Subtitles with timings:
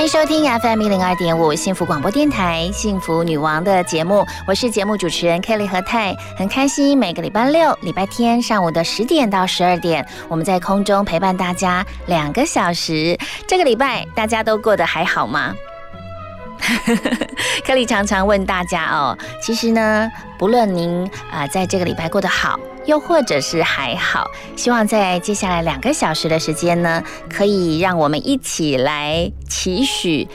[0.00, 13.14] 欢迎收听 FM 一零二点五幸福广播电台《幸福女王》的节目，我是节目主持人 Kelly 和泰，很开心每个礼拜六、礼拜天上午的十点到十二点，我们在空中陪伴大家两个小时。
[13.46, 15.54] 这个礼拜大家都过得还好吗？
[17.66, 22.58] 克里常常问大家哦，其实呢，不论您啊在这个礼拜过得好，
[22.90, 27.00] 又或者是还好，希望在接下来两个小时的时间呢，
[27.32, 30.26] 可以让我们一起来期许，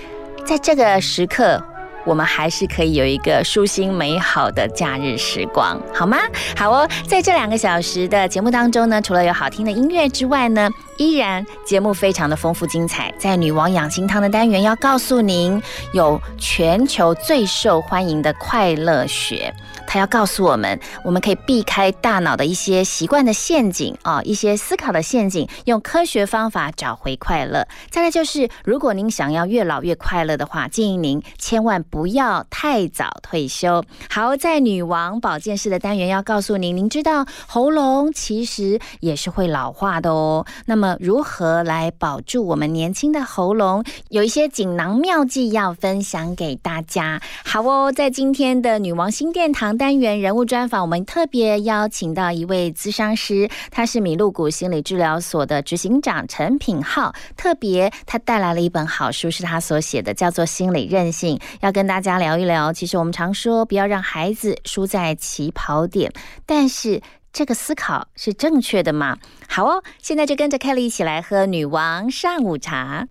[0.45, 1.61] 在这个时刻。
[2.05, 6.19] 我们还是可以有一个舒心美好的假日时光，好吗？
[6.55, 13.11] 好哦，在这两个小时的节目当中呢，除了有好听的音乐之外呢，依然节目非常的丰富精彩。
[13.17, 15.59] 在女王养心汤的单元，要告诉您
[15.93, 19.51] 有全球最受欢迎的快乐学。
[19.95, 27.65] 他要告诉我们，我们可以避开大脑的一些习惯的陷阱啊，一些思考的陷阱，用科学方法找回快乐。
[27.89, 33.85] 再来就是，如果您想要越老越快乐的话，建议您千万不要太早退休。
[34.09, 40.45] 好，在女王保健室的单元要告诉您，您知道喉咙其实也是会老化的哦。
[40.65, 43.81] 那么如何来保住我们年轻的喉咙？
[44.09, 47.21] 有一些锦囊妙计要分享给大家。
[47.45, 49.77] 好哦，在今天的女王新殿堂。
[49.85, 57.13] 单元人物专访，我们特别邀请到一位咨商师，他是米露谷心理治疗所的执行长陈品浩。
[57.37, 62.73] 特别，他带来了一本好书，是他所写的，叫做《心理韧性》，要跟大家聊一聊。
[62.73, 66.11] 其实我们常说不要让孩子输在起跑点，
[66.47, 66.99] 但是
[67.31, 69.19] 这个思考是正确的吗？
[69.47, 73.07] 好哦，现在就跟着 Kelly 一起来喝女王上午茶。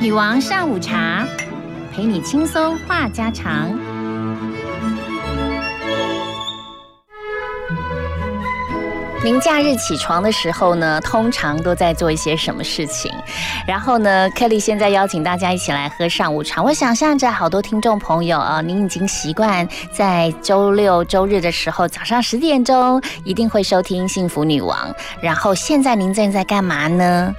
[0.00, 1.24] 女王上午茶，
[1.92, 3.93] 陪你轻松话家常。
[9.24, 13.10] 您假日起床的时候呢，通常都在做一些什么事情？
[13.66, 16.62] 然后呢，Kelly 现在邀请大家一起来喝上午茶。
[16.62, 24.92] 我想象着好多听众朋友啊，您已经习惯在周六周日的时候早上十点钟一定会收听《幸福女王》。
[25.22, 27.34] 然后现在您正在干嘛呢？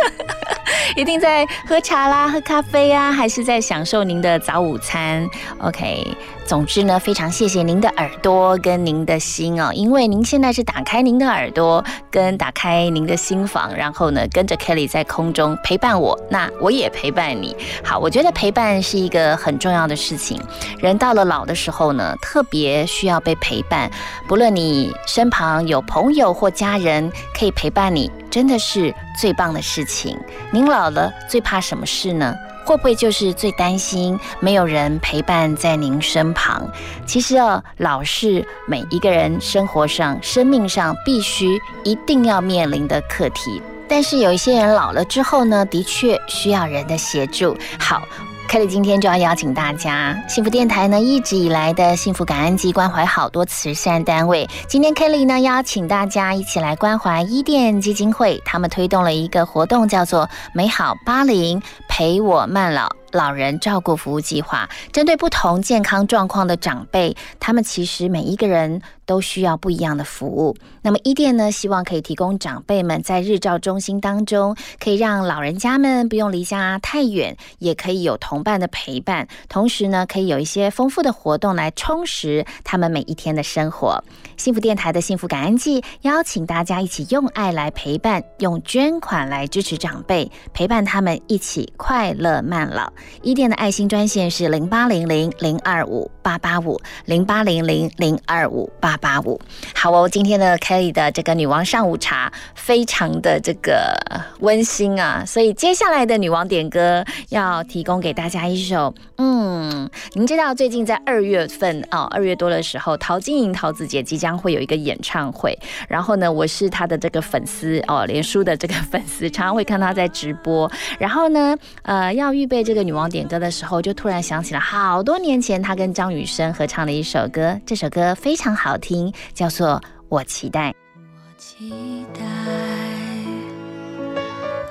[0.96, 5.26] 一定在喝茶啦，喝咖啡啊，还是在享受您的早午餐
[5.60, 6.14] ？OK。
[6.50, 17.56] 总之呢，非常谢谢您的耳朵跟您的心哦，因为您现在是打开您的耳朵跟打开您的心房，然后呢，跟着 Kelly 在空中陪伴我，那我也陪伴你。
[17.84, 20.42] 好，我觉得陪伴是一个很重要的事情。
[20.80, 23.88] 人到了老的时候呢，特别需要被陪伴。
[24.26, 30.18] 不论你身旁有朋友或家人可以陪伴你，真的是最棒的事情。
[30.50, 32.34] 您老了最怕什么事呢？
[32.64, 36.68] 会不会就是最担心没有人陪伴在您身旁？
[37.06, 43.60] 其实啊，老是每一个人生活上、生命上必须一定要面临的课题。
[43.88, 47.56] 但是有一些人老了之后呢，的确需要人的协助。
[47.78, 48.02] 好。
[48.50, 54.44] Kelly 今天就要邀请大家，幸福电台呢一直以来的幸福感恩季关怀好多慈善单位。
[54.66, 62.90] 今天 Kelly 呢邀请大家一起来关怀伊甸基金会，他们推动了一个活动，叫做“美好八零陪我慢老”。
[63.12, 70.56] 老人照顾服务计划，针对不同健康状况的长辈，他们其实每一个人都需要不一样的服务。
[70.82, 84.02] 那么伊甸呢，希望可以提供长辈们在日照中心当中，可以让老人家们不用离家太远，也可以有同伴的陪伴，同时呢，可以有一些丰富的活动来充实他们每一天的生活。
[84.36, 92.92] 幸福电台的幸福感恩季，邀请大家一起用爱来陪伴，用捐款来支持长辈，陪伴他们一起快乐慢老。
[93.22, 99.40] 伊甸的爱心专线是零八零零零二五八八五零八零零零二五八八五。
[99.74, 103.96] 好哦，今天的 Kelly 的这个女王上午茶非常的这个
[104.40, 115.58] 温馨啊，所以接下来的女王点歌要提供给大家一首，嗯，您知道最近在二月份哦，二月多的时候，陶晶莹陶子姐即将会有一个演唱会，
[115.88, 122.80] 然后呢，我是她的这个粉丝哦，连书的这个粉丝，常常会看她在直播，然后呢，呃，要预备这个。
[122.80, 129.68] 女女王点歌的时候，就突然想起了好多年前她跟张雨生合唱的一首歌，这首歌非常好听，叫做
[130.08, 130.70] 《我期待》。
[131.14, 132.20] 我期待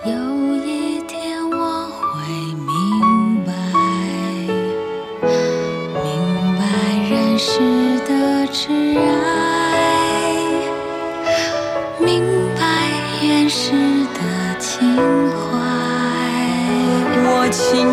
[0.03, 0.11] 有
[0.57, 3.53] 一天我会明白，
[6.03, 6.65] 明白
[7.09, 7.61] 人世
[7.99, 8.11] 的
[8.51, 9.79] 挚爱，
[12.01, 12.21] 明
[12.57, 12.61] 白
[13.25, 13.71] 人世
[14.13, 14.93] 的情
[15.31, 15.78] 怀。
[17.31, 17.87] 我情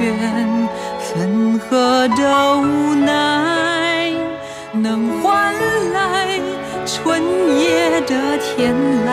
[0.00, 4.12] 愿分合的无奈，
[4.72, 5.54] 能换
[5.92, 6.40] 来
[6.84, 7.22] 春
[7.58, 8.74] 夜的天
[9.06, 9.08] 籁。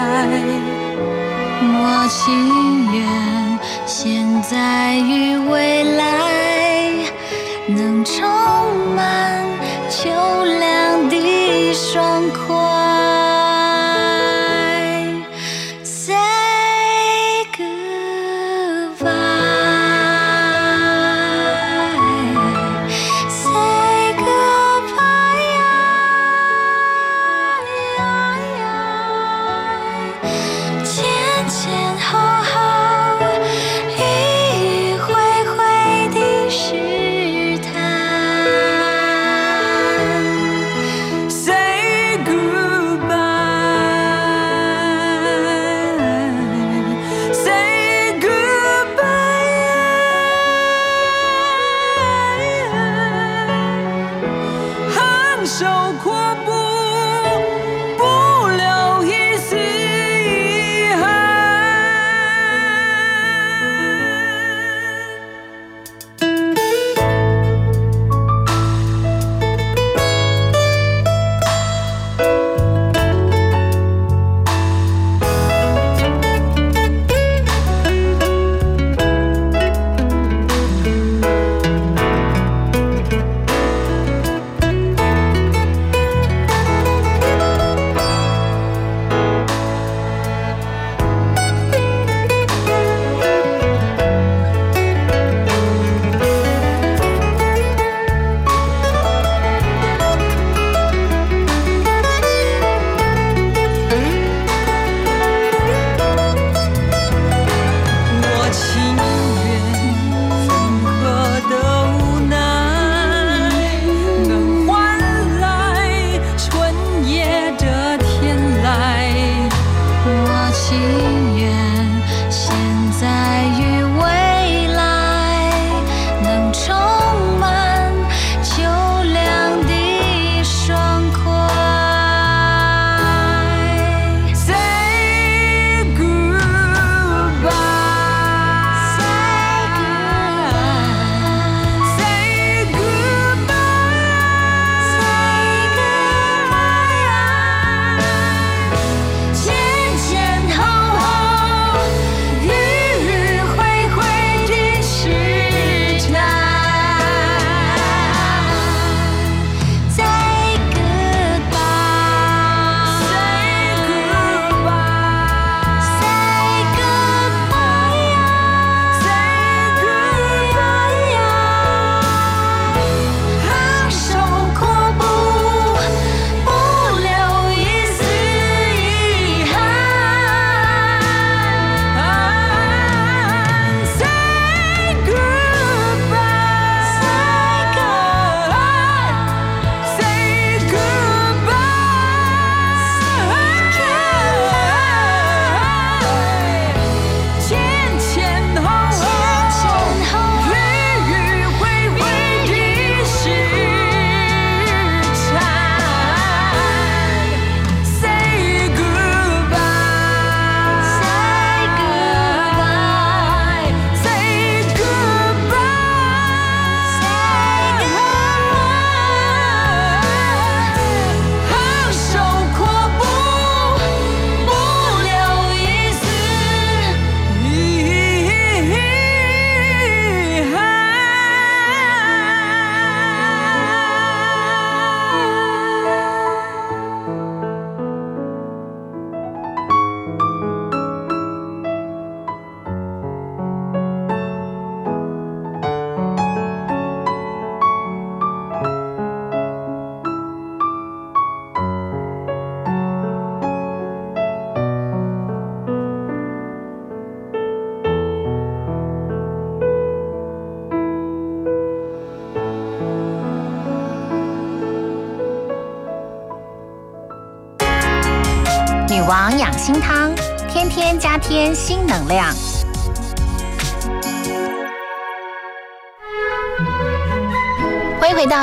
[1.61, 2.23] 我情
[2.93, 2.97] 愿
[3.85, 6.01] 现在与未来，
[7.67, 8.25] 能充
[8.95, 9.45] 满
[9.89, 12.46] 秋凉的爽快。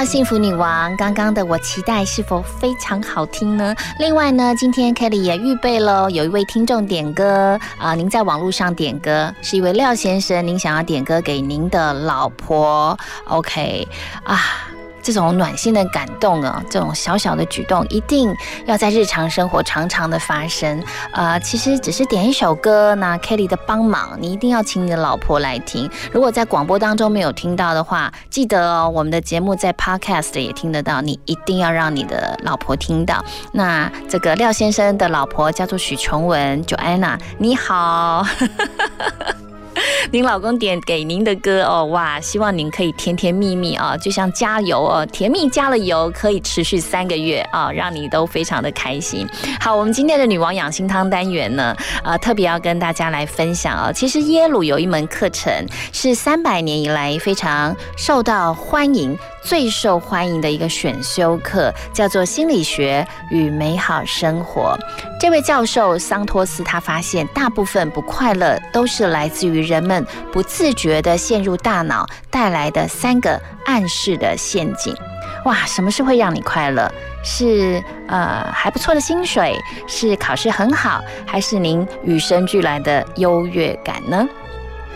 [0.04, 3.75] 幸福女王，刚刚的我期待是否非常好听呢？
[3.99, 13.88] 另外呢，今天 Kelly 也预备了有一位听众点歌啊、您在网络上点歌，是一位廖先生，您想要点歌给您的老婆，OK
[14.25, 14.63] 啊。
[15.04, 18.34] 这种暖心的感动啊，这种小小的举动，一定
[18.64, 20.82] 要在日常生活常常的发生。
[21.12, 25.88] 呃，其实只是点一首歌，那 Kelly 的帮忙，你一定要请你的老婆来听。
[26.11, 33.23] 如果在广播当中没有听到的话，记得哦，我们的节目在 Podcast 也听得到，你一定要让你的老婆听到。
[33.52, 38.26] 那这个廖先生的老婆叫做许琼文，Joanna，你好。
[40.11, 49.26] 您老公点给您的歌哦，哇，希望您可以甜甜蜜蜜啊，就像加油哦，甜蜜加了油，可以持续三个月啊，让你都非常的开心。
[49.61, 55.52] 好，我们今天的女王养心汤单元呢，啊，特别要跟大家来分享啊，其实耶鲁有一门课程
[55.93, 59.16] 是三百年以来非常受到欢迎。
[59.44, 64.76] 最受欢迎的一个选修课叫做心理学与美好生活。
[65.20, 74.96] 这位教授桑托斯他发现，大部分不快乐都是来自于人们不自觉地陷入大脑带来的三个暗示的陷阱。
[75.44, 76.90] 哇，什么是会让你快乐？
[77.22, 79.54] 是呃还不错的薪水，
[79.86, 84.26] 是考试很好，还是您与生俱来的优越感呢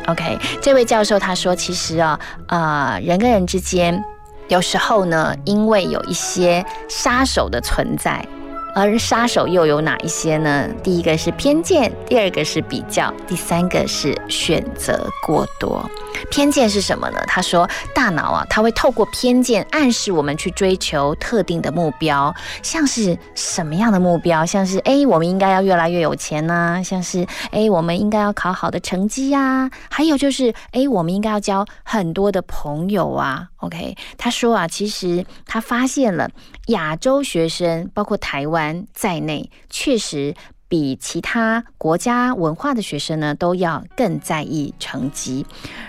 [0.07, 4.03] ？OK，这位教授他说，其实啊，呃，人跟人之间。
[4.49, 8.27] 有时候呢，因为有一些杀手的存在，
[8.75, 10.67] 而杀手又有哪一些呢？
[10.83, 15.85] 第一个是偏见，第二个是比较，第三个是选择过多。
[16.31, 17.23] 偏见是什么呢？
[17.27, 24.45] 他说，大脑啊，它会透过偏见暗示我们去追求特定的目标，像是什么样的目标？
[24.45, 33.47] 像是诶，我们应该要越来越有钱呐，像是诶，我们应该要考好的成绩呀，还有就是诶，我们应该要交很多的朋友啊。
[33.59, 36.31] OK，他说啊，其实他发现了
[36.69, 40.35] 亚洲学生，包括台湾在内，确实。
[40.71, 45.47] 比其他国家文化的学生呢，都要更在意成绩。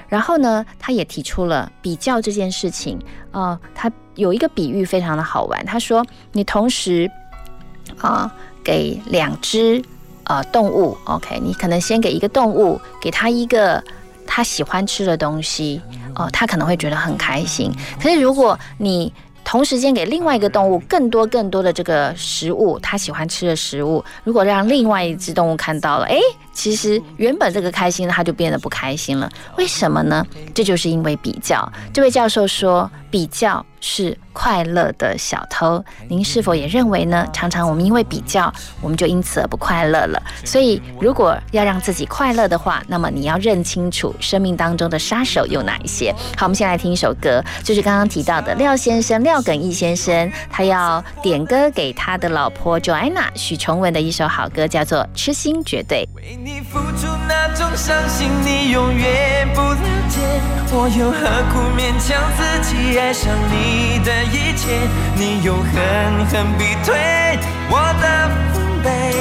[0.07, 2.97] 然后呢，他也提出了比较这件事情。
[3.31, 5.65] 呃，他有一个比喻非常的好玩。
[5.65, 7.11] 他说，你同时
[7.97, 8.33] 啊
[8.63, 9.83] 给两只
[10.23, 13.83] 呃动物，OK，你可能先给一个动物，给他一个
[14.31, 15.81] 他喜欢吃的东西，
[16.15, 17.73] 哦，他可能会觉得很开心。
[17.99, 19.11] 可是如果你
[19.43, 24.05] 同时间给另外一个动物更多更多的这个食物，他喜欢吃的食物。
[24.23, 26.19] 如果让另外一只动物看到了，诶，
[26.59, 29.31] 其实原本这个开心，他就变得不开心了。
[29.57, 30.25] 为什么呢？
[30.53, 31.71] 这就是因为比较。
[31.93, 35.81] 这位教授说，比较是快乐的小偷。
[36.09, 37.25] 您是否也认为呢？
[37.31, 40.21] 常常我们因为比较，我们就因此而不快乐了。
[40.43, 46.13] 所以，如果要让自己快乐的话，那么你要认清楚生命当中的杀手有哪一些。
[46.35, 56.05] 好，我们先来听一首歌，就是刚刚提到的廖先生廖耿义先生，他要点歌给他的老婆 Joanna 许崇文的一首好歌，叫做《痴心绝对》。
[56.51, 59.77] 你付出那种伤心，你永远不了
[60.09, 60.19] 解，
[60.71, 61.19] 我又何
[61.53, 64.81] 苦勉强自己爱上你的一切？
[65.13, 67.37] 你又狠狠逼退
[67.69, 69.13] 我的防备，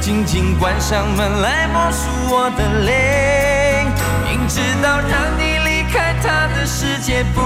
[0.00, 3.84] 紧紧关上门来默数我的泪，
[4.24, 7.40] 明知道让你离开他的世界不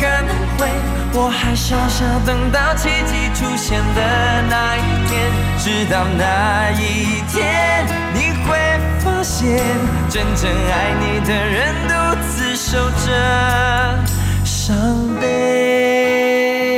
[0.00, 0.70] 可能会，
[1.12, 7.84] 我还傻傻等到奇迹出现的那一天，直到那一天，
[8.14, 8.56] 你会
[9.06, 9.62] 发现，
[10.10, 11.94] 真正爱你的人独
[12.28, 13.06] 自守着
[14.44, 14.74] 伤
[15.20, 16.75] 悲。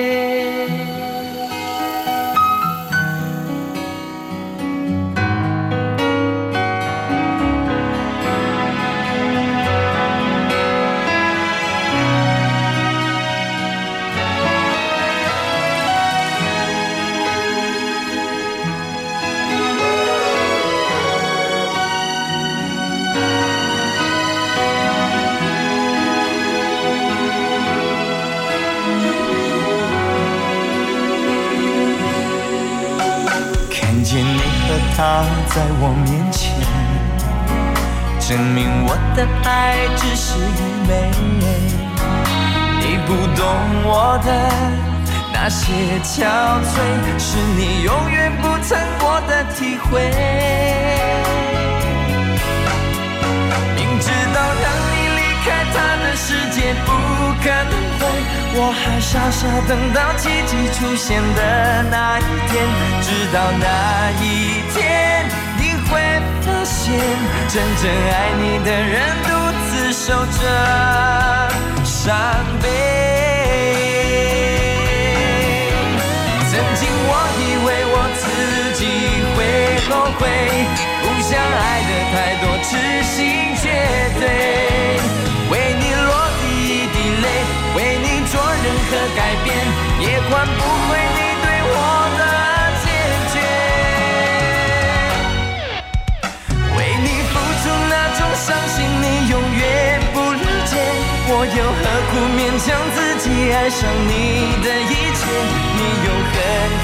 [34.99, 35.23] 他
[35.55, 36.51] 在我面前，
[38.19, 40.91] 证明我的爱只是愚昧。
[42.81, 43.47] 你不懂
[43.85, 44.29] 我的
[45.33, 45.71] 那些
[46.03, 46.27] 憔
[46.65, 46.75] 悴，
[47.17, 50.03] 是你永远不曾过的体会。
[53.77, 56.91] 明知道让你离开他的世界不
[57.41, 57.98] 可能。
[58.61, 62.67] 我还傻傻等到奇迹出现的那一天
[63.01, 65.25] 直到那一天
[65.57, 65.95] 你会
[66.43, 66.99] 发现
[67.47, 69.31] 真正爱你的人独
[69.71, 70.41] 自守着
[71.85, 72.19] 伤
[72.61, 72.67] 悲。
[76.51, 78.27] 曾经我以为我自
[78.75, 78.83] 己
[79.37, 79.39] 会
[79.89, 80.21] 后悔
[81.01, 82.75] 不想爱得太多痴
[83.05, 83.15] 心
[83.55, 83.65] 绝
[84.19, 85.18] 对。
[88.91, 89.47] 何改变，
[90.01, 91.77] 也换不回你对我
[92.19, 92.23] 的
[92.83, 92.87] 坚
[93.33, 93.37] 决。
[96.77, 99.63] 为你付出那种伤心，你永远
[100.15, 100.73] 不理解，
[101.29, 103.79] 我又何苦勉强自己爱上
[104.09, 104.11] 你
[104.65, 105.21] 的一切？
[105.77, 106.35] 你又狠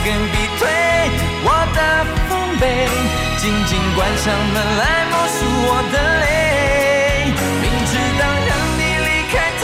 [0.05, 0.63] 狠逼退
[1.43, 1.79] 我的
[2.29, 2.31] 防
[2.61, 2.63] 备，
[3.39, 6.23] 紧紧关上门来默数我的泪。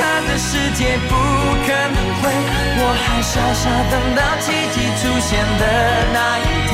[0.01, 2.23] 他的世界不可能会，
[2.83, 5.31] 我还傻傻等到奇迹出现
[5.61, 5.65] 的
[6.13, 6.73] 那一天，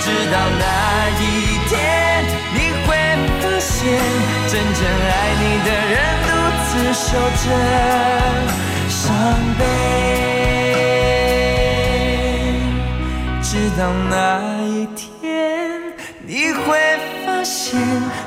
[0.00, 0.64] 直到那
[1.18, 1.22] 一
[1.68, 1.74] 天，
[2.52, 2.88] 你会
[3.40, 3.76] 发现，
[4.48, 5.94] 真正爱你的人
[6.26, 6.30] 独
[6.66, 7.04] 自守
[7.42, 7.44] 着
[8.88, 8.94] 伤
[9.58, 9.60] 悲。
[13.42, 13.80] 直到
[14.10, 14.14] 那
[14.66, 15.24] 一天，
[16.26, 16.66] 你会
[17.24, 17.80] 发现，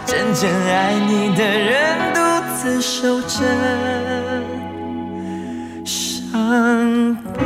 [0.06, 2.20] 真正爱你的人独
[2.62, 3.38] 自守着
[5.86, 7.40] 伤悲。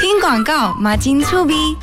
[0.00, 1.76] 听广告，马金醋逼。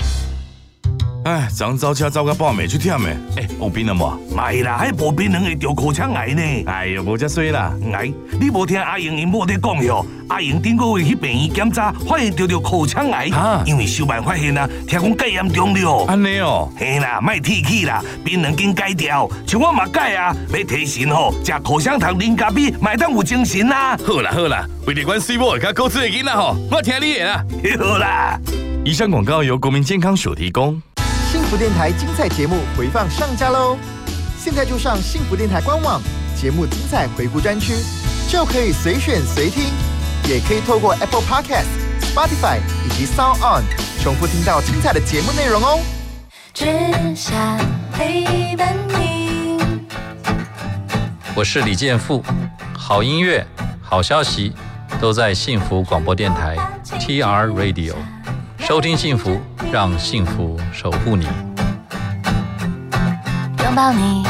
[1.25, 4.19] 哎，昨走车走到半暝出忝诶，哎，有病了无？
[4.35, 6.41] 咪啦，迄无病人会得口腔癌呢。
[6.65, 7.71] 哎呦，无遮衰啦！
[7.93, 10.03] 癌，你无听阿英因某在讲哟？
[10.29, 16.05] 阿英顶个月去病院检查，发现得着口腔癌啊，因为小办发现啊，听讲介严重了。
[16.07, 23.95] 安尼哦，嘿啦，卖提起啦，病人紧改掉，像我嘛改啊，要提神吼，食口香糖啉咖啡，买当有精神啦。
[24.03, 27.45] 好啦好啦，为了阮水某甲高智的囡仔吼，我听你的啦。
[27.77, 28.39] 好啦，
[28.83, 30.81] 以上广告由国民健康署提供。
[31.51, 33.77] 幸福电台精彩节目回放上架喽！
[34.39, 36.01] 现在就上幸福电台官网，
[36.33, 37.73] 节目精彩回顾专区，
[38.29, 39.65] 就可以随选随听，
[40.29, 41.65] 也可以透过 Apple Podcast、
[41.99, 43.65] Spotify 以及 Sound On
[44.01, 45.77] 重复听到精彩的节目内容哦。
[46.53, 46.67] 只
[47.13, 47.35] 想
[47.91, 49.59] 陪伴你。
[51.35, 52.23] 我是李健富，
[52.77, 53.45] 好音乐、
[53.81, 54.53] 好消息
[55.01, 57.95] 都在幸福广播电台 TR Radio，
[58.61, 61.27] 收听幸福，让幸福守护你。
[63.63, 64.23] 拥抱你，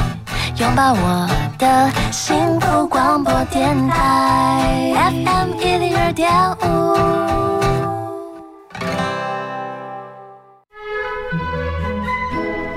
[0.58, 6.32] 拥抱我的幸福广播电台 FM 一零二点
[6.64, 7.61] 五。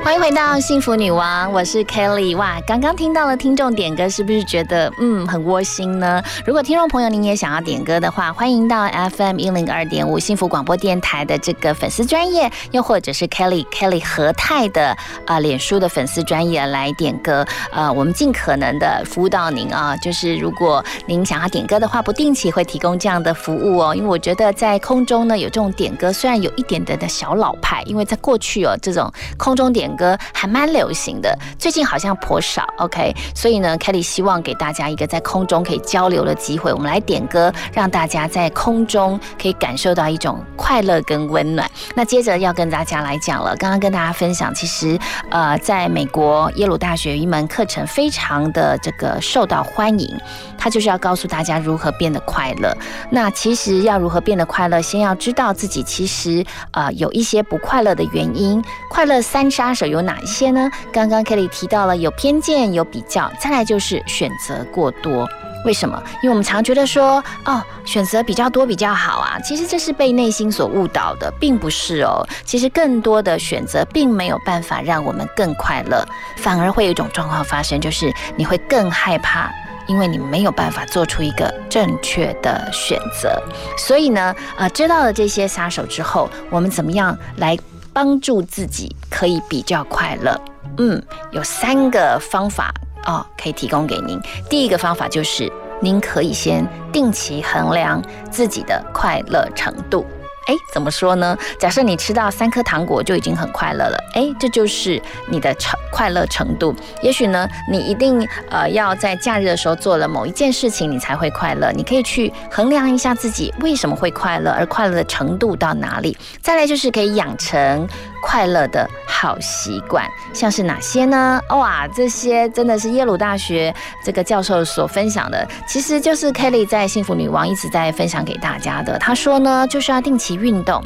[0.04, 2.36] 欢迎回到幸福女王，我是 Kelly。
[2.36, 6.22] 哇，刚刚听到了听众点歌，是不是觉得嗯很窝心呢？
[6.44, 8.86] 如果听众朋友您也想要点歌的话，欢迎到
[9.16, 17.42] FM 一零二点五幸福广播电台的这个粉丝专业，又或者是 Kelly Kelly 和泰的啊脸书的粉丝专业来点歌。
[17.72, 23.94] 呃，我们尽可能的服务到您啊，就是如果您想要点歌的话，不定期会提供这样的服务哦。
[23.94, 32.64] 因为我觉得在空中呢有这种点歌，虽然有一点点的小老派，因为在过去哦这种空中点歌还蛮流行的，最近好像颇少。
[32.78, 41.70] OK，所以呢，Kelly 希望给大家一个在空中可以交流的机会，我们来点歌，让大家在空中可以感受到一种快乐跟温暖。
[41.94, 44.98] 那接着要跟大家来讲了，刚刚跟大家分享，其实
[45.30, 50.20] 呃，在美国耶鲁大学有一门课程非常的这个受到欢迎，
[50.58, 52.76] 它就是要告诉大家如何变得快乐。
[53.10, 58.62] 那其实要如何变得快乐，先要知道自己其实呃有一些不快乐的原因。
[58.90, 60.70] 快乐三杀手有哪一些呢？
[60.92, 65.28] 刚刚 Kelly 提到了有偏见、有比较，再来就是选择过多。
[65.64, 66.02] 为什么？
[66.22, 69.38] 因为我们常觉得说，哦，选择比较多比较好啊。
[69.40, 72.26] 其实这是被内心所误导的，并不是哦。
[72.44, 79.50] 其实更多的选择并没有办法让我们更快乐，反而会有一种状况发生，就是你会更害怕。
[79.86, 83.38] 因为你没有办法做出一个正确的选择，
[83.76, 87.54] 所以呢，呃，知道了这些杀手之后，我们怎么样来
[87.94, 90.38] 帮助自己可以比较快乐？
[90.78, 92.74] 嗯，有三个方法
[93.06, 94.20] 哦，可以提供给您。
[94.50, 100.04] 第一个方法就是，您可以先定期衡量自己的快乐程度。
[100.46, 101.36] 哎，怎么说呢？
[101.58, 106.74] 假设你吃到三颗糖果就已经很快乐了，哎，这就是你的程快乐程度。
[107.02, 111.72] 也许呢，你一定呃要在假日的时候做了某一件事情，你才会快乐。
[111.72, 116.16] 你可以去衡量一下自己为什么会快乐，而快乐的程度到哪里。
[116.42, 117.88] 再来就是可以养成
[118.24, 121.38] 快乐的好习惯，像是哪些呢？
[121.50, 128.98] 哇，这些真的是耶鲁大学这个教授所分享的，其实就是 Kelly 在幸福女王一直在分享给大家的。
[128.98, 130.82] 他说呢，就是要定期运动，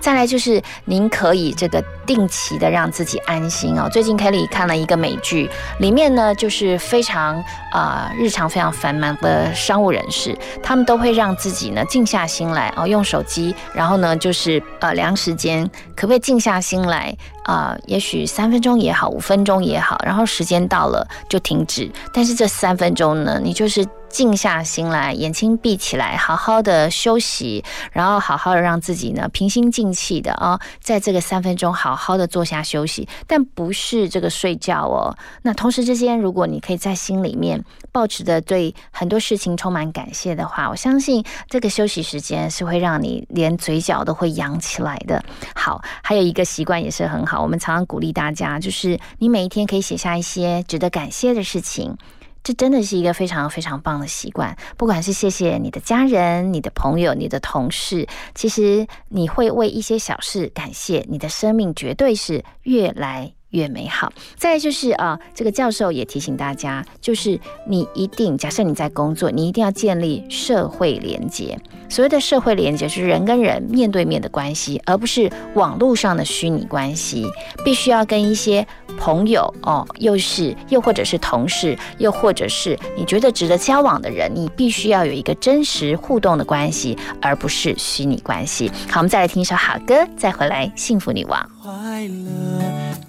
[0.00, 3.88] 再来就是您可以这个定期的让自己安心哦。
[3.88, 5.48] 最近 Kelly 看了一个美剧，
[5.78, 17.16] 里面呢就是非常啊、日常非常繁忙的商务人士，他们都会让自己呢静下心来哦，用手机，然后呢就是呃量时间，可不可以静下心来？
[17.44, 21.90] 啊、也许三分钟也好，五分钟也好，然后时间到了就停止。
[22.12, 35.16] 但是这三分钟呢，你就是静下心来，眼睛闭起来，好好的休息，然后好好的让自己呢平心静气的啊、在这个三分钟好好的坐下休息，但不是这个睡觉哦。
[35.42, 45.22] 那同时之间，如果你可以在心里面保持着对很多事情充满感谢的话，我相信这个休息时间是会让你连嘴角都会扬起来的。
[45.54, 51.96] 好，还有一个习惯也是很，好我们常常鼓励大家，就是你每一天可以写下一些值得感谢的事情。
[52.42, 64.12] 这真的是一个非常非常棒的习惯，不管是谢谢你的家人、你的朋友、你的同事，其实你会为一些小事感谢，你的生命绝对是越来越美好。
[64.36, 71.58] 再就是啊、这个教授也提醒大家，就是你一定假设你在工作，你一定要建立社会连接。
[71.88, 77.26] 所谓的社会连接是人跟人面对面的关系，而不是网络上的虚拟关系。
[77.64, 78.64] 必须要跟一些
[78.96, 88.70] 朋友哦，又是又或者是同事，又或者是你觉得值得交往的人，你必须要有一个真实互动的关系，而不是虚拟关系。
[88.88, 91.50] 好，我们再来听一首好歌，再回来幸福女王。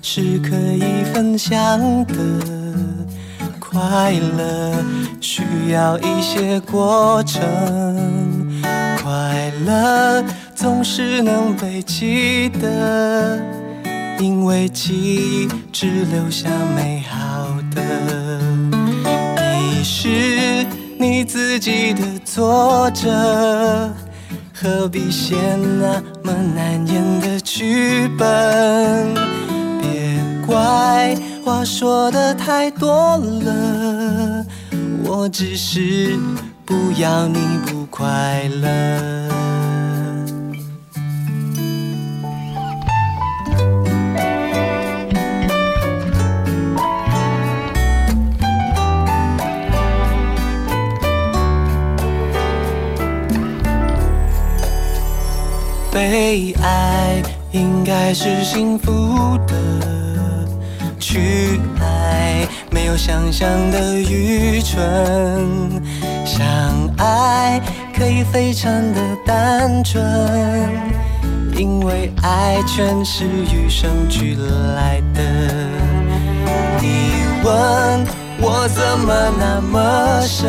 [0.02, 2.16] 是可以分享的，
[3.60, 4.74] 快乐
[5.22, 7.42] 需要一些过程，
[9.02, 10.24] 快乐
[10.56, 13.40] 总是能被记得，
[14.20, 17.82] 因为记忆只留下美好的。
[19.38, 20.66] 你是
[21.00, 23.94] 你自己的作者。
[24.54, 29.41] 何必写那么难演的剧本？
[30.52, 34.46] 怪话说的太多了，
[35.06, 36.20] 我只是
[36.66, 39.30] 不要你不快乐。
[55.94, 59.81] 被爱应该是幸福的，
[61.12, 64.80] 去爱没有想象的愚蠢，
[66.26, 66.42] 相
[66.98, 67.62] 爱
[67.94, 70.02] 可以非常的单纯，
[71.54, 74.38] 因为爱全是与生俱
[74.78, 75.22] 来的。
[76.80, 77.12] 你
[77.44, 78.08] 问
[78.40, 80.48] 我怎么那么深？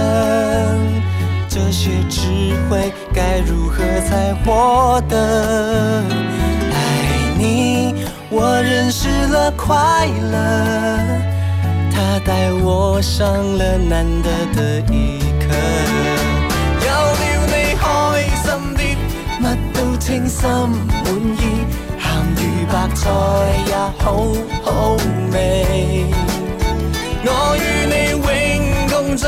[1.48, 2.28] 这些智
[2.70, 6.04] 慧该如何才获得？
[6.70, 7.96] 爱你，
[8.34, 10.34] 我认识了快乐，
[11.92, 15.44] 它带我上了難得的一课。
[16.80, 16.88] 有
[17.20, 17.84] 了你開
[18.42, 18.80] 心啲，
[19.38, 21.44] 乜都称心滿意，
[22.00, 22.02] 鹹
[22.34, 22.40] 魚
[22.72, 23.00] 白菜
[23.66, 24.04] 也好
[24.62, 24.96] 好
[25.30, 25.36] 味。
[27.24, 27.28] 我
[27.60, 28.26] 與你永
[28.88, 29.26] 共聚。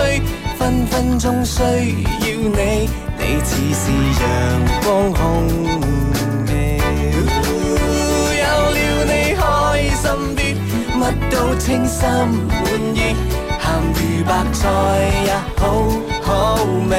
[0.57, 2.88] 分分鐘需要你，
[3.19, 3.83] 你似是
[4.17, 4.25] 陽
[4.83, 5.21] 光空
[10.05, 10.38] 心啲，
[11.01, 12.62] 乜都稱心滿
[12.95, 13.17] 意，
[13.59, 13.64] 鹹
[13.95, 14.61] 魚白菜
[15.25, 15.62] 也好
[16.21, 16.29] 好
[16.90, 16.93] 味。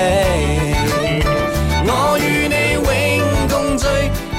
[1.86, 2.90] 我與你永
[3.48, 3.86] 共聚，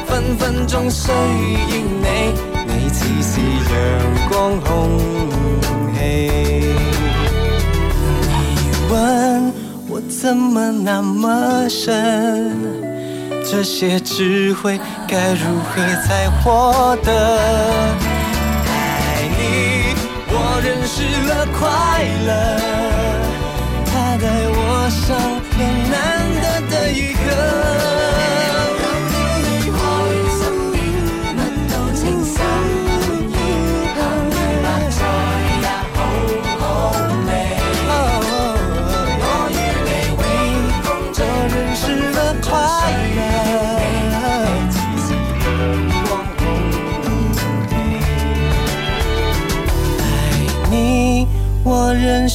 [0.09, 1.15] 分分鐘需要
[2.03, 2.07] 你，
[2.67, 3.39] 你似是
[3.71, 3.73] 陽
[4.29, 4.69] 光空
[5.95, 5.97] 氣。
[8.91, 9.53] 问
[9.89, 12.53] 我怎么那么深？
[13.49, 17.09] 这些智慧该如何才获得？
[20.87, 21.67] 失，了快
[22.27, 22.31] 乐，
[23.87, 25.07] 他带我上
[25.59, 25.95] 了难
[26.41, 27.21] 得的一课。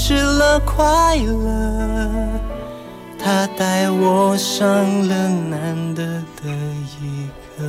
[0.03, 2.09] 失了快乐，
[3.19, 4.67] 他带我上
[5.07, 6.03] 了难得
[6.41, 6.49] 的
[6.99, 7.63] 一课。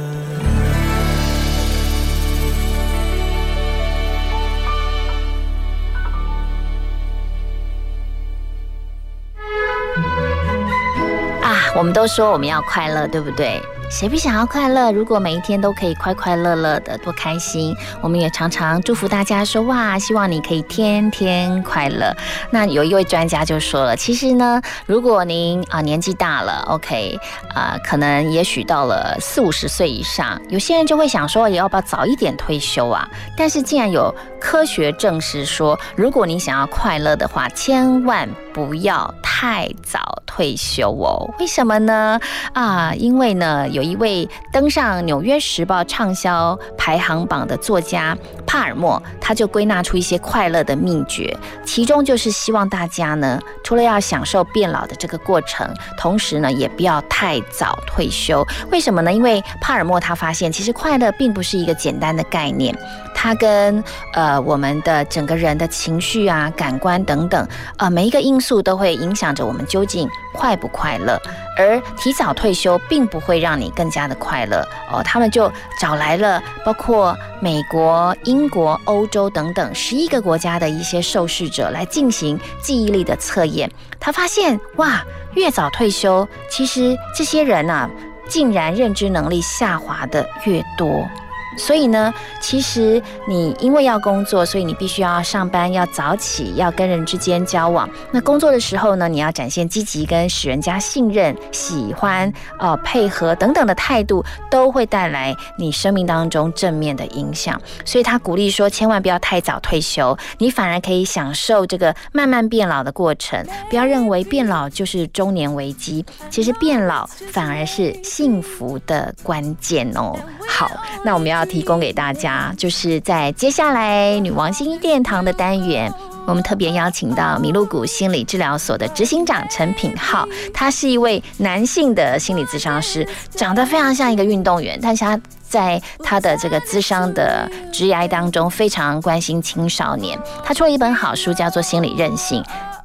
[11.43, 13.61] 啊，我们都说我们要快乐，对不对？
[13.93, 14.91] 谁不想要快乐？
[14.91, 17.77] 如果每一天都可以快快乐乐的，多开心！
[18.01, 22.11] 我们也常常祝福大家说：哇，希望你可以天天快乐。
[22.51, 27.21] 那有一位专家就说了，其实呢，如果您啊年纪大了， OK
[27.55, 33.07] 啊，可能也许到了四五十岁以上，有些人就会想说，也要不要早一点退休啊？
[33.37, 41.29] 但是既然有科学证实说，如果你想要快乐的话，千万不要太早退休哦。
[41.39, 42.19] 为什么呢？
[42.55, 43.82] 啊，因为呢有。
[43.83, 48.17] 有一位登上《纽约时报》畅销排行榜的作家
[48.47, 55.69] 帕尔默，他就归纳出一些快乐的秘诀，其中就是希望大家呢，除了要享受变老的这个过程，
[55.99, 58.47] 同时呢，也不要太早退休。
[58.71, 59.13] 为什么呢？
[59.13, 62.73] 因为帕尔默他发现，其实快乐并不是一个简单的概念，
[63.13, 71.21] 它跟呃我们的整个人的情绪啊、感官等等，呃每一个因素都会影响着我们究竟快不快乐。
[71.59, 83.71] 而提早退休并不会让你更加的快乐哦，他们就找来了包括美国、英国、欧洲等等十一个国家的一些受试者来进行记忆力的测验。
[83.99, 85.05] 他发现，哇，
[85.35, 87.89] 越早退休，其实这些人啊，
[88.29, 91.09] 竟然认知能力下滑的越多。
[91.57, 97.89] 所以呢，其实你因为要工作，所以你必须要上班，要早起，要跟人之间交往。
[98.11, 107.61] 那工作的时候呢，你要展现积极跟使人家信任、喜欢、呃配合等等的态度，都会带来你生命当中正面的影响。
[107.85, 113.45] 所以他鼓励说，千万不要太早退休，你反而可以享受这个慢慢变老的过程。
[113.71, 120.19] 不要认为变老就是中年危机，其实变老反而是幸福的关键哦。
[120.49, 120.71] 好，
[121.05, 125.93] 那我们要要提供给大家，就是在接下来女王心殿堂的单元，
[126.25, 130.25] 我们特别邀请到麋鹿谷心理治疗所的执行长陈品浩，
[130.55, 142.41] 他是一位男性的心理咨商师，长得非常像一个运动员，但是他在他的这个咨商的职涯当中非常关心青少年，他出了一本好书，叫做《心理韧性》。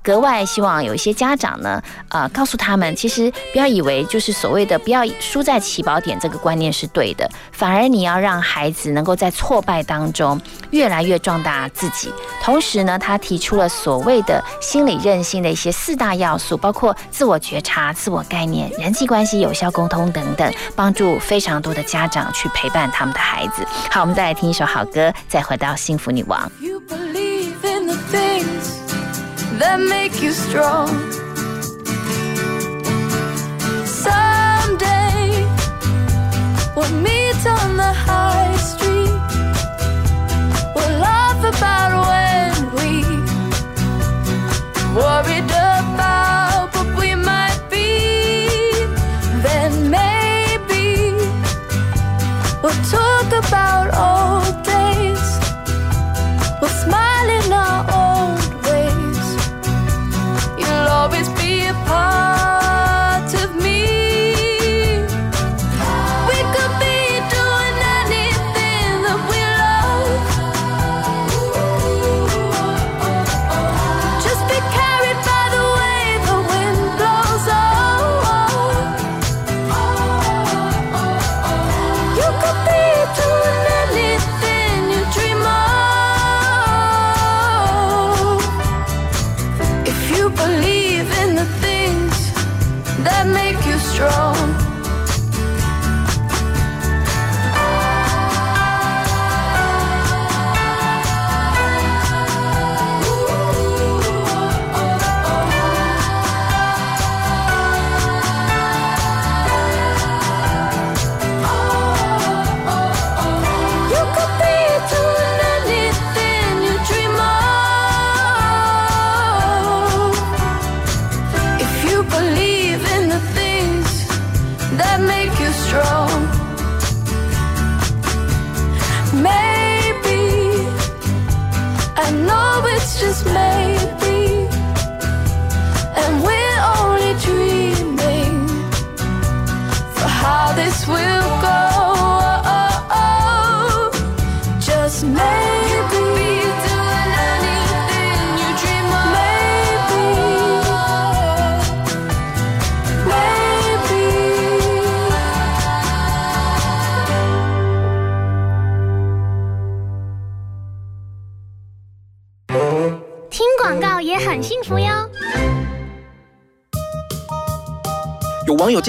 [0.08, 10.40] 格外希望有一些家长呢，呃，告诉他们，其实不要以为就是所谓的不要输在起跑点这个观念是对的，反而你要让孩子能够在挫败当中
[10.72, 12.10] 越来越壮大自己。
[12.42, 23.68] 同时呢，他提出了所谓的心理韧性的一些四大要素，包括自我觉察、自我概念、人际关系、有效沟通等等，帮助非常多的家长去陪伴他们的孩子。
[23.92, 26.50] 好，我们再来听一首好歌，再回到幸福女王。
[29.60, 30.88] That make you strong.
[33.86, 35.46] Someday
[36.76, 39.18] we'll meet on the high street.
[40.76, 42.92] We'll laugh about when we
[44.96, 47.90] worried about what we might be.
[49.46, 50.86] Then maybe
[52.62, 54.47] we'll talk about old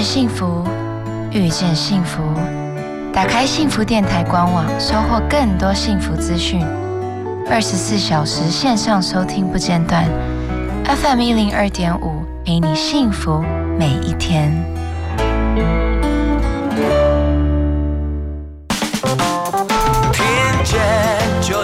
[0.00, 0.64] 见幸福，
[1.30, 2.22] 遇见幸福。
[3.12, 6.64] 打开幸福电台官网，收获更多幸福资讯。
[7.50, 10.06] 二十四小时线上收听不间断
[10.86, 13.44] ，FM 一零二点五，陪你幸福
[13.78, 14.50] 每一天。
[20.14, 20.24] 听
[20.64, 20.80] 见
[21.42, 21.62] 就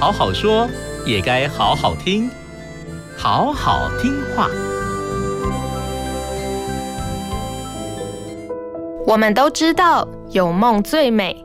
[0.00, 0.66] 好好说，
[1.04, 2.30] 也该好好听，
[3.18, 4.48] 好好听话。
[9.06, 11.44] 我们都知道有梦最美，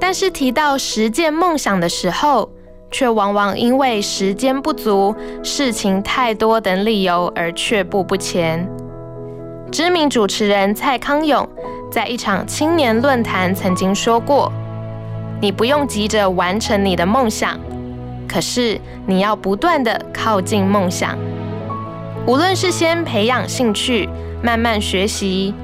[0.00, 2.50] 但是提到实践梦想的时候，
[2.90, 8.66] 却往往因为时间不足、事情太多等理由而却步不前。
[9.70, 11.46] 知名主持人蔡康永
[11.90, 14.50] 在一场青年论坛曾经说过
[15.42, 17.58] ：“你不用急着完成你的梦想，
[18.32, 21.18] 可是你要不断的靠近梦想。
[22.26, 24.08] 无论是先培养兴趣，
[24.42, 25.54] 慢慢学习。”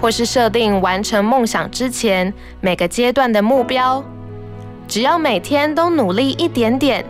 [0.00, 4.02] 或是设定完成梦想之前每个阶段的目标，
[4.88, 7.04] 只要每天都努力一点点，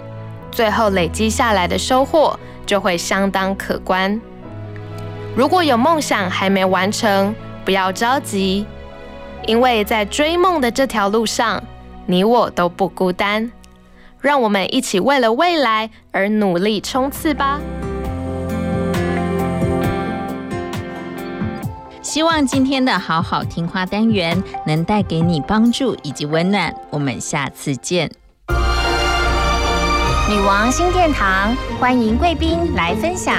[0.51, 4.21] 最后累积下来的收获就会相当可观。
[5.37, 7.33] 如果有梦想还没完成，
[7.65, 8.67] 不要着急，
[9.47, 11.63] 因为在追梦的这条路上，
[12.07, 13.53] 你我都不孤单。
[14.21, 17.61] 让我们一起为了未来而努力冲刺吧！
[22.03, 26.75] 希望今天的好好听话单元能带给你帮助以及温暖。
[26.91, 28.11] 我们下次见。
[30.29, 33.37] 女王新殿堂，欢迎贵宾来分享。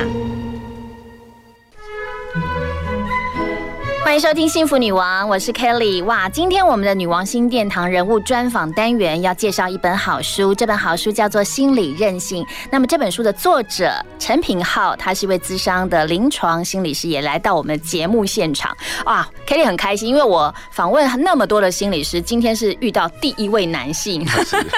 [4.03, 6.03] 欢迎收听《幸福女王》，我是 Kelly。
[6.03, 12.43] 哇，今天我们的女王新殿堂人物专访单元要介绍一本好书，这本好书叫做《心理韧性》。
[12.71, 18.75] 那么这本书的作者陈品浩，他是一位资商的临床心理师，也来到我们的节目现场。
[19.05, 24.25] 哇，Kelly 很开心，因为我访问那么多的心理师，今天是遇到第一位男性。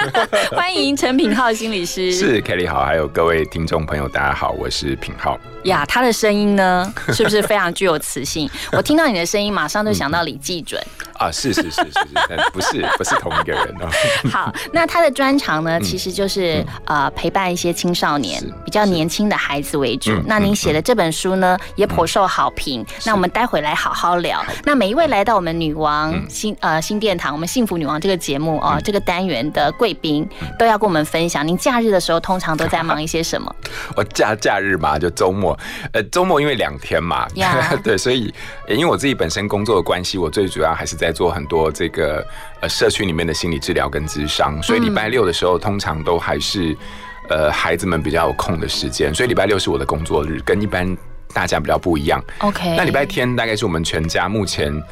[0.54, 2.12] 欢迎陈品浩心理师。
[2.12, 5.38] 是 Kelly 好，还有各位听众朋友，大家好，我是品浩。
[5.64, 8.48] 呀，他的声音呢，是不是非常具有磁性？
[8.72, 10.82] 我听到你的声音，马上就想到李济准
[11.18, 13.88] 啊，是是是是是，不是不是同一个人哦。
[14.30, 20.12] 好，那他的专长呢，其实就是呃陪伴一些青少年，比较年轻的孩子为主。
[20.26, 22.84] 那您写的这本书呢，也颇受好评。
[23.04, 24.44] 那我们待会来好好聊。
[24.64, 31.46] 那每一位来到我们女王新呃新殿堂，我们幸福女王这个节目哦，这个单元的贵宾都要跟我们分享。
[31.46, 33.54] 您假日的时候通常都在忙一些什么？
[33.96, 35.58] 我 假假日嘛，就周末。
[35.92, 37.26] 呃，周末因为两天嘛，
[37.84, 38.32] 对，所以
[38.68, 42.26] 因为我自己本身工作的关系，我最主要还是在做很多这个
[42.62, 46.74] 呃社区里面的心理治疗跟咨商，所以礼拜六的时候通常都还是
[47.28, 50.96] 呃孩子们比较有空的时间，所以礼拜六是我的工作日，跟一般
[51.34, 52.18] 大家比较不一样。
[52.38, 54.82] OK，那礼拜天大概是我们全家目前。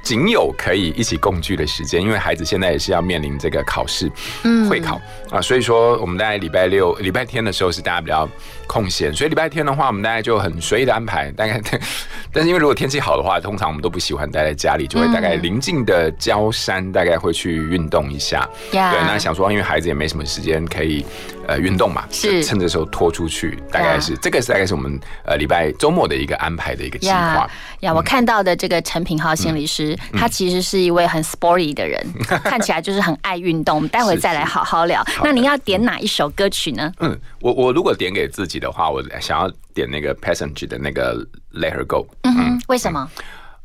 [0.00, 4.10] 仅有可以一起共聚的时间，因为孩子现在也是要面临这个考试，
[4.44, 8.26] 嗯会考啊，所以说我们大概礼拜六、礼拜天的时候是大家比较
[8.68, 11.60] 空闲，所以礼拜天的话，我们大概就很随意的安排，大概，
[12.32, 18.48] 但是因为如果天气好的话，通常我们都不喜欢待在家里，就会大概临近的郊山，大概会去运动一下。
[18.72, 21.04] 呀对，那想说，因为孩子也没什么时间可以
[21.46, 27.14] 呃运动嘛，是趁这时候拖出去，大概是这个是大概是我们呃礼拜周末的一个安排的一个计划。
[27.14, 32.04] 呀呀，我看到的这个陈品浩心理师，嗯他其实是一位很 sporty 的人，
[32.44, 33.76] 看起来就是很爱运动。
[33.76, 35.02] 我们待会再来好好聊。
[35.22, 36.92] 那您要点哪一首歌曲呢？
[37.00, 41.16] 嗯，我我如果点给自己的话，我想要点那个 Passenger 的那个
[41.54, 42.06] Let Her Go。
[42.22, 43.08] 嗯哼，为什么？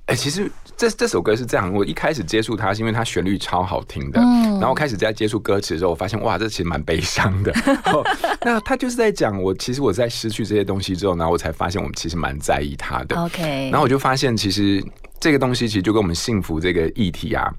[0.06, 7.54] 哎、其实这这首歌是这样，我一开始接触它是因为它旋律超好听的，嗯然后开始在接触歌词的时候，我发现哇，这其实蛮悲伤的。
[7.92, 8.04] 哦
[8.42, 13.16] 那他就是在讲我，其实我在失去这些东西之后，然后我才发现我们其实蛮在意他的。
[13.16, 14.84] OK 然后我就发现其实
[15.22, 17.50] 这个东西其实就跟我们幸福这个议题啊，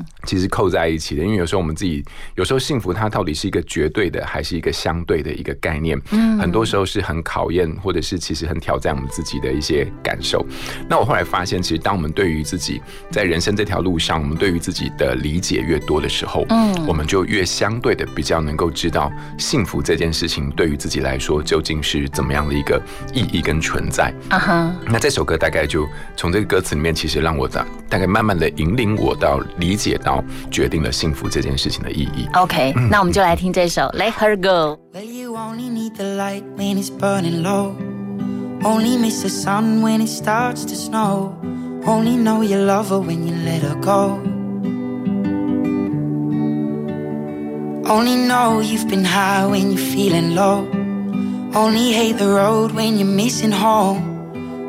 [0.00, 10.44] 嗯，其实扣在一起的，因为有时候我们自己有时候幸福它到底是一个绝对的还是一个相对的一个概念，嗯，很多时候是很考验或者是其实很挑战我们自己的一些感受。
[10.88, 12.80] 那我后来发现，其实当我们对于自己
[13.10, 22.80] 在人生这条路上，我们对于自己的理解越多的时候，嗯，我们就越相对的比较能够知道幸福这件事情对于自己来说究竟是怎么样的一个
[23.12, 24.12] 意义跟存在。
[24.28, 30.23] 啊哈，那这首歌大概就从这个歌词里面，其实让我的大概慢慢的引领我到理解到。
[30.51, 32.27] 决定了幸福这件事情的意义。
[32.33, 37.73] OK，那我们就来听这首《Let Her Go》。Well, you only need the light when it's burning low.
[38.61, 41.33] Only miss the sun when it starts to snow.
[41.85, 44.19] Only know you love her when you let her go.
[47.87, 50.65] Only know you've been high when you're feeling low.
[51.53, 54.01] Only hate the road when you're missing home.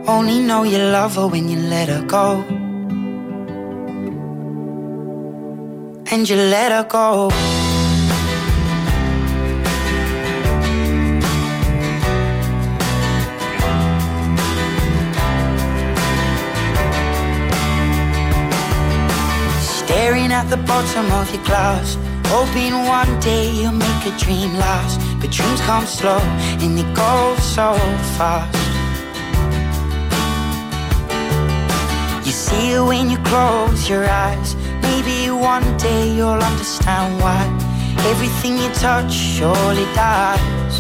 [0.07, 2.45] Only know you love her when you let her go.
[6.12, 7.30] And you let her go.
[19.62, 24.99] Staring at the bottom of your glass, hoping one day you'll make a dream last.
[25.22, 26.20] But dreams come slow
[26.62, 27.74] and they go so
[28.18, 28.57] fast.
[32.26, 34.55] You see it when you close your eyes
[35.04, 37.41] Maybe one day you'll understand why
[38.12, 40.76] everything you touch surely dies.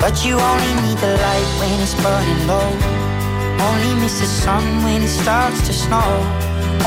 [0.00, 2.70] But you only need the light when it's burning low.
[3.60, 6.08] Only miss the sun when it starts to snow.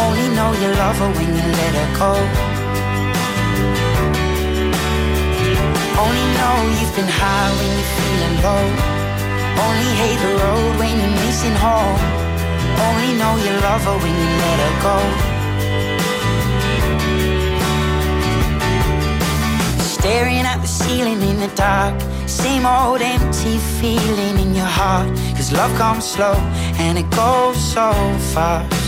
[0.02, 2.14] Only know you love her when you let her go.
[6.02, 8.66] Only know you've been high when you're feeling low.
[9.66, 12.15] Only hate the road when you're missing home.
[12.88, 14.98] Only know you love her when you let her go.
[19.84, 21.96] Staring at the ceiling in the dark.
[22.28, 25.10] Same old empty feeling in your heart.
[25.36, 26.36] Cause love comes slow
[26.78, 27.92] and it goes so
[28.34, 28.86] fast.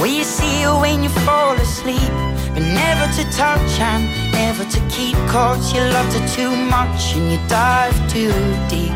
[0.00, 2.12] Will you see her when you fall asleep?
[2.54, 5.16] But never to touch and never to keep.
[5.28, 8.32] Cause you loved her too much and you dive too
[8.68, 8.95] deep.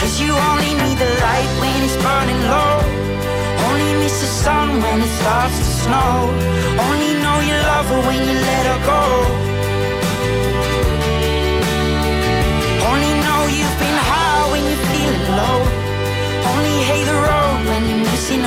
[0.00, 2.82] Cause you only need the light when it's burning low.
[3.68, 6.14] Only miss the sun when it starts to snow.
[6.86, 9.49] Only know you love her when you let her go.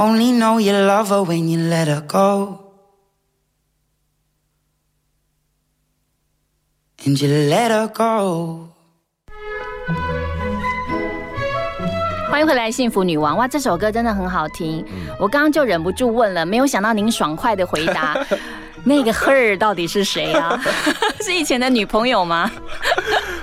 [0.00, 2.60] Only know you love her when you let her go.
[7.04, 8.68] And you let her go.
[12.30, 13.36] 欢迎回来，幸福女王！
[13.36, 14.84] 哇，这首歌真的很好听。
[15.18, 18.16] 我刚刚就忍不住问了，没有想到您爽快的回答，
[18.84, 20.56] 那个 her 到底是谁啊？
[21.22, 22.48] 是以前的女朋友吗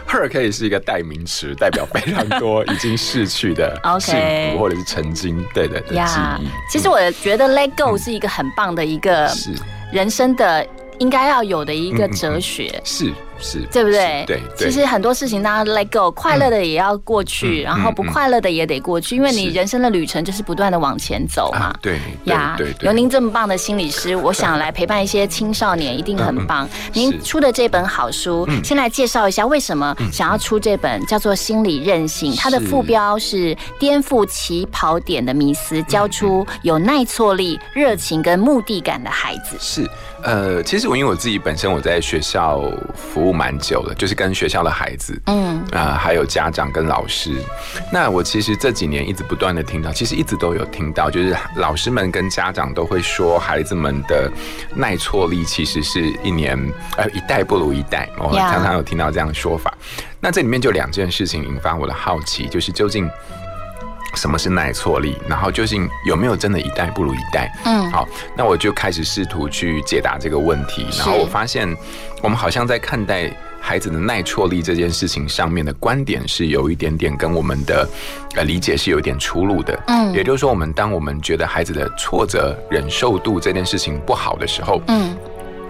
[0.07, 4.15] ？her 可以是一个代名词，代表非常多已经逝去的 幸
[4.51, 5.95] 福或者是曾经对的记
[6.39, 6.47] 忆。
[6.71, 9.29] 其实我觉得 let go 是一个很棒的一个
[9.91, 10.65] 人生的
[10.99, 12.81] 应该要有的一个哲学。
[12.83, 14.23] 是是，对不对？
[14.25, 21.75] 对，其实很多事情大家 let go，快乐的也要过去，然后不快乐的也得过去，因为你人生的旅程就是不断的往前走嘛。
[21.81, 26.67] 对呀，对，有您这么棒的心理师，我想来陪伴一些青少年，一定很 棒。
[26.93, 39.57] 您出的这本好书，先来介绍一下为什么想要出这本叫做《心理韧性》，它的副标是颠覆起跑点的迷思，教出有耐挫力、热情跟目的感的孩子。
[39.59, 39.89] 是。
[40.23, 42.59] 呃，其实我因为我自己本身我在学校
[42.95, 47.41] 服务蛮久了，就是跟学校的孩子，嗯啊，还有家长跟老师。
[47.91, 54.31] 那我其实这几年一直不断的听到，其实一直都有听到，就是老师们跟家长都会说，孩子们的
[54.75, 56.57] 耐挫力其实是一年
[56.97, 58.09] 呃一代不如一代。
[58.17, 59.73] 我常常有听到这样的说法。
[60.19, 63.09] 那这里面就两件事情引发我的好奇，就是究竟。
[64.15, 65.17] 什么是耐挫力？
[65.27, 67.51] 然后究竟有没有真的一代不如一代？
[67.65, 70.87] 嗯，好，那我就开始试图去解答这个问题。
[70.97, 71.67] 然后我发现，
[72.21, 77.87] 我们好像在看待孩子的耐挫力这件事情上面的观点是有一点点跟我们的
[78.35, 79.77] 呃理解是有点出入的。
[79.87, 85.15] 嗯，也就是说，我们当我们觉得孩子的挫折忍受度这件事情不好的时候，嗯。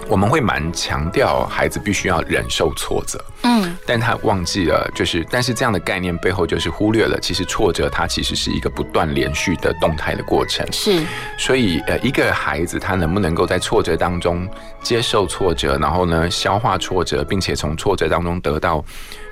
[0.07, 11.03] 我们会蛮强调孩子必须要忍受挫折，嗯，但他忘记了，就是但是这样的概念背后就是忽略了，其实挫折它其实是一个不断连续的动态的过程，是，
[11.37, 14.47] 所以呃，一个孩子他能不能够在挫折当中
[14.81, 18.83] 接受挫折，然后呢消化挫折，并且从挫折当中得到。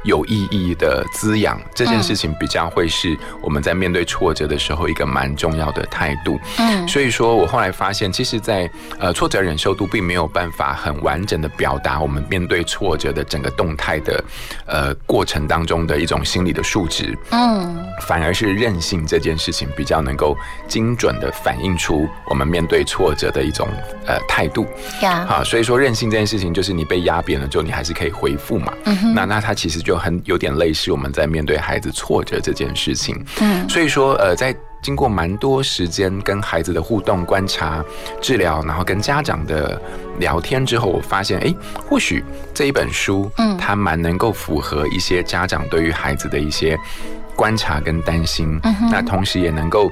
[0.03, 6.39] 有意义的滋养这件事情比较会是我们在面对挫折的时候一个蛮重要的态度。
[6.57, 14.23] 嗯，所以说我后来发现，其实，在呃挫折忍受度并没有办法很完整的表达我们面对挫折的整个动态的
[14.65, 17.17] 呃过程当中的一种心理的数值。
[17.31, 20.35] 嗯，反而是韧性这件事情比较能够
[20.67, 23.67] 精准的反映出我们面对挫折的一种
[24.05, 24.67] 呃态度。
[25.01, 28.73] 呀，好，所以说韧性这件事情就是你被压扁了之后，你还是可以回复嘛。
[28.83, 29.92] 嗯哼，那那它其实就。
[29.97, 37.83] 很有点类似我们在面对孩子挫折这件事情，嗯，所以说呃，在经过蛮多时间跟孩子的互动、观察、
[38.21, 39.81] 治疗，然后跟家长的
[40.19, 41.53] 聊天之后，我发现，哎，
[41.89, 42.23] 或许
[42.53, 46.77] 这一本书，嗯，它蛮能够符合一些家长对于孩子的一些
[47.35, 49.89] 观察跟担心，嗯，那同时也能够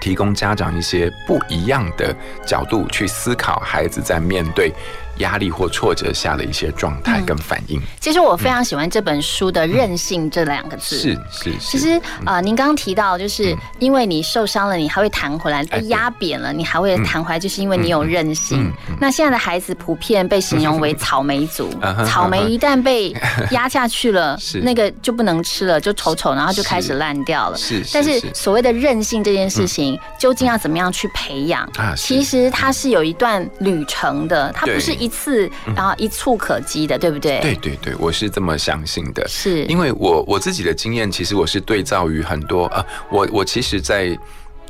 [0.00, 2.14] 提供家长一些不一样的
[2.44, 4.72] 角度去思考孩子在面对。
[5.18, 7.80] 压力或挫折下的一些状态跟反应。
[8.00, 10.98] 其实我非常喜欢这本书的“韧性”这两个字。
[10.98, 11.52] 是是。
[11.58, 18.72] 其实啊，您刚刚提到，就是因为你受伤了，你还会弹回来；被压扁了，你还会弹回来，就是因为你有韧性。
[19.00, 21.68] 那现在的孩子普遍被形容为草莓族，
[22.06, 23.14] 草莓一旦被
[23.50, 27.56] 压下去了， 那个就不能吃了，就丑丑，然后就开始烂掉了。
[27.56, 27.82] 是。
[27.92, 31.62] 但是所谓的韧性这件事情，究竟要怎么样去培养？
[31.76, 35.07] 啊，其实它是有一段旅程的，它不是一。
[35.08, 37.40] 次，然后一触可及的，对不对？
[37.40, 39.26] 对对对，我是这么相信的。
[39.26, 44.16] 是，因为我我自己的经验，其实我是对照于很多啊，我我其实，在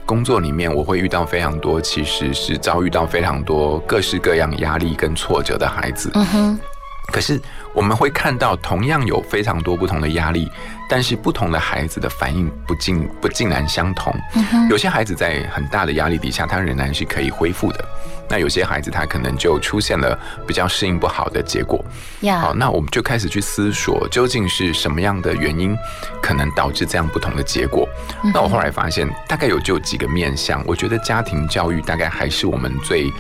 [0.07, 6.11] 工作里面，我会遇到非常多，其实是遭遇到非常多各式各样压力跟挫折的孩子。
[6.15, 6.61] 嗯哼。
[7.11, 7.41] 可是
[7.73, 10.47] 我们会看到，同样有非常多不同的压力，
[10.89, 14.15] 但是不同的孩子的反应不尽不尽然相同。
[14.71, 17.85] 有些孩子在很大的压力底下，他仍然是可以恢复的。
[18.31, 21.83] 那有些孩子他可能就出现了比较适应不好的结果。
[22.41, 25.75] 好，那我们就开始去思索，究竟是什么样的原因
[26.21, 27.89] 可能导致这样不同的结果？
[28.35, 30.63] 那我后来发现，大概有就几个面向。
[30.67, 33.11] 我觉得家庭教育大概还是我们最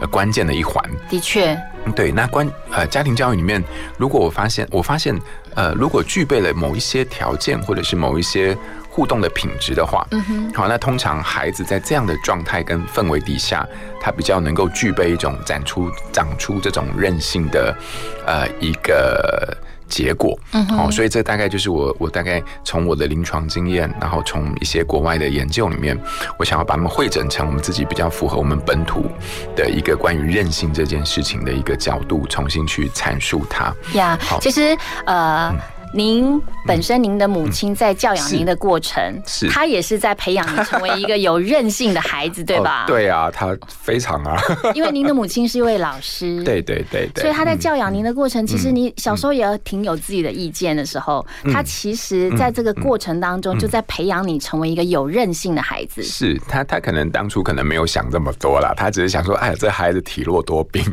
[0.00, 0.82] 呃关键的一环。
[1.08, 1.56] 的确。
[1.94, 3.62] 对，那关呃家庭教育里面，
[3.96, 5.16] 如果我发现我发现
[5.56, 8.56] 呃如果具备了某一些条件或者是某一些
[8.88, 13.66] 互动的品质的话，嗯哼，好，那通常孩子在这样的状态跟氛围底下，
[14.00, 17.76] 他比较能够具备一种长出长出这种韧性的
[18.24, 19.56] 呃一个。
[19.88, 25.98] 结果，嗯哦，所以这大概就是我，我大概从我的临床经验，然后从一些国外的研究里面，
[26.38, 29.06] 我想要把它们汇整成我们自己比较符合我们本土
[29.54, 33.74] 的一个关于韧性这件事情的一个角度，重新去阐述它。
[33.94, 34.76] 呀，其实
[35.06, 35.54] 呃。
[35.94, 42.84] 您本身，您的母亲在教养您的过程，是她也是在培养你成为一个有韧性的孩子，对吧？
[42.86, 44.38] 对啊，她非常啊。
[44.74, 56.02] 因为您的母亲是一位老师，对对对对，所以她在教养您的过程，其实你小时候也挺有自己的意见的时候，她其实在这个过程当中就在培养你成为一个有韧性的孩子。
[56.02, 60.84] 是她，她可能当初可能没有想这么多啦，她只是想说，哎，这孩子体弱多病，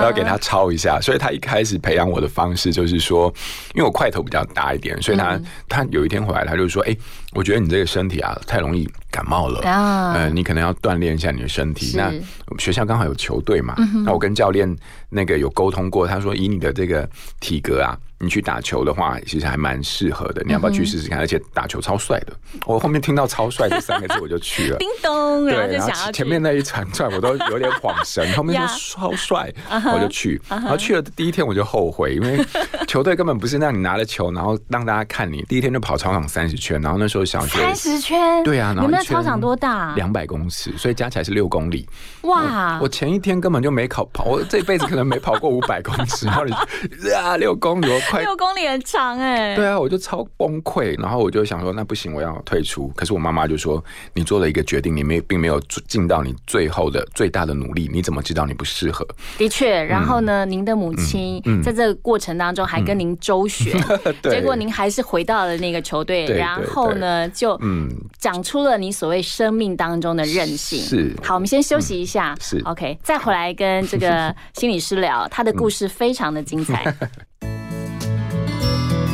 [0.00, 0.98] 要 给他抄一下。
[1.00, 3.30] 所以她一开始培养我的方式就是说，
[3.74, 4.35] 因为我块头比较。
[4.46, 6.96] 大一点，所以他他有一天回来，他就说：“哎，
[7.36, 11.96] 我觉得你这个身体啊，太容易感冒了，啊呃，你可能要锻炼一下你的身体。
[11.96, 12.06] 那
[12.46, 14.74] 我们学校刚好有球队嘛，嗯那我跟教练
[15.10, 17.08] 那个有沟通过，他说以你的这个
[17.40, 20.42] 体格啊，你去打球的话，其实还蛮适合的。
[20.44, 21.18] 你要不要去试试看？
[21.18, 22.32] 而且打球超帅的。
[22.64, 24.78] 我后面听到“超帅”这三个字，我就去了。
[24.80, 30.40] 叮咚，对，然后前面那一串串我都有点恍神，后面 呀说超帅， 我就去。
[30.48, 32.42] 然后去了第一天我就后悔，因为
[32.86, 35.42] 球队根本不是让你拿了球，然后让大家看你。
[35.48, 39.92] 第一天就跑操场三十圈，然后那时候小学三十圈，对啊，然你们的操场多大？
[39.96, 41.86] 两百公尺，所以加起来是六公里。
[42.22, 46.52] 哇我前一天根本就没跑跑，我这辈子可能没跑过五百公尺，然后你
[47.14, 49.54] 啊六公里，我快六公里很长哎。
[49.56, 52.88] 对啊，我就超崩溃，然后我就想说，那不行，我要退出。
[52.96, 59.06] 可是我妈妈就说，你做了一个决定，你没并没有尽到你最后的最大的努力，你怎么知道你不适合？
[59.38, 63.72] 的确，然后呢，您的母亲在这个过程当中还跟您周旋，
[64.20, 67.88] 对结果您还是回到了那个球队，然后呢，就嗯，
[68.18, 70.80] 长出了你所谓生命当中的韧性。
[70.80, 76.84] 是好，我们先休息一下，是 OK，再回来跟这个心理师聊，他的故事非常的精彩。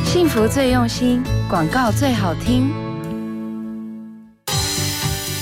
[0.05, 2.71] 幸福最用心，广告最好听。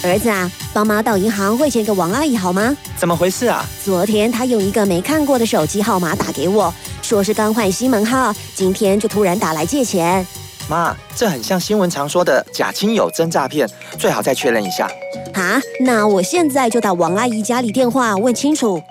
[0.03, 2.75] 儿子啊，帮妈到银行汇钱给王阿姨好吗？
[2.95, 3.63] 怎么回事啊？
[3.83, 10.25] 昨天她用一个没看过的手机号码打给我，说是刚换新门号，今天就突然打来借钱。
[10.69, 14.89] 妈，这很像新闻常说的假亲友真诈骗，最好再确认一下。
[15.33, 18.81] 啊，那我现在就打王阿姨家里电话问清楚。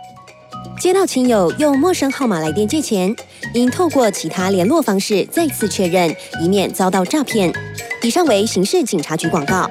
[0.79, 3.15] 接到亲友用陌生号码来电借钱，
[3.55, 7.53] 应透过其他联络方式再次确认，以免遭到诈骗。
[8.03, 9.71] 以上为刑事警察局广告。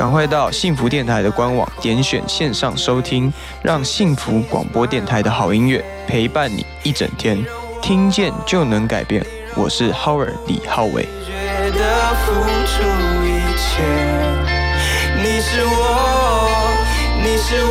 [0.00, 3.30] 赶快到幸福电台的官网点选线上收听，
[3.62, 7.38] 让幸福广播电台的好音乐陪伴你一整天，
[7.82, 9.22] 听见就能改变。
[9.54, 11.06] 我是 Howard 李浩伟。
[11.26, 12.32] 觉得付
[12.64, 12.82] 出
[13.26, 13.28] 一
[13.58, 13.82] 切，
[15.22, 15.76] 你是我，
[17.22, 17.70] 你是我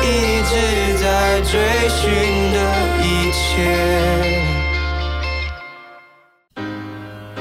[0.00, 0.56] 一直
[0.96, 1.04] 在
[1.42, 1.60] 追
[1.90, 2.08] 寻
[2.54, 2.58] 的
[3.04, 3.44] 一切。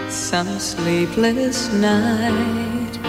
[0.10, 3.00] Some sleepless night,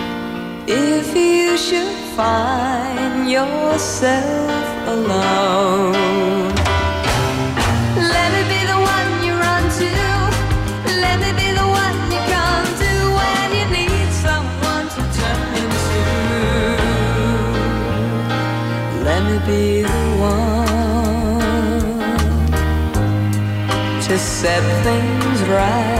[0.68, 5.92] if you should find yourself alone.
[7.96, 9.90] Let me be the one you run to.
[11.04, 16.02] Let me be the one you come to when you need someone to turn to.
[19.04, 20.50] Let me be the one
[24.02, 25.95] to set things right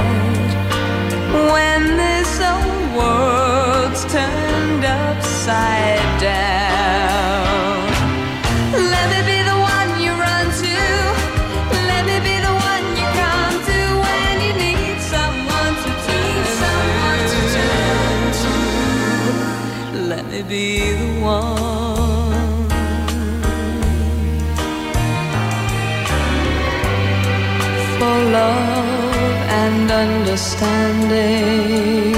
[29.97, 32.13] understanding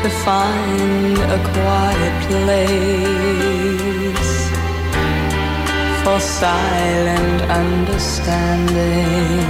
[0.00, 4.36] to find a quiet place
[6.02, 9.40] for silent understanding,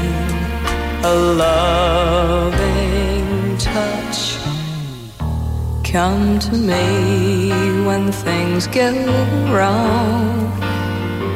[1.13, 3.27] a loving
[3.59, 4.21] touch.
[5.83, 6.83] Come to me
[7.89, 8.89] when things go
[9.53, 10.29] wrong,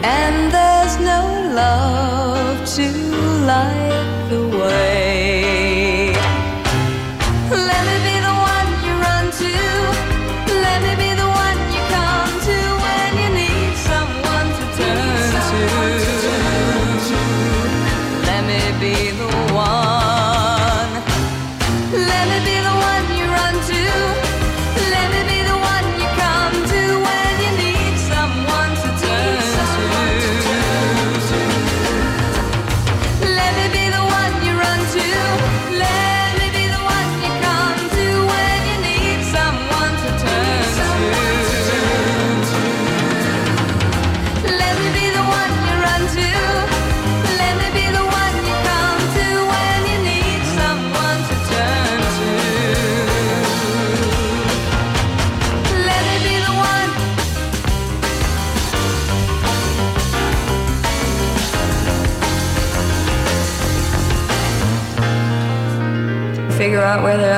[0.05, 1.21] and there's no
[1.63, 2.87] love to
[3.51, 5.39] light away.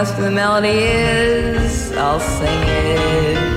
[0.03, 3.39] Out where the rest of the melody is, I'll sing it.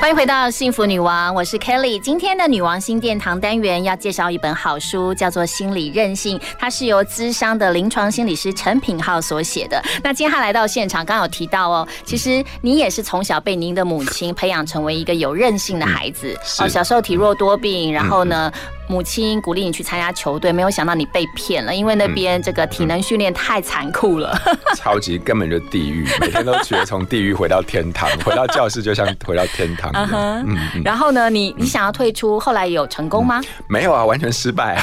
[0.00, 1.98] 欢迎回到幸福女王，我是 Kelly。
[2.00, 9.80] 今天的女王心殿堂单元要介绍一本好书，叫做《心理韧性》，它是由资商的临床心理师陈品浩所写的。
[10.02, 16.68] 那今天他来到现场，刚刚有提到哦，其实你也是从小被您的母亲培养成为一个有韧性的孩子哦。
[16.68, 18.52] 小时候体弱多病，然后呢？
[18.88, 24.36] 母亲鼓励你去参加球队，没有想到你被骗了，因为那边这个体能训练太残酷了，
[24.76, 29.90] 超级根本就地狱，每天都觉得从地狱回到天堂， 回到教室就像回到天堂。
[29.94, 33.40] 嗯然后呢，你你想要退出，后来有成功吗？
[33.68, 34.78] 没有啊，完全失败。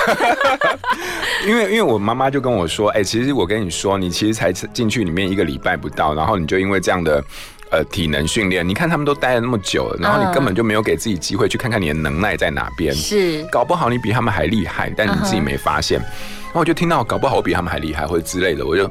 [1.46, 7.24] 因为因为我妈妈就跟我说，哎，其实我跟你说，你其实才进去里面一个礼拜不到，然后你就因为这样的。
[7.72, 12.92] 呃，体能训练，你看他们都待了那么久了，然后你根本就没有给自己机会去看看你的能耐在哪边。
[12.96, 16.00] 是，搞不好你比他们还厉害，但你自己没发现。
[16.00, 18.90] 然后我就听到，搞不好我比他们还厉害，或者之类的，我就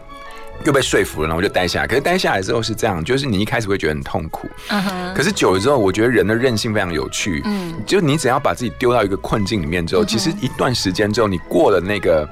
[0.64, 1.88] 又被说服了，然后我就待下来。
[1.88, 4.48] 可是待下来之后是这样，就是你一开始会觉得很痛苦，
[5.12, 7.42] 可是久了之后，我觉得人的韧性非常有趣。
[7.46, 12.24] 嗯，就你只要把自己丢到一个困境里面之后，其实一段时间之后，你过了那个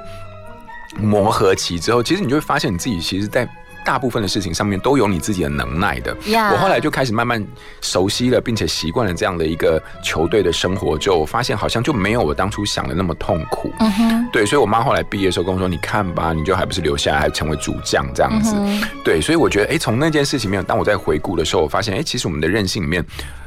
[0.97, 3.49] 磨合期之后，其实你就会发现你自己其实，在。
[3.87, 6.15] 大部分的事情上面都有你自己的能耐的。
[6.53, 7.43] 我后来就开始慢慢
[7.81, 13.73] 熟悉了，并且习惯了这样的一个球队的生活，就发现好像就没有我当初想的那么痛苦。
[13.79, 18.57] 嗯哼，对，所以我妈后来毕业的时候跟我说：“你看吧，你就还不是留下来，还成为主将这样子。”
[19.05, 23.05] 对，所以我觉得，哎，从那件事情里面，当我在回顾的时候，我发现，哎，其实我们的韧性里面。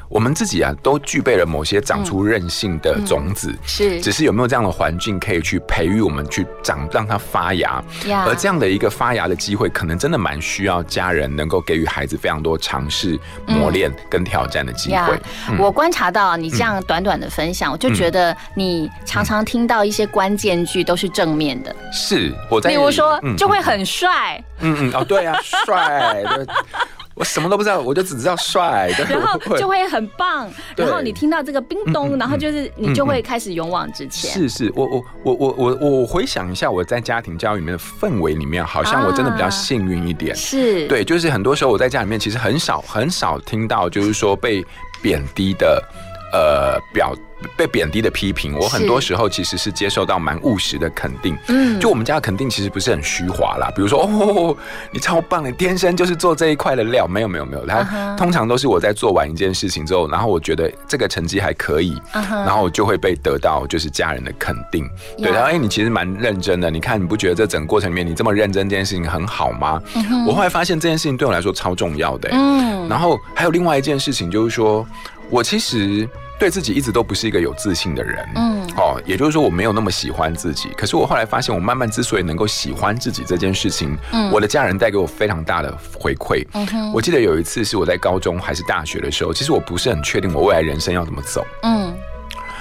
[0.10, 7.82] 我们自己啊，都具备了某些长出韧性的种子，是，只是有没有这样的环境可以去培育我们去长，让它发芽。
[8.26, 15.20] 而这样的一个发芽的机会，可能真的蛮需要家人能够给予孩子非常多尝试、磨练跟挑战的机会。
[15.60, 21.76] 我观察到你这样短短的分享，我就觉得你常常听到一些关键句都是正面的。
[21.94, 24.44] 是，我在，比如说就会很帅。
[24.62, 26.24] 嗯嗯哦，对啊，帅。
[27.20, 30.50] 我什么都不知道，我就只知道帅， 然后就会很棒。
[30.78, 34.32] 然后你听到这个冰咚，然后就是你就会开始勇往直前。
[34.32, 40.34] 是是，我我我我我我回想一下，我在家庭教育里面的氛围里面，好像我真的比较幸运一点。
[40.34, 44.66] 是对，就是很多时候我在家里面，其实很少很少听到，就是说被
[45.02, 45.84] 贬低的。
[46.32, 47.16] 呃，表
[47.56, 51.38] 被贬低的批评，我很多时候其实是接受到蛮务实的肯定。
[51.48, 54.56] 嗯，就我们家的肯定其实不是很虚华啦，比如说哦，
[54.92, 57.08] 你超棒，你天生就是做这一块的料。
[57.08, 64.88] 没有没有没有，他通常都是我在做完一件事情之后，然后我觉得这个成绩还可以，然后我就会被得到就是家人的肯定。
[65.18, 69.82] 对，然后哎，你其实蛮认真的，你看你不觉得这整个过程里面你这么认真，这件事情很好吗？
[70.28, 72.30] 我后来发现这件事情对我来说超重要的。
[72.32, 74.86] 嗯，然后还有另外一件事情就是说。
[75.30, 76.08] 我其实
[76.40, 80.70] 对自己一直都不是一个有自信的人，嗯，哦，也就是说我没有那么喜欢自己。
[80.78, 86.46] 可是我后来发现，我慢慢之所以能够喜欢自己这件事情，嗯，我的家人带给我非常大的回馈。
[86.54, 91.94] 嗯我记得有一次是我在高中还是大学的时候，其实我不是很确定我未来人生要怎么走，嗯，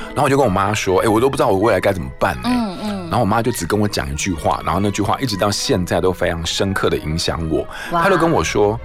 [0.09, 8.79] 然后我就跟我妈说，哎，我都不知道我未来该怎么办，嗯嗯，然后我妈就只跟我讲一句话，然后那句话一直到现在都非常深刻的影响我，她就跟我说。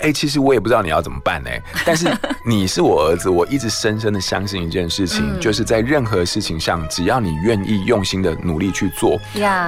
[0.00, 1.50] 哎，其实我也不知道你要怎么办呢。
[1.84, 2.08] 但是
[2.46, 9.18] 你是我儿子，我一直深深的相信一件事情，就是在任何事情上，只要你愿意用心的努力去做，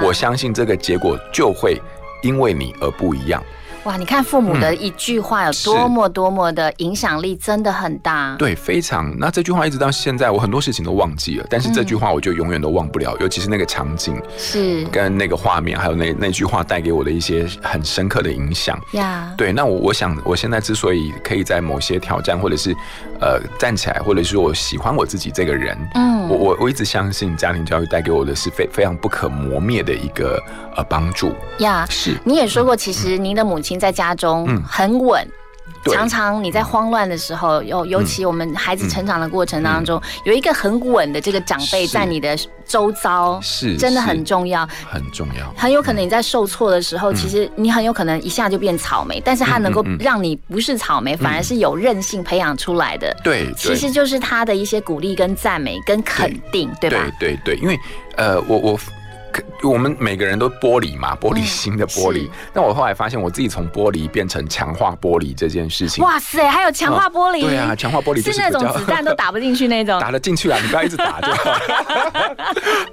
[0.03, 1.81] 我相信这个结果就会
[2.23, 3.43] 因为你而不一样。
[3.85, 8.37] 哇，你看父母的一句话有多么多么的影响力，真的很大。
[8.39, 9.13] 对，非常。
[9.19, 13.17] 那这句话一直到现在，我很多事情都忘记了，但是这句话我就永远都忘不了。
[13.19, 18.79] 尤其是那个场景，是跟那个画面，还有那那句话带给我的一些很深刻的影响。
[18.93, 19.53] 呀，对。
[19.53, 22.73] 那我我想，我现在之所以可以在某些挑战，或者是
[23.21, 30.41] 呃站起来，或者是我喜欢我自己这个人，嗯，我我我一直相信家庭教育带给我的是非非常不可磨灭的一个
[30.77, 31.35] 呃帮助。
[31.59, 32.17] 呀，是。
[32.25, 33.72] 你也说过，其实您的母亲。
[33.79, 35.27] 在家中很稳，
[35.93, 45.53] 常常你在慌乱的时候，尤尤其我们孩子成长的过程当中，有一个很稳的这个长辈在你的周遭，是真的很重要，很重要。
[45.57, 53.15] 很有可能你在受挫的时候，其实你很有可能一下就变草莓，但是他能够让你不是草莓，反而是有韧性培养出来的。
[53.25, 57.11] 对，其实就是他的一些鼓励、跟赞美、跟肯定，对吧？
[57.19, 57.79] 对对对，因为
[58.17, 58.79] 呃，我我。
[59.33, 62.29] 可我们每个人都玻璃嘛，玻璃心的玻璃。
[62.53, 66.05] 那我后来发现，我自己从玻璃变成强化玻璃这件事情。
[66.05, 67.41] 哇塞，还有强化玻璃？
[67.41, 69.99] 对啊，强化玻璃是那种子弹都打不进去那种。
[70.03, 71.53] 打得进去啊，你不要一直打就好。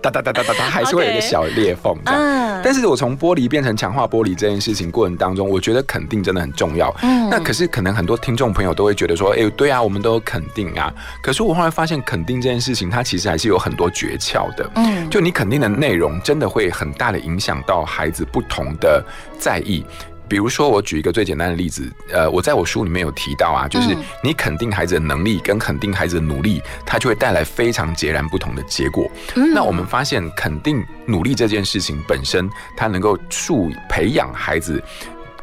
[0.02, 2.62] 打打打打打打，还是会有一个小裂缝这样。
[2.64, 6.96] 但是我从玻璃变成强化玻璃这件事情过程当中，我觉得肯定真的很重要。
[7.02, 7.30] 嗯。
[7.30, 10.94] 那可是可能很多听众朋友都会觉得说，哎，对啊，我们都有肯定啊。
[11.22, 14.70] 可是我后来发现，肯定这件事情，它其实还是有很多诀窍的。
[14.76, 15.10] 嗯。
[15.10, 17.10] 就你肯定的内容，真的会很大。
[17.10, 19.04] 的影响到孩子不同的
[19.40, 19.84] 在意，
[20.28, 29.10] 比如说我举一个最简单的例子，呃，我在我书里面有提到啊，就是你肯定孩子的能力跟肯定孩子的努力，它就会带来非常截然不同的结果。
[29.56, 34.80] 那我们发现肯定努力这件事情本身，它能够树培养孩子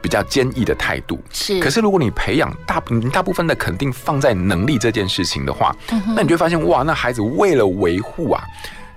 [0.00, 1.20] 比较坚毅的态度。
[1.32, 2.80] 是，可是如果你培养大
[3.12, 5.74] 大部分的肯定放在能力这件事情的话，
[6.14, 8.44] 那你就发现哇，那孩子为了维护啊。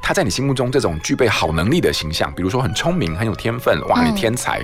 [0.01, 4.61] 他在你心目中这种具备好能力的形象，比如说很聪明、很有天分，哇，你天才。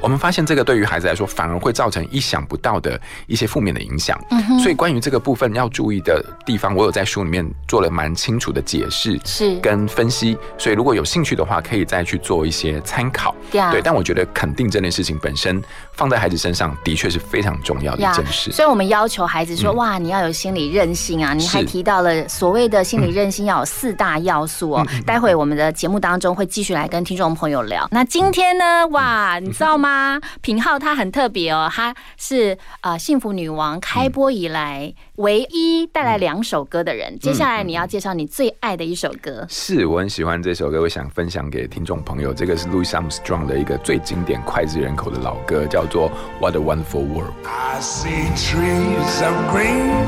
[0.00, 4.18] 我们发现这个对于孩子来说，反而会造成意想不到的一些负面的影响。
[4.62, 10.38] 所以关于这个部分要注意的地方，我有在书里面做了蛮清楚的解释，是跟分析。
[10.56, 13.34] 所以如果有兴趣的话，可以再去做一些参考。
[13.50, 15.60] 对，但我觉得肯定这件事情本身
[15.92, 18.52] 放在孩子身上的确是非常重要的一件事。
[18.52, 21.34] 所以我们要求孩子说，哇，你要有心理韧性啊！
[21.34, 24.86] 你还提到了所谓的心理韧性要有四大要素哦。
[25.04, 27.88] 待会我们的节目当中会继续来跟听众朋友聊。
[27.90, 29.88] 那今天呢，哇，你知道吗？
[29.88, 30.20] 吗？
[30.42, 37.18] 品浩他很特别哦，他是呃幸福女王开播以来唯一带来两首歌的人。
[37.18, 42.34] 接下来你要介绍你最爱的一首歌，是我很喜欢这首歌，我想分享给听众朋友。
[42.34, 46.10] 这个是 Louis Armstrong 的一个最经典脍炙人口的老歌，叫做
[46.40, 47.32] 《What a Wonderful World》。
[47.48, 50.06] I see trees of green,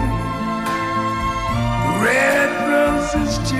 [2.03, 3.60] red roses too.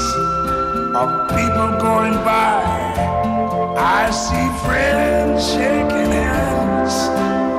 [0.95, 2.61] of people going by.
[3.77, 6.93] I see friends shaking hands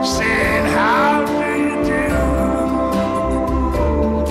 [0.07, 2.09] saying, How do you do?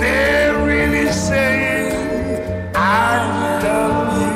[0.00, 1.92] They're really saying,
[2.76, 4.32] I love you.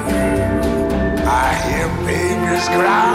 [1.24, 3.14] I hear babies cry.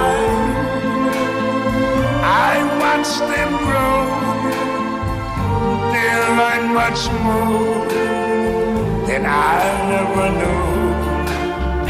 [2.24, 4.00] I watch them grow.
[5.92, 7.86] They learn much more
[9.06, 10.71] than I never knew.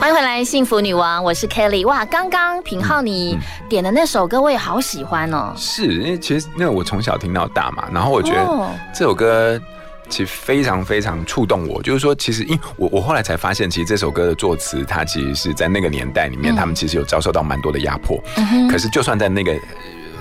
[0.00, 1.86] 欢迎回来，幸福女王，我是 Kelly。
[1.86, 3.38] 哇，刚刚平浩你
[3.68, 5.52] 点的那首歌，我也好喜欢哦。
[5.54, 9.60] 是因为其实那我从小听到大嘛，然后我觉得这首歌
[10.08, 11.82] 其实非常非常触动我。
[11.82, 18.18] 就是说，其实因我我后来才发现，其实这首歌的作词，它其实是在那个年代里面，他们其实有遭受到蛮多的压迫。
[18.70, 19.54] 可是就算在那个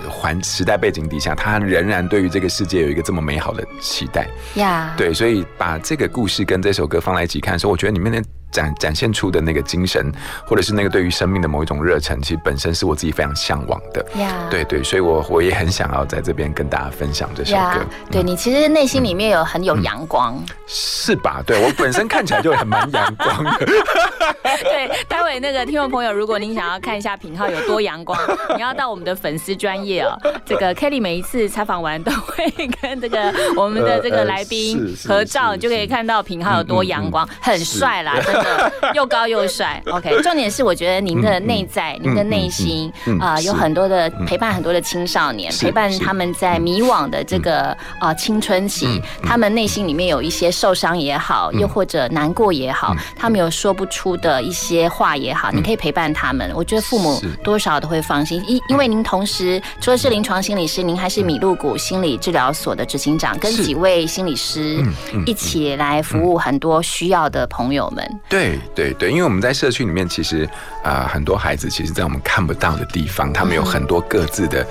[0.09, 4.27] 环时代背景底下，他仍然对于这个世界有一个这么美好的期待。
[4.55, 8.21] 呀，对，所以把这个故事跟这首歌放在一起看的时候，我觉得里面的。
[8.51, 10.11] 展展现出的那个精神，
[10.45, 14.05] 或者是那个对于生命的某一种热忱，其实本身是我自己非常向往的。
[14.19, 17.85] 呀，对对，所以我我也很想要在这边跟大家分享这首歌。
[18.11, 21.41] 对你其实内心里面有很有阳光，是吧？
[21.45, 23.65] 对我本身看起来就很蛮阳光的。
[24.63, 28.17] 对，待会那个听众朋友，如果您想要看一下品浩有多阳光，
[28.55, 30.17] 你要到我们的粉丝专业哦。
[30.45, 32.49] 这个 Kelly 每一次采访完都会
[32.81, 38.15] 跟这个我们的这个来宾合照，就可以看到品浩有多阳光，很帅啦。
[38.43, 39.81] 的 又高又帅。
[39.91, 56.51] OK，重点是我觉得您的内在、您的内心啊，有很多的陪伴很多的青少年，陪伴他们在迷惘的这个啊青春期，他们内心里面有一些受伤也好，又或者难过也好，他们有说不出的一些话也好，你可以陪伴他们。
[56.55, 64.83] 我觉得父母多少都会放心，因因为您同时除了是临床心理师，您还是米露谷心理治疗所的执行长，跟几位心理师
[65.25, 68.19] 一起来服务很多需要的朋友们。
[68.29, 70.47] 对对对，因为我们在社区里面，其实
[70.83, 74.65] 啊，很多孩子其实，在我们看不到的地方，他们有很多各自的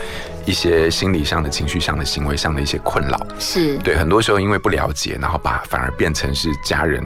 [0.46, 3.26] 一些心理上的、情绪上的、行为上的一些困扰。
[3.38, 7.04] 是对，很多时候因为不了解，然后把反而变成是家人。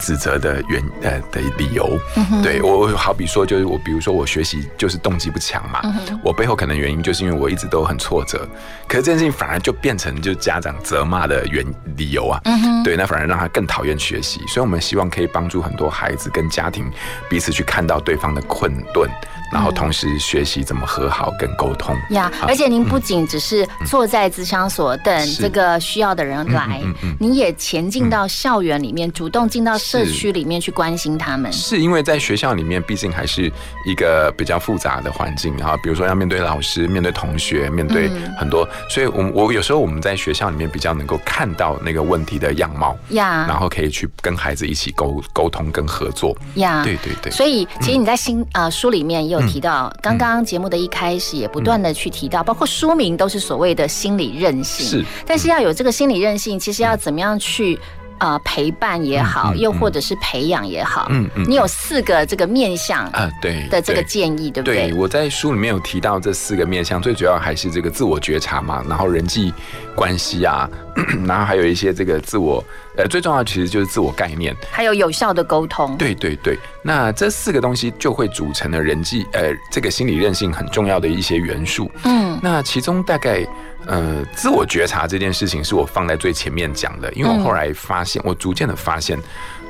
[0.00, 1.98] 指责的原呃的理由，
[2.42, 5.80] 对我好比说就是我比如说我学习就是动机不强嘛，
[6.22, 8.46] 我背后可能原因就是因为我一直都很挫折，
[8.86, 11.64] 可是这件事情反而就变成就家长责骂的原
[11.96, 12.40] 理由啊，
[12.84, 16.90] 对，那反而让他更讨厌学习，所以我们希望可以帮助很多孩子跟家庭
[17.28, 19.08] 彼此去看到对方的困顿。
[19.52, 21.96] 然后同时学习怎么和好跟沟通。
[22.10, 26.80] 呀，而且您不仅只是坐在咨商所等这个需要的人来，
[27.18, 31.52] 你也前进到校园里面，主动进到社区里面去关心他们。
[31.52, 33.52] 是因为在学校里面，毕竟还是
[33.84, 46.36] 一个比较复杂的环境，然后比如说要面对老师、面对同学、面对很多，所以我我有时候我们在学校里面比较能够看到那个问题的样貌呀，然后可以去跟孩子一起沟沟通跟合作。
[46.54, 47.30] 呀，对对对。
[47.32, 49.46] 所以其实你在新呃书里面也有。
[49.46, 54.84] 提到刚刚节目的一开始，也不断的去提到，包括书名都是所谓的心理韧性。
[54.86, 57.78] 是，但是要有这个心理韧性，其实要怎么样去
[58.18, 61.06] 呃陪伴也好，又或者是培养也好。
[61.10, 61.44] 嗯嗯。
[61.48, 64.90] 你有四个这个面向啊，对的这个建议，对不对？
[64.90, 69.52] 对，我在书里面有提到这四个面向，最主要还是这个自我觉察嘛，然后人际
[69.94, 70.68] 关系啊，
[71.26, 72.62] 然后还有一些这个自我。
[72.96, 75.94] 呃，最重要其实就是自我概念，还有有效的沟通。
[75.98, 81.90] 对对对，那这四个东西就会组成了人际呃这个心理韧性很重要的一些元素。
[82.04, 83.46] 嗯，那其中大概
[83.86, 89.18] 呃自我觉察这件事情是我放在最前面讲的，因为我后来发现，我逐渐的发现，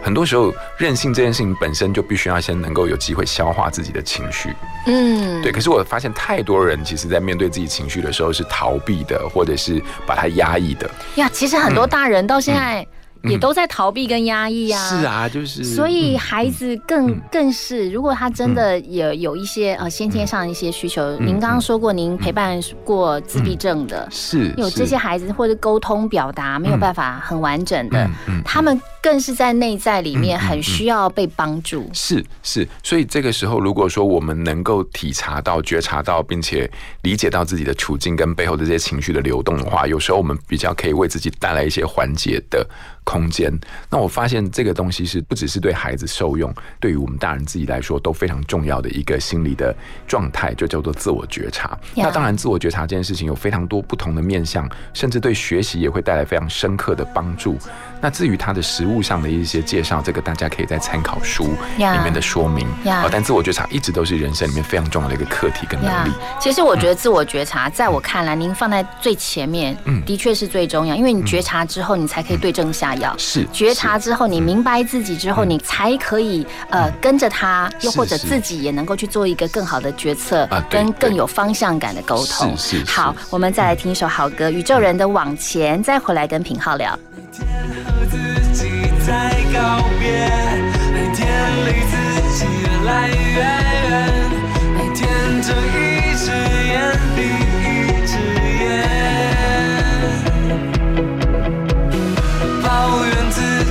[0.03, 4.55] 很多时候任性这件事情本身就必须要先能够有机会消化自己的情绪。
[4.87, 5.53] 嗯，对。
[5.53, 10.91] 可是我发现太多人其实在面对自己情绪的时候是逃避的，或者是把它压抑的。
[11.17, 12.87] 呀，其实很多大人到现在。
[13.23, 28.09] 也都在逃避跟压抑啊，是啊，就是，所以孩子更更是，如果他真的也有一些呃先天上的一些需求，您刚刚说过，您陪伴过自闭症的，是有这些孩子或者沟通表达没有办法很完整的，
[28.45, 36.71] 他们更是在内在里面很需要被帮助，是是，所以这个时候如果说我们能够体察到、觉察到，并且
[37.03, 42.67] 理解到自己的处境跟背后的这些情绪的流动的话，有时候我们比较可以为自己带来一些缓解的。
[43.07, 43.57] 空间，
[43.89, 49.73] 那我发现这个东西是不只是对孩子受用，对于我们大人自己来说都非常重要的一个心理的
[50.09, 51.79] 状态，就叫做自我觉察。
[51.95, 57.57] 那当然，自我觉察这件事情有非常多不同的面向，甚至对学习也会带来非常深刻的帮助。
[58.01, 61.45] 那至于它的实物上的一些介绍，这个大家可以在参考书
[61.77, 62.67] 里面的说明。
[63.13, 66.11] 但自我觉察一直都是人生里面非常重要的一个课题跟能力。
[66.41, 72.96] 其实我觉得自我觉察，在我看来，您放在最前面，嗯的确是最重要，因为你觉察之后，你才可以对症下。
[73.19, 82.57] 是觉察之后，你明白自己之后，你才可以呃跟着他，又或者自己也能够去做一个更好的决策，跟更有方向感的沟通。
[82.57, 82.91] 是是。
[82.91, 86.99] 好，我们再来听一首好歌，《宇宙人的往前》，再回来跟品浩聊。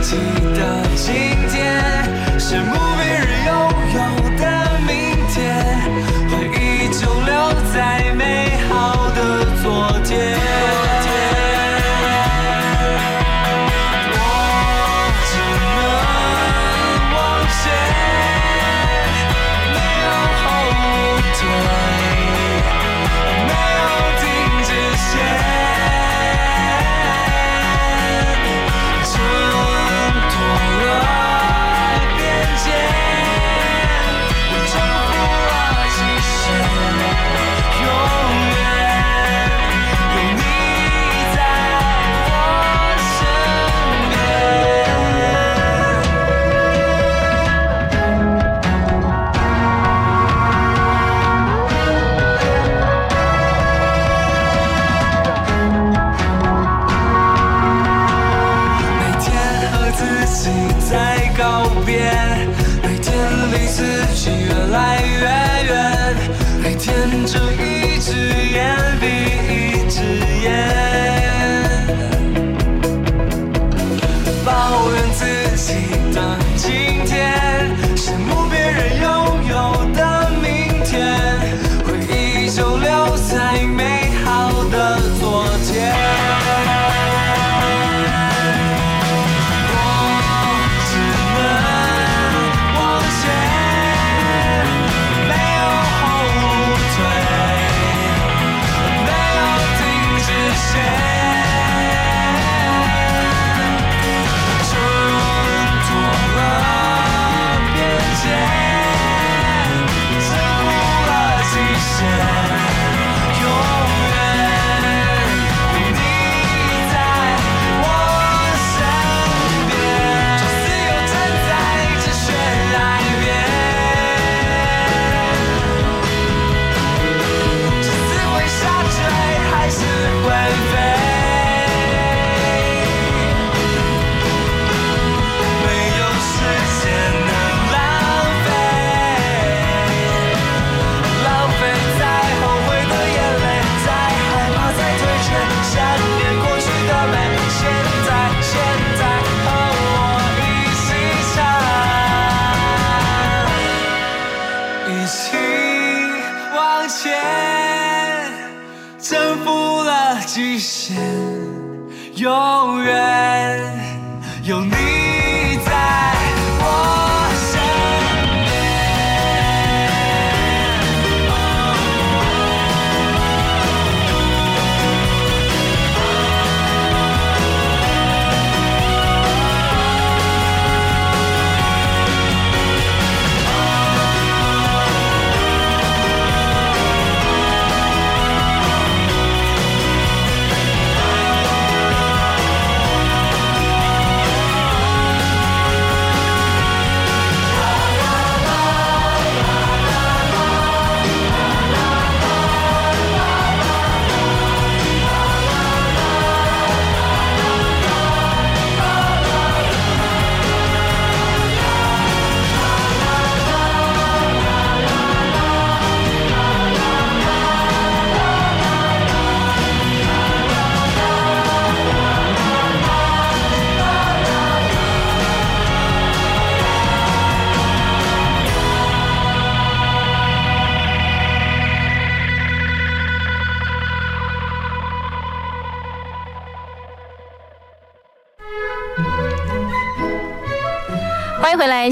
[0.08, 0.16] 记
[0.54, 1.16] 得今
[1.50, 2.95] 天是。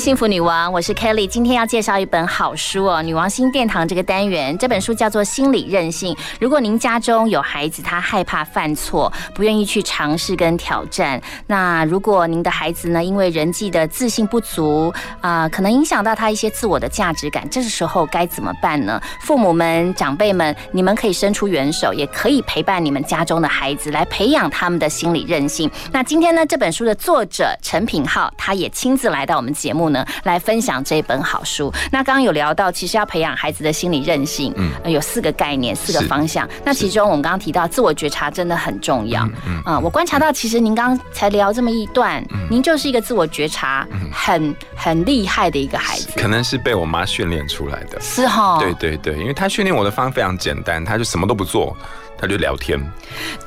[0.04, 1.26] 幸福女王，我是 Kelly。
[1.26, 6.14] 今天要介绍一本好书哦，《女王新殿堂》这个单元，这本书叫做《心理韧性》。
[6.42, 19.02] 如果您家中有孩子，他害怕犯错，不愿意去尝试跟挑战，那如果您的孩子呢，因为人际的自信不足啊、可能影响到他一些自我的价值感，这时候该怎么办呢？
[19.22, 25.72] 父母们、长辈们，你们可以伸出援手，也可以陪伴你们家中的孩子，来培养他们的心理韧性。
[25.94, 31.72] 那今天呢，这本书的作者陈品浩，他也亲自来到我们节目呢，来分享这本好书。
[31.90, 36.46] 那刚刚有聊到，其实要培养孩子的心理韧性，嗯呃有四个概念、四个方向。
[36.66, 39.24] 那其中我们刚刚提到自我觉察真的很重要。
[39.48, 46.10] 嗯啊、我观察到，其实您刚刚才聊这么一段，您就是一个自我觉察很很厉害的一个孩子。
[46.18, 48.02] 可能是被我妈训练出来的。
[48.02, 51.78] 是哈对对对，因为她训练我的方法非常简单，她就什么都不做，
[52.24, 52.80] 她就聊天。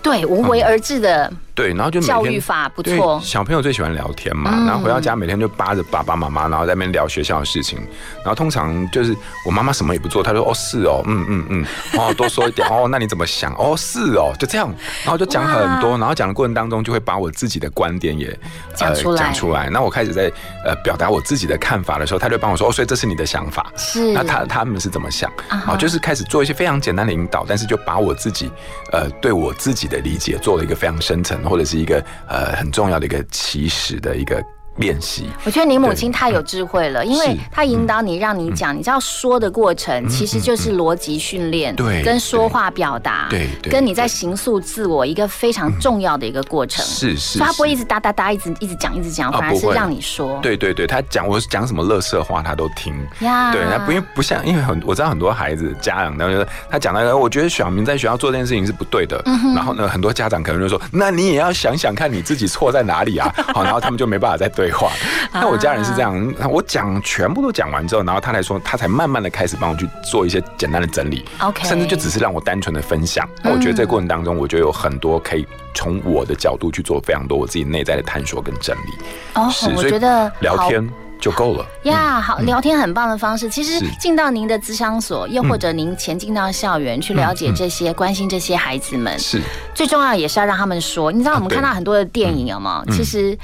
[0.03, 3.19] 对，无为而治的对，然后就教育法不错。
[3.25, 7.79] 小朋友最喜欢聊天嘛，嗯然后回到家每天就扒着爸爸妈妈，然后在那边聊学校的事情。
[8.19, 9.17] 然后通常就是
[9.47, 11.67] 我妈妈什么也不做，她说哦是哦，嗯嗯嗯，
[11.99, 13.55] 哦多说一点哦，那你怎么想？
[13.55, 14.71] 哦是哦，就这样，
[15.03, 18.39] 然后就讲很多，然后讲的过程当中就会把我自己的观点也
[18.75, 19.71] 讲出来讲出来。
[19.71, 20.31] 那我开始在
[20.63, 23.73] 呃表达我自己的看法的时候，他就帮我说哦，所以这是你的想法。
[23.77, 25.33] 是那他他们是怎么想？
[25.49, 28.51] 啊，就是开始做一些非常简单的引导，但是就把我自己
[28.93, 34.43] 呃对我自己的理解做了一个非常深层或者是一个呃很重要的一个起始的一个
[34.77, 35.29] 练习。
[35.45, 46.85] 我觉得你母亲太有智慧了，因为她引导你，让你讲，你知道说的过程其实就是逻辑训练，对跟说话表达，对对跟你在形塑自我一个非常重要的一个过程。
[46.85, 50.39] 是是她不会一直哒哒哒，一直一直讲，一直讲，反而是让你说。
[50.43, 52.95] 对对对，她讲我讲什么乐色话，她都听。
[53.21, 59.21] 呀对，他不因为不像，因为很我知道很多孩子家长，然后就是他讲那个，我觉得小明在学校做这件事情是不对的。
[59.27, 63.33] 嗯然后呢，很多家长可能就说，那你也要想想看你自己错在哪里啊。
[63.55, 64.91] 好，然后他们就没办法再对对话。
[65.33, 73.29] 那我家人是这样，我讲全部都讲完之后，然后他才说，他才慢慢的开始帮我去做一些简单的整理 OK 甚至就只是让我单纯的分享。
[73.43, 78.93] 那我觉得这个过程当中，我觉得有很多可以从我的角度去做非常多我自己内在的探索跟整理。
[79.35, 80.89] 哦是，我觉得聊天
[81.21, 81.67] 就够了。
[81.85, 83.49] 呀，好，聊天很棒的方式。
[83.49, 89.41] 其实进到您的咨商所，又或者您前进到校园去了解这些、关心这些孩子们，是
[89.75, 91.13] 最重要的也是要让他们说。
[91.13, 92.83] 你知道我们看到很多的电影有吗？
[92.87, 93.37] 嗯其实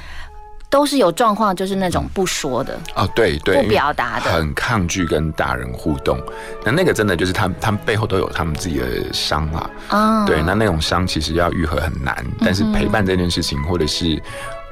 [0.73, 2.75] 都是有状况，就是那种不说的。
[2.95, 6.19] 哦，对对，不表达的很抗拒跟大人互动。
[6.65, 9.69] 那那个真的就是他们，他们背后都有他们自己的伤啊。
[9.89, 14.19] 啊对，那那种伤其实要愈合很难，但是陪伴这件事情，或者是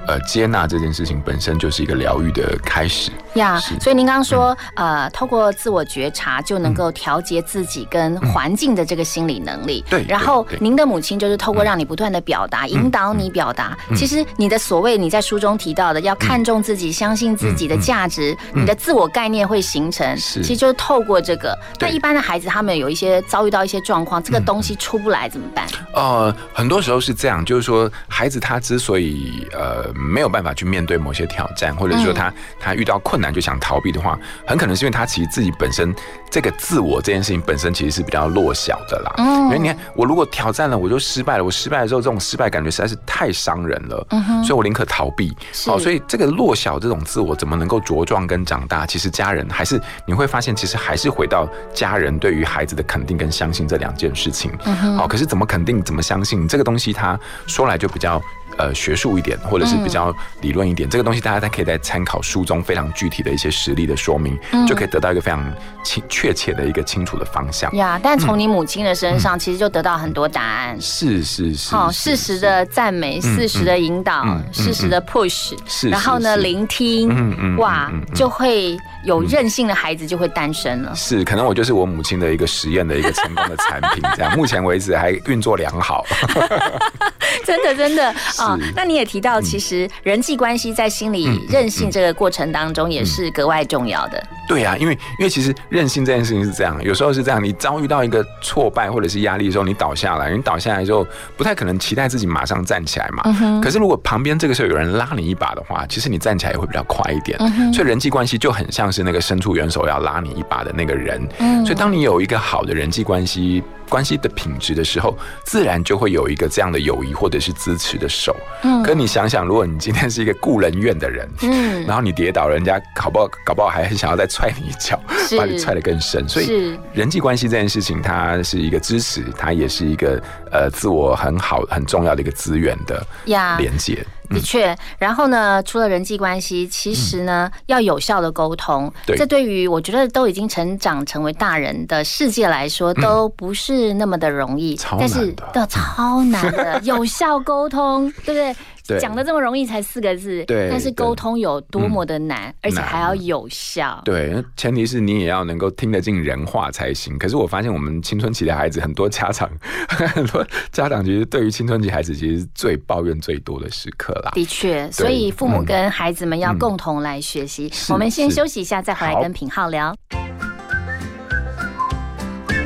[0.08, 3.12] 呃接纳这件事情本身就是一个疗愈的开始。
[3.36, 9.84] 呀是所以您刚刚说，呃，透过自我觉察就能够调节自己跟环境的这个心理能力。
[9.90, 13.78] 对然后您的母亲就是透过让你不断的表达，引导你表达。
[13.90, 20.18] 嗯其实你的所谓你在书中提到的，要看重自己，相信自己的价值，你的自我概念会形成。
[20.18, 21.58] 是其实就是透过这个。
[21.80, 25.68] 那对一般的孩子他们有一些遭遇到一些状况，这个东西出不来怎么办？
[25.94, 35.94] 呃，很多时候是这样，就是说，孩子他之所以呃没有办法去面对某些挑战，或者说嗯他、他遇到困难就想逃避的话，很可能是因为他其实自己本身
[36.30, 39.14] 这个自我这件事情本身其实是比较弱小的啦。
[39.18, 44.08] 嗯因为你看，我如果挑战了，我就失败了，我失败了之后，这种失败感觉实在是太伤人了，
[44.46, 45.36] 所以我宁可逃避。
[45.66, 48.86] 好哦，所以这个弱小这种自我怎么能够茁壮跟长大？
[48.86, 54.52] 其实家人还是你会发现，其实还是回到家人对于孩子的肯定跟相信这两件事情。
[54.64, 58.22] 嗯哼好、可是怎么肯定，怎么相信这个东西，它说来就比较
[58.62, 60.88] 呃学术一点，或者是比较理论一点。
[60.90, 67.72] 这个东西大家再可以在参考书中非常具体的一些实例的说明，嗯就可以得到一个非常清确切的一个清楚的方向。
[67.76, 70.80] 呀，但从你母亲的身上，其实就得到很多答案。
[70.80, 80.94] 是是是，好，是适时的赞美，嗯适时的引导嗯，适时的 push，是然后呢，聆听嗯嗯，哇就会有任性的孩子就会诞生了。
[80.96, 86.06] 是，可能我就是我母亲的一个实验的一个成功的产品，这样目前为止还运作良好。
[87.46, 88.51] 真的真的 啊！
[88.76, 94.24] 那你也提嗯到，其实人际关系在心理韧性这个过程当中也是格外重要的。
[94.48, 101.06] 对啊，因为因为其实韧性这件事情是这样，有时候是这样，你遭遇到一个挫败或者是压力的时候，你倒下来，你倒下来之后，
[101.38, 103.24] 不太可能期待自己马上站起来嘛。
[103.26, 107.38] 嗯可是如果旁边这个时候有人拉你一把的话，其实你站起来也会比较快一点。
[107.40, 111.22] 嗯所以人际关系就很像是那个伸出援手要拉你一把的那个人。
[111.40, 113.64] 嗯所以当你有一个好的人际关系。
[113.92, 115.14] 关系的品质的时候，
[115.44, 118.34] 自然就会有一个这样的友谊或者是支持的手。
[118.64, 124.98] 嗯可你想想，如果你今天是一个故人怨的人，嗯然后你跌倒，人家搞不好搞不好还很想要再踹你一脚，
[125.38, 126.28] 把你踹得更深。
[126.30, 134.06] 所以人际关系这件事情，它是一个支持，它也是一个呃自我很好很重要的一个资源的呀连接。
[134.34, 145.68] 的确，然后呢，除了人际关系，其实呢，要有效的沟通，这对于我觉得都已经成长成为大人的世界来说，都不是那么的容易，但是的。
[145.72, 148.56] 超难的，有效沟通，对不对？
[148.92, 154.02] 对讲的这么容易才四个字，对但是沟通有多么的难，而且难还要有效。
[154.06, 157.18] 对，前提是你也要能够听得进人话才行。
[157.18, 159.50] 可是我发现我们青春期的孩子，很多家长，
[159.90, 164.32] 很多家长其实对于青春期孩子，其实是最抱怨最多的时刻啦。
[164.34, 167.70] 的确，所以父母跟孩子们要嗯共同来学习。
[167.72, 169.96] 是我们先休息一下，再回来跟品浩聊。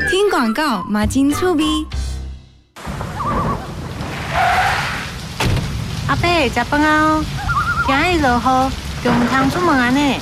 [0.09, 1.63] 听广告嘛真趣味。
[6.07, 7.19] 阿伯，食饭啊！
[7.87, 8.71] 今日落雨，
[9.03, 10.19] 就唔通出门啊呢。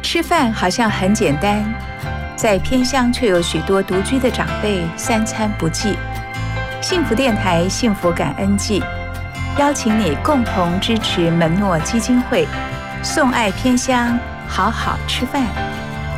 [0.00, 1.64] 吃饭好像很简单，
[2.36, 5.96] 在偏乡却有许多独居的长辈三餐不继。
[6.80, 8.80] 幸福电台幸福感恩季，
[9.58, 12.46] 邀请你共同支持门诺基金会，
[13.02, 14.16] 送爱偏乡，
[14.46, 15.42] 好好吃饭。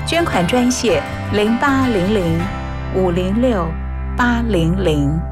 [0.07, 1.03] 捐款专线
[1.33, 2.39] 零八零零
[2.95, 3.67] 五零六
[4.15, 5.32] 八零零。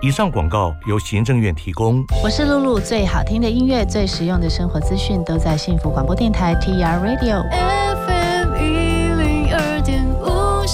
[0.00, 2.04] 以上广告由行政院提供。
[2.22, 7.42] 我是露露，最好听的音乐、最实用的生活资讯都在幸福广播电台 TR Radio。
[8.06, 10.64] FM 一零二点五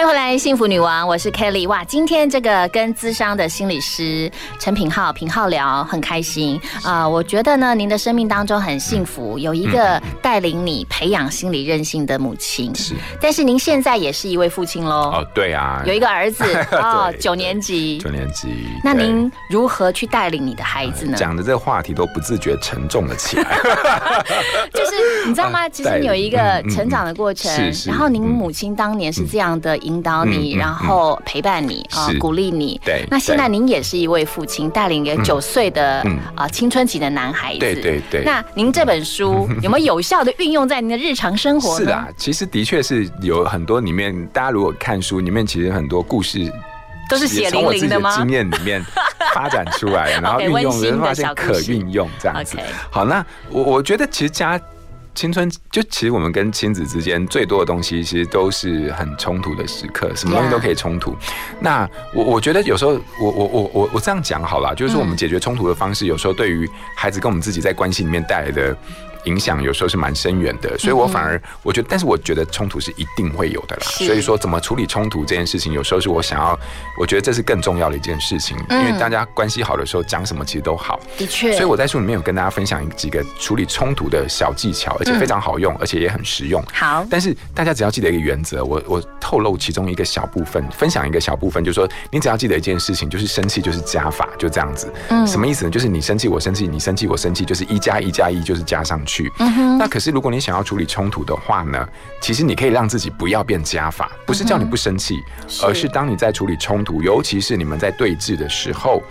[0.00, 1.68] 欢欢迎回来，幸福女王，我是 Kelly。
[1.68, 12.74] 哇，今天这个跟资商的心理师陈品浩、品浩聊很开心啊、我觉得呢，您的生命当中很幸福，有一个带领你培养心理韧性的母亲。
[12.74, 15.10] 是，但是您现在也是一位父亲喽。
[15.10, 17.98] 哦，对啊，有一个儿子 哦，九年级。
[17.98, 18.48] 九年级。
[18.82, 21.14] 那您如何去带领你的孩子呢？
[21.14, 23.44] 讲的这个话题都不自觉沉重了起来。
[24.72, 25.68] 就是你知道吗？
[25.68, 32.80] 其实你有一个成长的过程，是是然后您母亲当年是这样的引导你，然后陪伴你啊、是鼓励你。
[32.84, 37.58] 对那现在您也是一位父亲，带领一个嗯九岁的嗯啊、青春期的男孩子。
[37.58, 41.78] 对对对那您这本书 有没有有效的运用在您的日常生活呢？
[41.80, 46.50] 是的啊，其实的确是有很多里面，大家如果看书里面，其实很多故事
[47.08, 48.80] 都是血淋淋的吗经验里面
[49.34, 52.56] 发展出来，然后运用，发现可运用这样子。
[52.90, 54.60] 好，那我我觉得其实家。
[55.14, 61.14] 青春就其实我们跟亲子之间最多的东西，其实都是很冲突的时刻，什么东西都可以冲突。
[61.60, 68.76] 那我我觉得有时候我我我我我这样讲好了，就是说我们解决冲突的方式，有时候对于孩子跟我们自己在关系里面带来的。
[69.24, 73.82] 影响有时候是蛮深远的，所以我反而我觉得，但是我觉得冲突是一定会有的啦。
[73.82, 76.58] 所以说，怎么处理冲突这件事情，有时候是我想要，
[76.98, 80.98] 我觉得这是更重要的一件事情，因嗯为大家关系好的时候，讲什么其实都好。
[81.18, 86.62] 的确，所以我在书里面有跟大家分享几个处理冲突的小技巧，而且非常好用，而且也很实用。
[86.72, 94.92] 好，但是大家只要记得一个原则，我我透露其中一个小部分，分享一个小部分，就是说你只要记得一件事情，就是生气就是加法，就这样子。
[95.08, 95.70] 嗯什么意思呢？
[95.70, 99.09] 就是你生气我生气，你生气我生气，就是一加一加一就是加上去。
[99.38, 99.78] 嗯哼。
[99.78, 101.88] 那可是如果你想要处理冲突的话呢，
[102.20, 105.18] 其实你可以让自己不要变加法，不是叫你不生气，
[105.48, 105.64] 是。
[105.64, 109.02] 而是当你在处理冲突，尤其是你们在对峙的时候。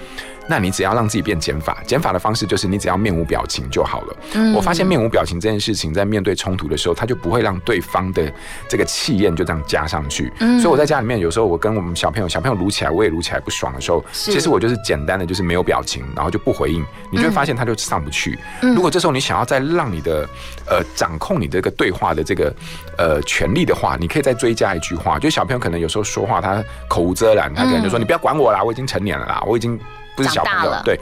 [0.49, 4.17] 那你只要让自己变减法，减法的方式就是你只要面无表情就好了。
[4.33, 8.33] 嗯我发现面无表情这件事情，在面对冲突的时候，它就不会让对方的
[8.67, 10.33] 这个气焰就这样加上去。
[10.39, 18.37] 嗯所以我在家里面有时候我跟我们小朋友，小朋友撸起来，我也撸起来不爽的时候，其实我就是简单的就是没有表情，然后就不回应，你就会发现他就上不去。
[18.61, 20.27] 嗯如果这时候你想要再让你的
[20.67, 22.51] 呃掌控你这个对话的这个
[22.97, 29.77] 呃权利的话，你可以再追加一句话，就小朋友可能有时候说话他口无遮拦，他可能就说、嗯你不要管我啦，我已经成年了啦，我已经
[30.23, 30.99] 不是小朋友对。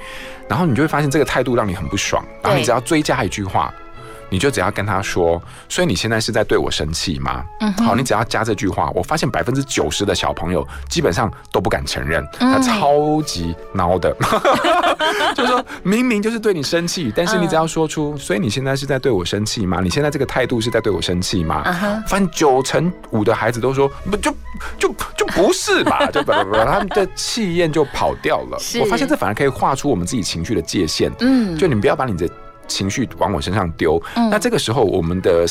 [0.48, 3.74] 然后你就会发现这个态度让你很不爽，然后你只要追加一句话。
[4.30, 7.44] 你就只要跟他说，所以你现在是在对我生气吗？
[7.62, 14.16] 嗯好，你只要加这句话，我发现百分之九十的小朋友基本上都不敢承认，嗯他超级孬的，
[15.36, 19.80] 就是说明明就是对你生气，但是你只要说出，所以你现在是在对我生气吗？
[19.82, 21.64] 你现在这个态度是在对我生气吗？
[22.08, 24.34] 反正九成五的孩子都说不就
[24.78, 28.58] 就就不是吧， 就不不不，他们的气焰就跑掉了。
[28.82, 31.12] 我发现这反而可以画出我们自己情绪的界限。
[31.20, 32.30] 嗯就你不要把你的
[32.68, 34.02] 情绪往我身上丢。
[34.16, 35.46] 嗯那这个时候，我们的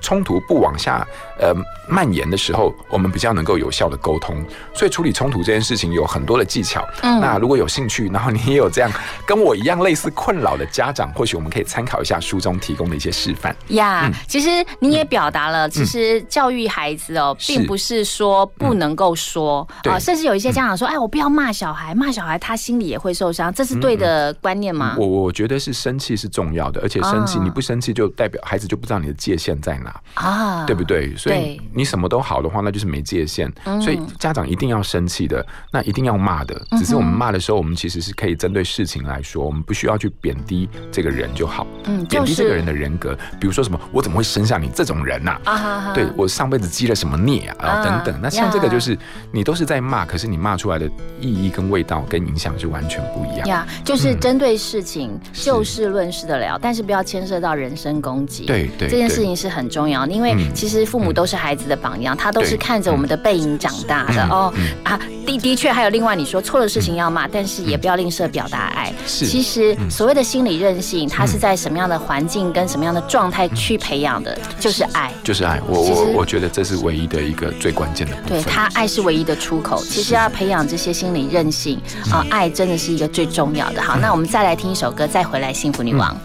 [0.00, 1.06] 冲突不往下
[1.42, 1.54] 呃
[1.88, 4.42] 蔓延的时候，我们比较能够有效的沟通。
[4.72, 6.86] 所以处理冲突这件事情有很多的技巧。
[7.02, 8.90] 嗯那如果有兴趣，然后你也有这样
[9.26, 13.54] 跟我一样类似困扰的家长，或许我们可以参考一下书中提供的一些示范。
[13.68, 24.94] 呀嗯其实你也表达了，其实教育孩子哦，是并不是说不能够说对啊，甚至有一些家长说，哎，我不要骂小孩，骂小孩他心里也会受伤，这是对的观念吗？
[24.98, 30.00] 我我觉得是生气是重要的，而且生气啊你不生气就代表孩子就不知道你的界限在哪。
[30.14, 31.14] 啊，对不对？
[31.16, 33.52] 所以对你什么都好的话，那就是没界限。
[33.64, 36.60] 嗯所以家长一定要生气的，那一定要骂的。
[36.78, 41.66] 只是我们骂的时候，我们其实是可以针对事情来说，我们不需要去贬低这个人就好。
[41.84, 48.20] 嗯贬低这个人的人格，比如说什么，我怎么会生下你这种人呐、啊哈哈对我上辈子积了什么孽啊，然后等等。
[48.22, 48.96] 那像这个就是
[49.32, 50.86] 你都是在骂，可是你骂出来的
[51.20, 53.46] 意义跟味道跟影响是完全不一样。
[53.48, 58.44] 呀，就是嗯针对事情就事论事的聊，但是不要牵涉到人身攻击。
[58.46, 64.68] 对对这件事情是很重要的，因为嗯其实父母都是孩子的榜样，他都是看着我们的背影长大的嗯哦嗯。
[64.84, 68.92] 啊，的的确还有另外你说错的事情要骂，但是也不要吝啬表达爱。
[69.06, 75.12] 是其实嗯所谓的心理韧性，它是在什么样的环境跟什么样的状态去培养的，就是爱。
[75.22, 78.42] 就是爱，我我我觉得这是唯一的一个最关键的部分。
[78.42, 79.82] 对他，爱是唯一的出口。
[79.84, 81.80] 其实要培养这些心理韧性
[82.10, 83.82] 啊，爱真的是一个最重要的。
[83.82, 86.16] 好，那我们再来听一首歌，再回来幸福女王。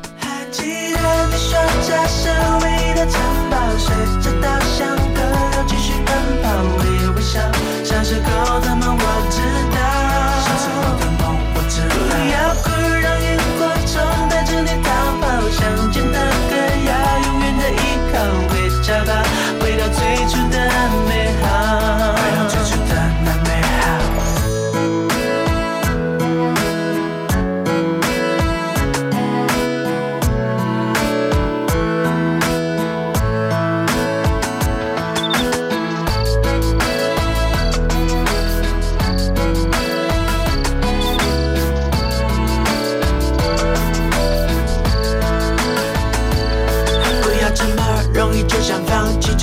[0.51, 0.97] 记得
[1.27, 1.57] 你说
[1.87, 2.29] 家是
[2.63, 3.19] 唯一的城
[3.49, 3.87] 堡，随
[4.21, 5.17] 着稻香河
[5.51, 6.09] 流继续奔
[6.41, 6.45] 跑，
[6.79, 6.81] 微
[7.15, 7.39] 微笑，
[7.83, 9.37] 小时候的梦我知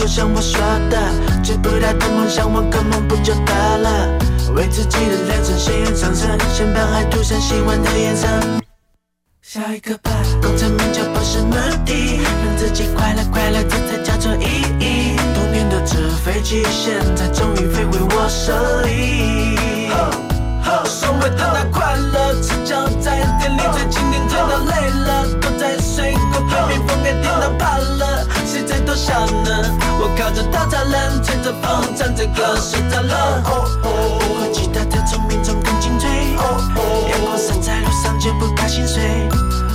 [0.04, 0.60] 就像我说
[0.90, 0.98] 的，
[1.42, 4.18] 追不到的梦想，玩个梦不就得了？
[4.54, 8.28] 为自己的人生鲜艳上色，先把爱涂上喜欢的颜色。
[9.40, 10.10] 下一个吧，
[10.42, 11.54] 功成名就不是目
[11.86, 14.44] 的，让自己快乐快乐，这才叫做意
[14.78, 15.16] 义。
[15.34, 18.52] 童年的纸飞机，现在终于飞回我手
[18.82, 19.88] 里。
[20.84, 25.24] 所谓的那快乐，赤脚在店里最经典，最到累了，
[28.94, 29.50] 笑呢？
[29.98, 33.42] 我靠着稻草人，吹着风，唱着歌睡着了。
[33.82, 36.08] 比我其他的聪明中更精粹，
[37.10, 39.28] 阳光洒在路上绝不怕心碎，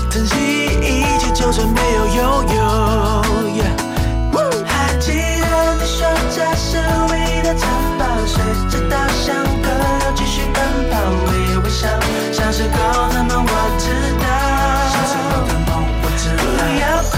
[0.10, 0.36] 珍惜
[0.82, 2.18] 一切，就算没有拥
[2.56, 2.60] 有。
[4.66, 6.78] 还记得你说这是
[7.12, 7.68] 唯一的城
[7.98, 9.68] 堡，随着稻香河
[10.00, 10.58] 流继续奔
[10.90, 11.88] 跑，微微笑，
[12.32, 12.78] 小时候
[13.14, 13.86] 的梦我知
[14.20, 14.26] 道。
[14.90, 15.70] 小时候的梦
[16.02, 16.40] 我知道。
[16.58, 17.14] 不要哭，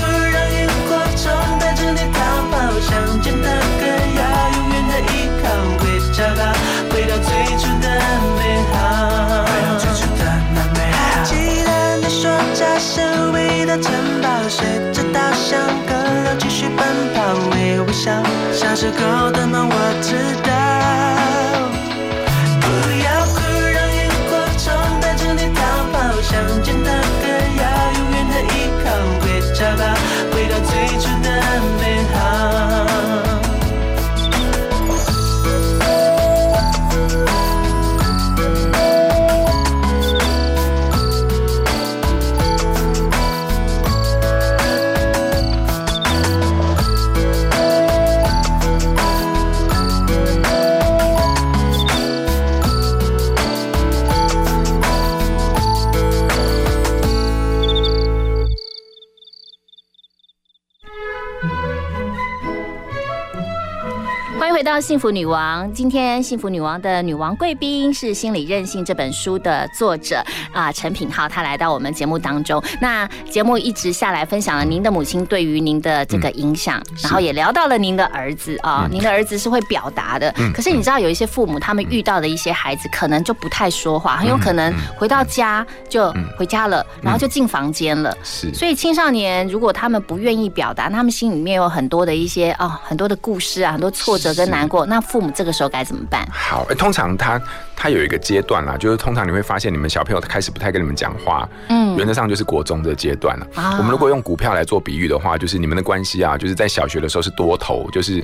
[3.02, 3.50] 想见的
[3.80, 4.22] 歌谣
[4.58, 5.50] 永远的依靠，
[5.80, 6.54] 回家吧
[6.92, 7.90] 回到最初的
[8.38, 8.40] 美
[8.72, 9.44] 好。
[9.44, 10.24] 回到最初的
[10.54, 11.24] 那美好。
[11.24, 13.02] 记得你说家是
[13.32, 13.92] 唯一的城
[14.22, 15.90] 堡，随着稻香河
[16.24, 18.12] 流继续奔跑，微微笑，
[18.54, 20.14] 小时候的梦我知
[20.48, 20.52] 道。
[64.82, 65.70] 幸福女王》。
[65.72, 72.62] 今天《幸福女王》的女王贵宾是《心理韧性》这本书的作者啊，陈品浩，他来到我们节目当中。
[72.82, 80.34] 那节目一直下来分享了您的母亲对于您的这个影响，然后也聊到了您的儿子啊，您的儿子是会表达的。
[80.40, 88.18] 嗯可是你知道有一些父母他们遇到的一些孩子，可能就不太说话，很有可能回到家就回家了，然后就进房间了。
[88.24, 96.26] 是所以青少年如果他们不愿意表达，他们心里面有很多的一些哦，很多的故事啊，很多挫折跟难过，那父母这个时候该怎么办？
[96.32, 97.40] 好，欸通常他
[97.76, 103.46] 他有一个阶段啦，就是通常你会发现你们小朋友开始不太跟你们讲话，嗯原则上就是国中的阶段了。
[103.56, 108.24] 啊我们如果用股票来做比喻的话，就是你们的关系啊，就是在小学的时候是多头，就是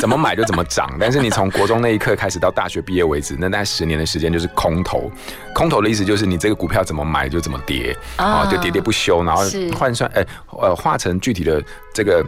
[0.00, 5.08] 怎么买就怎么涨， 但是你从国中那一刻开始到大学毕业为止，那大概十年的时间就是空头。
[5.54, 9.42] 空头的意思就是你这个股票怎么买就怎么跌，啊啊，就喋喋不休，然后
[9.78, 10.26] 换算，哎、
[10.60, 11.62] 呃，化成具体的
[11.94, 12.24] 这个。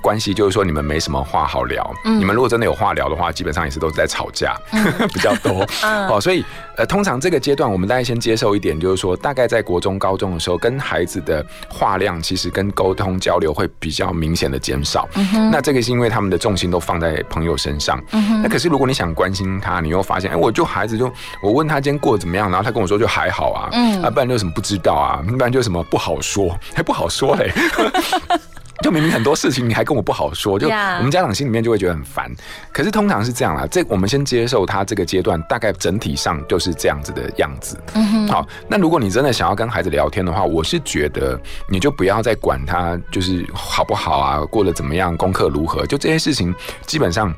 [0.00, 4.56] 关系就是说你们没什么话好聊，嗯你们如果真的有话聊的话，基本上也是都是在吵架，
[5.12, 5.66] 比较多。
[5.82, 6.44] 嗯哦，所以
[6.76, 15.08] 呃，通常这个阶段我们大概先接受一点，就是说大概在国中、高中的时候，跟孩子的话量其实跟沟通交流会比较明显的减少。
[15.14, 18.02] 嗯那这个是因为他们的重心都放在朋友身上。
[18.12, 21.10] 嗯那可是如果你想关心他，你又发现，哎，我就孩子就
[21.42, 27.52] 我问他今天过得怎么样，然后他跟我说就还好啊，嗯啊，不然就什么不知道啊，不然就什么不好说，还不好说嘞。
[28.82, 32.30] 就明明很多事情你还跟我不好说，就我们家长心里面就会觉得很烦。
[32.72, 37.78] 可是通常是这样啦，这我们先接受他这个阶段，大概整体上就是这样子的样子。
[37.94, 41.38] 嗯好，那如果你真的想要跟孩子聊天的话，我是觉得
[41.68, 46.54] 你就不要再管他就是好不好啊，过得怎么样，功课如何，就这些事情
[46.86, 47.32] 基本上。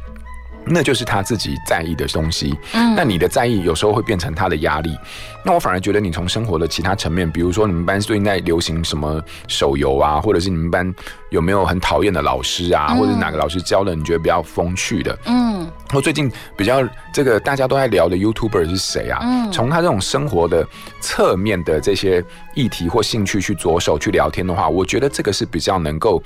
[0.64, 2.94] 那就是他自己在意的东西，嗯。
[2.94, 4.96] 那你的在意有时候会变成他的压力。
[5.44, 10.94] 那我反而觉得你从生活的其他层面，比如说你们班最近在流行什么手游啊，或者是你们班
[11.30, 12.98] 有没有很讨厌的老师啊，嗯。
[12.98, 15.68] 或者哪个老师教了你觉得比较风趣的，嗯。
[15.90, 16.82] 或最近比较
[17.12, 19.18] 这个大家都在聊的 YouTuber 是谁啊？
[19.22, 19.50] 嗯。
[19.50, 20.66] 从他这种生活的
[21.00, 22.24] 侧面的这些
[22.54, 26.22] 议题或兴趣去着手去聊天的话，我觉得这个是比较能够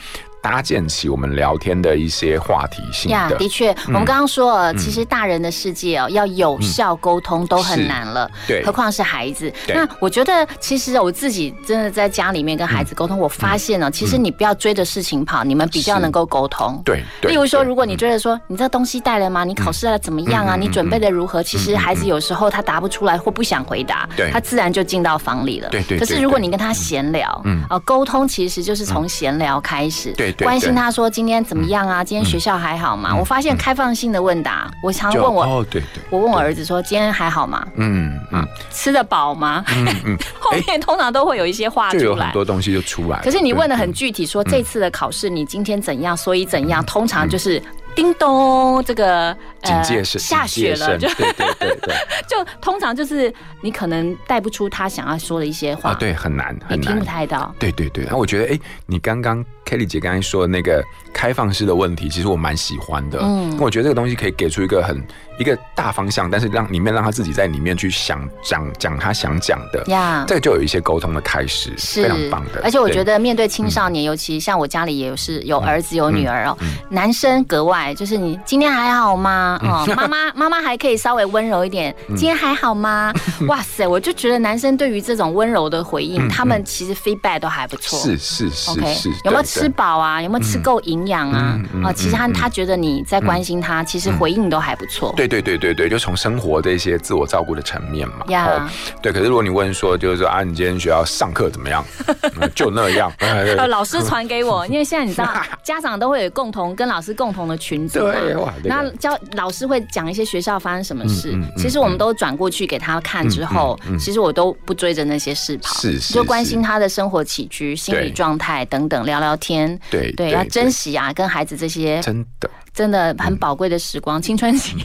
[0.46, 3.34] 搭建起我们聊天的一些话题性呀，的。
[3.36, 4.78] 的确，我们嗯刚刚说了，嗯。
[4.78, 8.64] 其实大人的世界哦，要有效沟通都很难了，对。
[8.64, 9.52] 何况是孩子。
[9.66, 16.80] 那我觉得，其实我自己真的在家里面跟孩子沟通，我发现哦，其实你不要追着事情跑，你们比较能够沟通。
[16.84, 19.42] 对对，例如说，如果你追着说你这东西带了吗？
[19.42, 20.54] 你考试了怎么样啊？
[20.54, 21.42] 你准备的如何？
[21.42, 25.68] 其实孩子有时候他答不出来或不想回答对，他自然就进到房里了。
[25.70, 27.64] 对对对可是如果你跟他闲聊，嗯。
[27.68, 32.04] 啊，沟通其实就是从闲聊开始，对对关心他说今天怎么样啊？
[32.04, 33.14] 今天学校还好吗？
[33.18, 37.66] 我发现开放性的问答，我常常问我，哦，对对，我问我儿子说今天还好吗？
[37.76, 39.64] 嗯嗯吃得饱吗？
[39.74, 42.26] 嗯嗯， 后面通常都会有一些话就有出来。
[42.26, 43.22] 很多东西就出来了。
[43.22, 47.62] 可是你问的很具体，说这次的考试你今天怎样，所以怎样，通常就是
[47.94, 51.94] 叮咚，这个警戒声下雪了，就对对对对，
[52.28, 53.32] 就通常就是
[53.62, 57.54] 你可能带不出他想要说的一些话，对，很难很难，听不太到。
[57.58, 60.82] 对对对，那我觉得，哎，你刚刚 Kelly 姐刚才说的那个
[61.12, 63.18] 开放式的问题，其实我蛮喜欢的。
[63.20, 65.02] 嗯，我觉得这个东西可以给出一个很
[65.38, 69.82] 一个大方向，但是让里面让他自己在里面去想讲讲他想讲的。
[69.88, 72.02] 呀，这个就有一些沟通的开始，是。
[72.02, 72.60] 非常棒的。
[72.62, 76.56] 而且我觉得面对青少年，尤其像我家里也是有儿子有女儿哦，
[76.88, 79.58] 男生格外就是你今天还好吗？
[79.62, 83.12] 哦，妈妈 妈妈还可以稍微温柔一点，今天还好吗？
[83.48, 87.98] 哇塞，我就觉得男生对于这种温柔的回应，他们其实 feedback 都还不错。
[87.98, 90.20] 是是是有没有吃饱啊？
[90.22, 91.58] 有没有吃够营养啊？
[91.84, 95.12] 啊，其实他他觉得你在关心他，其实回应都还不错。
[95.16, 98.26] 对对对对对，就从生活这些自我照顾的层面嘛。
[98.28, 98.70] 呀，
[99.02, 99.12] 对。
[99.12, 101.84] 可是如果你问说，就是说啊，你今天学校上课怎么样？
[102.54, 103.12] 就那样。
[103.18, 105.28] 呃 老师传给我， 因为现在你知道，
[105.62, 108.52] 家长都会有共同跟老师共同的群组嘛。
[108.64, 119.45] 那教老师会讲一些学校发生什么事，其实我们都转过去给他看之后，其实我都不追着那些事跑，是就关心他的生活起居、心理状态等等，聊聊天。
[119.90, 122.50] 对对，要珍惜啊，跟孩子这些真的。
[122.72, 124.76] 真的很宝贵的时光，青春期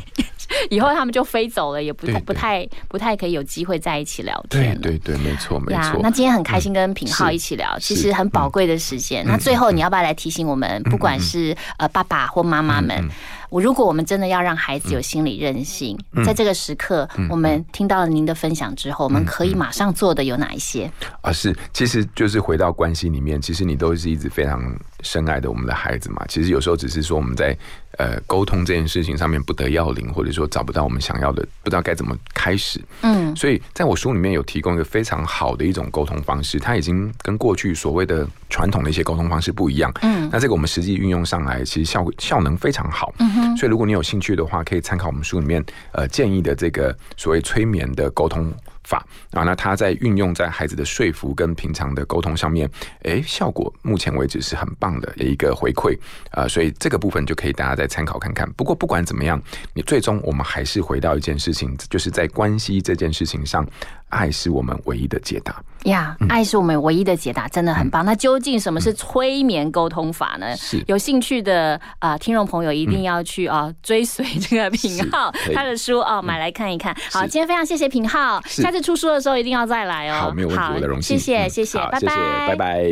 [0.70, 4.80] 以后他们就飞走了，也不不太不太可以有机会在一起聊天。
[4.82, 6.00] 对对对，没错没错。
[6.02, 9.26] 那今天很开心跟品浩一起聊，其实很宝贵的时间。
[9.28, 13.10] 那最后你要不要来提醒我们，不管是呃爸爸或妈妈们？
[13.52, 20.90] 我如果我们真的要让孩子有心理韧性，在这个时刻，我们听到了您的分享之后，我们可以马上做的有哪一些？
[21.20, 24.62] 啊，是，其实就是回到关系里面，其实你都是一直非常
[25.02, 26.26] 深爱的我们的孩子嘛。
[26.30, 27.56] 其实有时候只是说我们在
[28.02, 32.82] 呃沟通这件事情上面不得要领，或者说找不到我们想要的，不知道该怎么开始。
[33.02, 39.92] 嗯，所以在我书里面有提供一个非常好的一种沟通方式，它已经跟过去所谓的传统的一些沟通方式不一样。
[40.02, 43.14] 嗯，那这个我们实际运用上来，其实效效能非常好。
[43.20, 43.56] 嗯。
[43.56, 48.52] 所以，如果你有兴趣的话，可以参考我们书里面呃建议的这个所谓催眠的沟通
[48.92, 48.98] 法
[49.32, 49.44] 啊。
[49.44, 52.70] 那它在运用在孩子的说服跟平常的沟通上面，
[53.04, 55.98] 哎，效果目前为止是很棒的一个回馈
[56.32, 56.48] 啊。
[56.48, 58.52] 所以这个部分就可以大家再参考看看。
[58.54, 59.42] 不过不管怎么样，
[59.74, 63.66] 你最终我们还是回到一件事情，就是在关系这件事情上。
[64.12, 66.16] 爱是我们唯一的解答呀！
[66.30, 68.06] 爱是我们唯一的解答，真的很棒。
[68.06, 70.56] 那究竟什么是催眠沟通法呢？
[70.58, 76.96] 是有兴趣的啊，听众朋友一定要去啊 追随这个品浩 他的书哦，买来看一看。
[77.12, 80.22] 好，今天非常谢谢品浩，下次出书的时候一定要再来哦。
[80.22, 81.18] 好，没有问题，我的荣幸。
[81.18, 82.84] 谢谢，谢谢，拜拜，拜拜。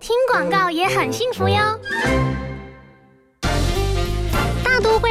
[0.00, 2.43] 听广告也很幸福哟。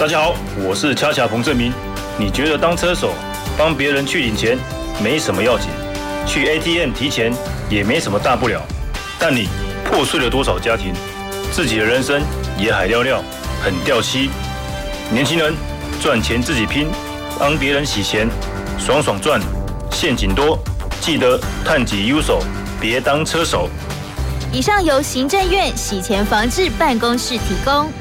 [0.00, 0.34] 大家好，
[0.66, 1.70] 我是恰恰彭正明。
[2.18, 3.12] 你觉得当车手
[3.54, 4.56] 帮别人去领钱
[4.98, 5.68] 没什么要紧，
[6.26, 7.30] 去 ATM 提钱
[7.68, 8.62] 也没什么大不了。
[9.18, 9.46] 但你
[9.84, 10.94] 破碎了多少家庭，
[11.52, 12.22] 自己的人生
[12.58, 13.22] 也海尿尿，
[13.62, 14.30] 很掉漆。
[15.12, 15.52] 年轻人
[16.00, 16.88] 赚钱自己拼，
[17.38, 18.26] 帮别人洗钱，
[18.78, 19.38] 爽爽赚，
[19.92, 20.58] 陷阱多，
[21.02, 22.42] 记得探己优手，
[22.80, 23.68] 别当车手。
[24.50, 27.92] 以上由行政院洗钱防治办公室提供。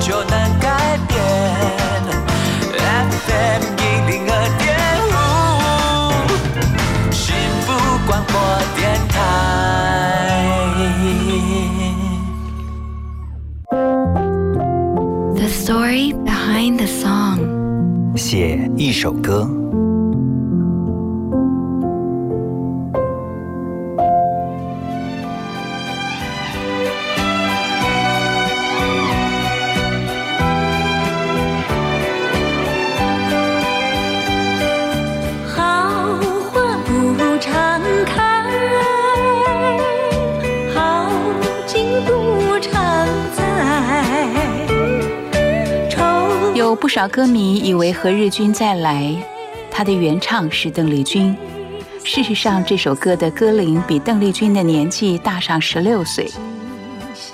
[0.00, 1.16] 就能改变。
[2.74, 3.80] FM 一
[4.10, 4.60] 零二点
[5.08, 5.12] 五，
[7.12, 7.22] 幸
[7.62, 7.66] 福
[8.06, 8.34] 广播
[8.76, 9.14] 电台。
[15.36, 17.38] The story behind the song，
[18.16, 19.48] 写一首歌。
[46.94, 49.16] 少歌迷以为何日君再来，
[49.70, 51.34] 他的原唱是邓丽君。
[52.04, 56.30] 事实上，这首歌的歌龄比邓丽君的年纪大上十六岁。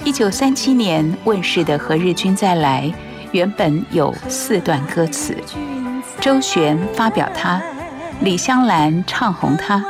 [0.04, 2.84] 一九三七年问世的《何日君再来》
[3.32, 5.36] 原本有四段歌词，
[6.20, 7.60] 周璇发表它，
[8.20, 9.84] 李香兰唱红它。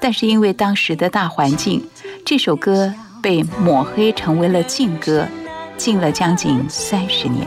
[0.00, 1.88] 但是因为当时的大环境，
[2.24, 2.92] 这首歌。
[3.22, 5.26] 被抹黑成为了禁歌，
[5.76, 7.44] 禁了将近三十年。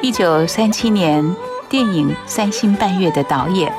[0.00, 1.24] 一九三七年，
[1.68, 3.72] 电影《三星半月》的导演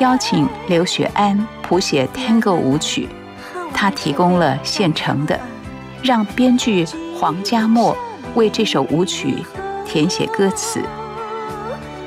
[0.00, 3.08] 邀请刘雪安谱写 Tango 舞曲，
[3.72, 5.40] 他提供了现成的，
[6.02, 6.86] 让编剧
[7.18, 7.96] 黄家墨
[8.34, 9.42] 为这首舞曲
[9.86, 10.82] 填写歌词。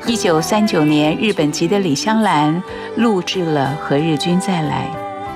[0.06, 2.62] 一九三九年，日本籍的李香兰
[2.98, 4.88] 录制了《何日君再来》，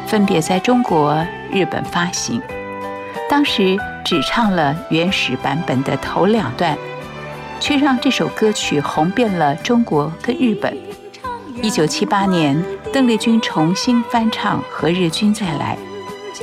[0.07, 2.39] 分别在中国、日本发行。
[3.27, 3.75] 当时
[4.05, 6.77] 只唱了原始版本的头两段，
[7.59, 10.75] 却让这首歌曲红遍了中国跟日本。
[11.61, 12.63] 一九七八年，
[12.93, 15.77] 邓丽君重新翻唱《何日君再来》，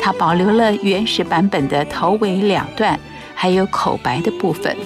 [0.01, 3.01] 她保留了原始版本的头尾两段，
[3.34, 4.76] 还有口白的部分，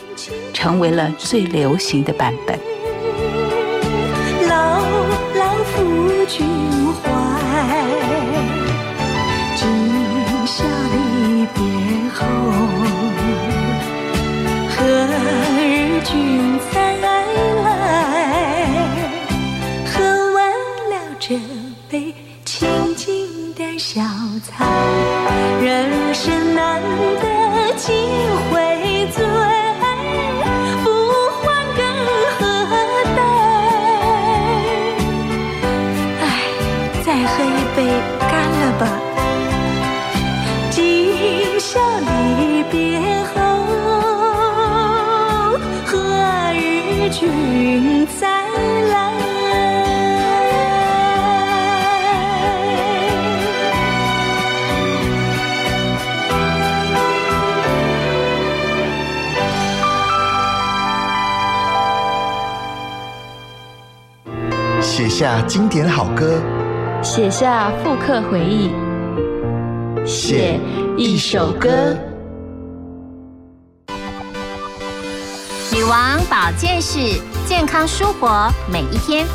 [0.54, 2.58] 成为了最流行的版本。
[4.48, 4.80] 老
[5.34, 6.46] 郎夫君
[65.20, 66.40] 下经典好歌，
[67.02, 68.70] 写下复刻回忆，
[70.06, 70.58] 写
[70.96, 71.94] 一首歌。
[75.74, 79.26] 女王保健室，健康舒活每一天。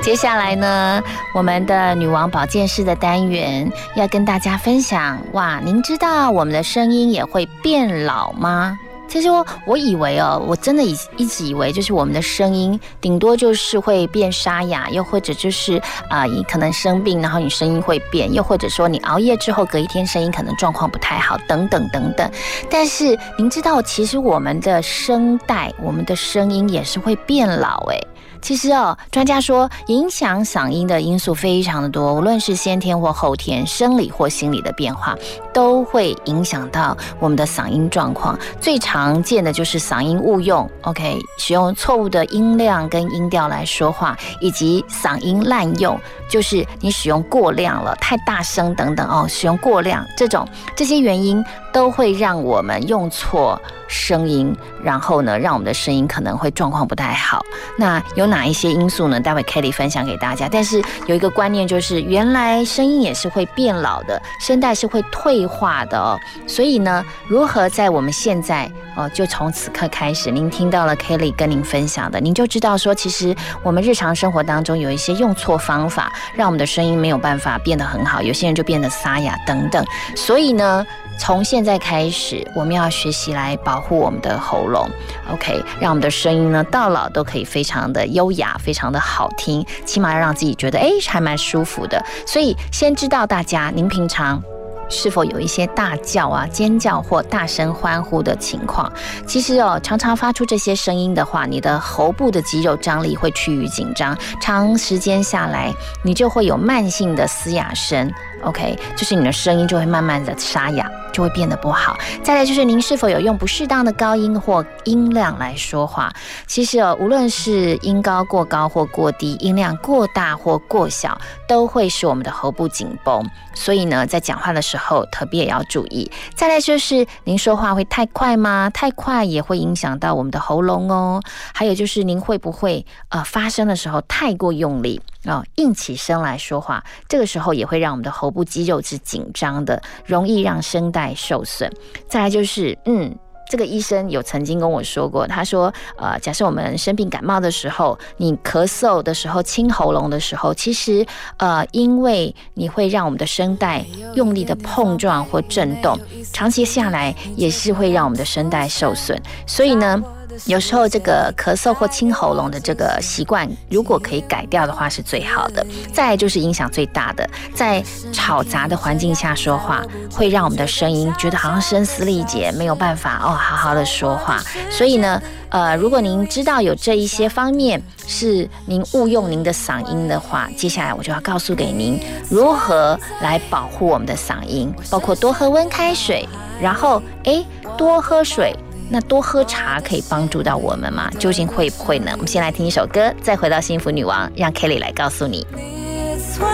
[0.00, 1.02] 接下来呢，
[1.34, 5.20] 我们的女王保健室的单元要跟大家分享。
[5.32, 8.78] 哇，您知道我们的声音也会变老吗？
[9.16, 15.80] 就是我我以为哦，我真的以一直以为就是我们的声音顶多就是会变沙哑，又或者就是
[16.10, 22.30] 啊，你可能生病，然后你声音会变，又或者说你熬夜之后隔一天声音可能状况不太好，等等等等。
[22.68, 28.06] 但是您知道，其实我们的声带，我们的声音也是会变老诶。
[28.42, 35.16] 其实哦，专家说，影响嗓音的因素非常的多，无论是先天或后天，生理或心理的变化，
[35.52, 38.38] 都会影响到我们的嗓音状况。
[38.60, 45.98] 最常见的就是嗓音误用，OK，使用错误的音量跟音调来说话，以及嗓音滥用，
[46.28, 51.44] 就是你使用过量了，太大声等等哦，使用过量这种这些原因。
[51.76, 57.44] 都会让我们用错声音，然后呢，让我们的声音可能会状况不太好。
[57.76, 59.20] 那有哪一些因素呢？
[59.20, 60.48] 待会 Kelly 分享给大家。
[60.50, 66.18] 但是有一个观念就是，原来声音也是会变老的，声带是会退化的哦。
[66.46, 78.22] 所以呢，如何在我们现在哦，就从此刻开始，您听到了 Kelly 跟您分享的，您就知道说，其实我们日常生活当中有一些用错方法，让我们的声音没有办法变得很好。
[78.22, 79.84] 有些人就变得沙哑等等。
[80.16, 80.86] 所以呢。
[81.18, 84.88] 从现在开始，我们要学习来保护我们的喉咙
[85.32, 92.04] ，OK，让我们的声音呢到老都可以非常的优雅，非常的好听，起码要让自己觉得哎还蛮舒服的。
[92.26, 94.42] 所以先知道大家，您平常。
[94.88, 98.88] 是否有一些大叫啊、尖叫或大声欢呼的情况？
[99.26, 105.74] 其实哦，常常发出这些声音的话，你的喉部的肌肉张力会趋于紧张，长时间下来，
[106.04, 108.08] 你就会有慢性的嘶哑声。
[108.42, 111.96] OK，就是你的声音就会慢慢的沙哑，就会变得不好。
[112.22, 116.12] 再来就是您是否有用不适当的高音或音量来说话？
[116.46, 121.18] 其实哦，无论是音高过高或过低，音量过大或过小，
[121.48, 123.24] 都会使我们的喉部紧绷。
[123.54, 126.08] 所以呢，在讲话的时候特别也要注意。
[126.34, 128.70] 再来就是您说话会太快吗？
[128.72, 131.22] 太快也会影响到我们的喉咙哦。
[131.54, 136.82] 还有就是您会不会呃发声的时候太过用力啊，硬起声来说话？
[137.08, 141.70] 这个时候也会让我们的喉部肌肉是紧张的，容易让声带受损。
[142.08, 143.14] 再来就是嗯。
[143.48, 155.96] 这个医生有曾经跟我说过，他说，呃，假设我们生病感冒的时候，你咳嗽的时候、清喉咙的时候，其实，呃，因为你会让我们的声带用力的碰撞或震动，
[156.32, 159.16] 长期下来也是会让我们的声带受损。
[159.46, 160.02] 所以呢，
[160.44, 165.66] 有时候这个咳嗽或清喉咙的这个习惯，如果可以改掉的话，是最好的。
[165.92, 167.82] 再就是影响最大的，在
[168.12, 169.82] 吵杂的环境下说话，
[170.12, 174.42] 会让我们的声音觉得好像声嘶力竭，没有办法哦好好的说话。
[174.70, 181.98] 所以呢，呃，如果您知道有这一些方面是您误用您的嗓音的话，接下来我就要告诉给您
[182.28, 186.28] 如何来保护我们的嗓音，包括多喝温开水，
[186.60, 187.44] 然后诶
[187.76, 188.54] 多喝水。
[188.88, 191.10] 那多喝茶可以帮助到我们吗？
[191.18, 192.10] 究竟会不会呢？
[192.12, 195.44] 我们先来听一首歌，再回到幸福女王，让 Kelly 来告诉你。
[195.54, 196.46] 你存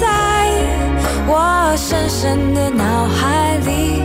[0.00, 0.50] 在
[1.26, 4.02] 我深深的脑海里，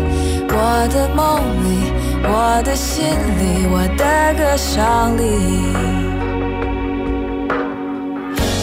[0.49, 1.91] 我的梦里，
[2.23, 5.21] 我的心里，我的歌声里。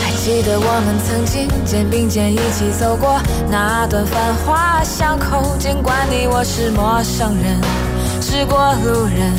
[0.03, 7.61] 还记得我们曾经肩并肩一起走过那段繁华巷口，尽管你我是陌生人。
[8.21, 9.33] 是过路人，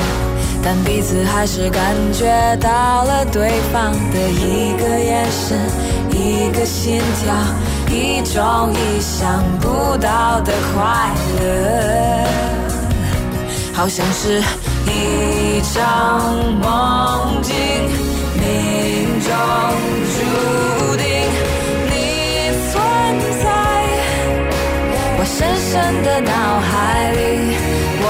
[0.64, 2.26] 但彼此还是感觉
[2.58, 5.58] 到了对方的一个眼神，
[6.10, 7.34] 一个心跳，
[7.94, 12.26] 一种意想不到的快乐，
[13.74, 14.42] 好像是
[14.88, 16.22] 一场
[16.60, 17.56] 梦境，
[18.34, 19.30] 命中
[20.16, 21.06] 注定
[21.86, 21.92] 你
[22.72, 22.74] 存
[23.44, 23.46] 在
[25.20, 25.38] 我深
[25.70, 25.72] 深
[26.04, 26.32] 的脑
[26.62, 27.67] 海里。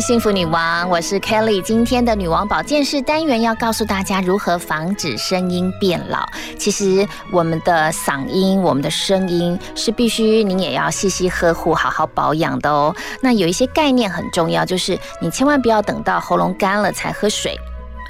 [0.00, 1.60] 幸福女王，我是 Kelly。
[1.60, 6.24] 今天的女王保健室单元要告诉大家如何防止声音变老。
[6.56, 12.94] 其实我们的嗓音、我们的声音是必须您也要细细呵护、好好保养的哦。
[13.20, 17.58] 那有一些概念很重要，就是你千万不要等到喉咙干了才喝水。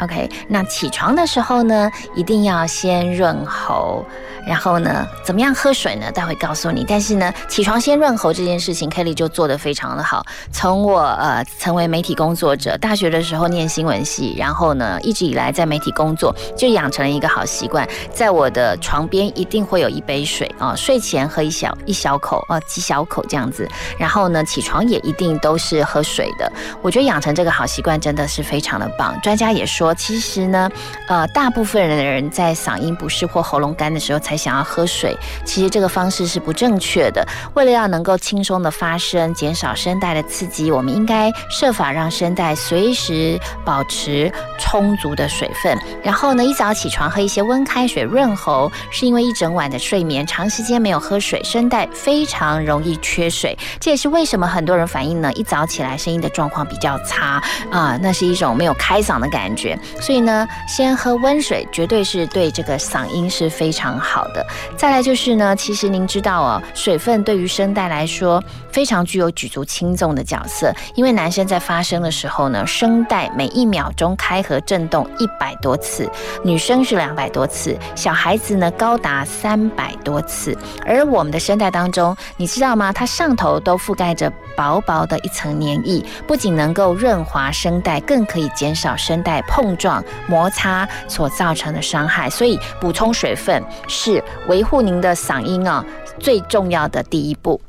[0.01, 4.05] OK，那起床的时候呢，一定要先润喉。
[4.47, 6.13] 然后呢，怎么样喝水呢？
[6.13, 6.85] 待会告诉你。
[6.87, 10.25] 但是呢，起床先润喉这件事情，Kelly 就做得非常的好。
[10.53, 23.69] 从我呃成为媒体工作者，大学的时候念新闻系，然后呢一直以来在媒体工作，就养成了一个好习惯，在我的床边一定会有一杯水啊，睡前喝一小一小口啊，几小口这样子。
[23.99, 26.53] 然后呢，起床也一定都是喝水的。
[26.83, 29.19] 我觉得养成这个好习惯真的是非常的棒。
[29.23, 30.71] 专家也说，其实呢，
[31.09, 34.37] 呃，大部分人的人在嗓音不适或喉咙干的时候才。
[34.37, 37.27] 想要喝水，其实这个方式是不正确的。
[37.55, 45.77] 为了要能够轻松的发声，减少声带的刺激，我们应该设法让声带随时保持充足的水分。
[46.03, 53.57] 然后呢，一早起床喝一些温开水润喉，是因为一整晚的睡眠，长时间没有喝水，声带非常容易缺水。
[53.81, 59.76] 这也是为什么很多人反映呢，一早起来声音的状况比较差啊，那是一种没有开嗓的感觉。
[60.01, 64.27] 所以呢，先喝温水绝对是对这个嗓音是非常好。
[64.29, 64.45] 的，
[64.77, 70.73] 再来就是呢，其实您知道哦，水分对于声带来说非常具有举足轻重的角色。
[70.95, 76.09] 因为男生在发声的时候呢，声带每一秒钟开合震动一百多次，
[76.45, 80.57] 女生是两百多次，小孩子呢高达三百多次。
[80.85, 82.93] 而我们的声带当中，你知道吗？
[82.93, 92.31] 它上头都覆盖着薄薄的一层黏液，不仅能够润滑声带，更可以减少声带碰碰撞、摩擦所造成的伤害。
[92.31, 95.85] 所以补充水分是维护您的嗓音啊
[96.21, 97.61] 最重要的第一步。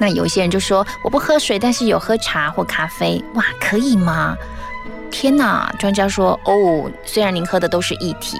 [0.00, 4.34] 那有些人就说我不喝水，但是有喝茶或咖啡，哇，可以吗？
[5.10, 5.70] 天呐！
[5.78, 8.38] 专家说哦，虽然您喝的都是液体。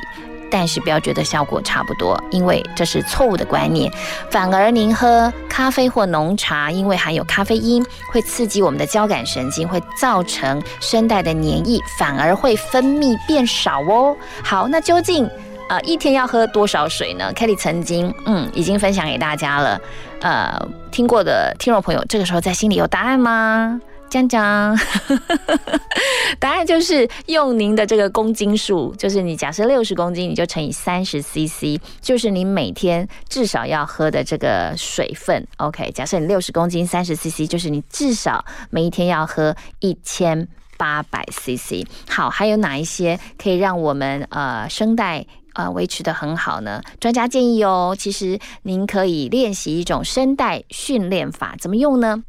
[0.53, 3.91] 但是不要觉得效果差不多，因为这是错误的观念。
[4.31, 14.15] 反而您喝咖啡或浓茶，因为含有咖啡因，会刺激我们的交感神经，会造成声带的黏液，反而会分泌变少哦。
[14.45, 15.29] 好，那究竟
[15.70, 19.81] 呃一天要喝多少水呢？Kelly 曾经嗯已经分享给大家了，
[20.20, 23.81] 呃听过的听众朋友，这个时候在心里有答案吗？
[24.12, 24.78] 讲讲，
[26.39, 35.47] 答案就是用您的这个公斤数，就是你假设六十公斤，你就乘以三十 CC，就是你每天至少要喝的这个水分。
[35.56, 41.86] OK，假设你六十公斤，三十 CC，就是你至少每一天要喝一千八百 CC。
[42.06, 45.24] 好，还有哪一些可以让我们呃声带
[45.55, 46.82] 呃维持的很好呢？
[47.01, 52.24] 专家建议哦，其实您可以练习一种声带训练法，怎么用呢？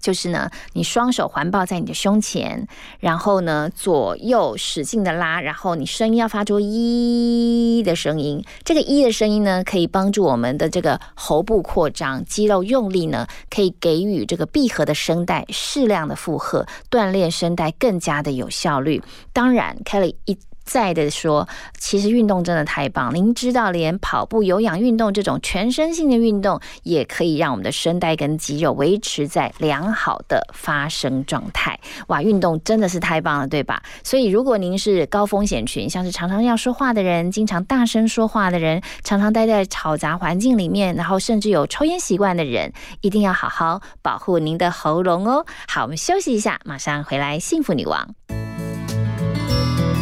[0.00, 2.66] 就是呢，你双手环抱在你的胸前，
[3.00, 8.42] 然后呢左右使劲的拉，然后你声音要发出“一”的声音。
[8.64, 19.02] 这个“一”的声音呢，可以帮助我们的这个喉部扩张，肌肉用力呢，可以给予这个闭合的声带适量的负荷，锻炼声带更加的有效率。
[19.32, 20.38] 当然，Kelly 一。
[20.68, 23.14] 再的说，其实运动真的太棒。
[23.14, 31.80] 您知道，连跑步、有氧运动这种全身性的运动，也可以让我们的声带跟肌肉维持在良好的发声状态。
[32.08, 33.82] 哇，运动真的是太棒了，对吧？
[34.04, 45.46] 所以，如果您是高风险群，像是常常要说话的人、经常大声说话的人、常常待在嘈杂环境里面，然后甚至有抽烟习惯的人，一定要好好保护您的喉咙哦。
[45.66, 47.38] 好，我们休息一下，马上回来。
[47.38, 48.37] 幸福女王。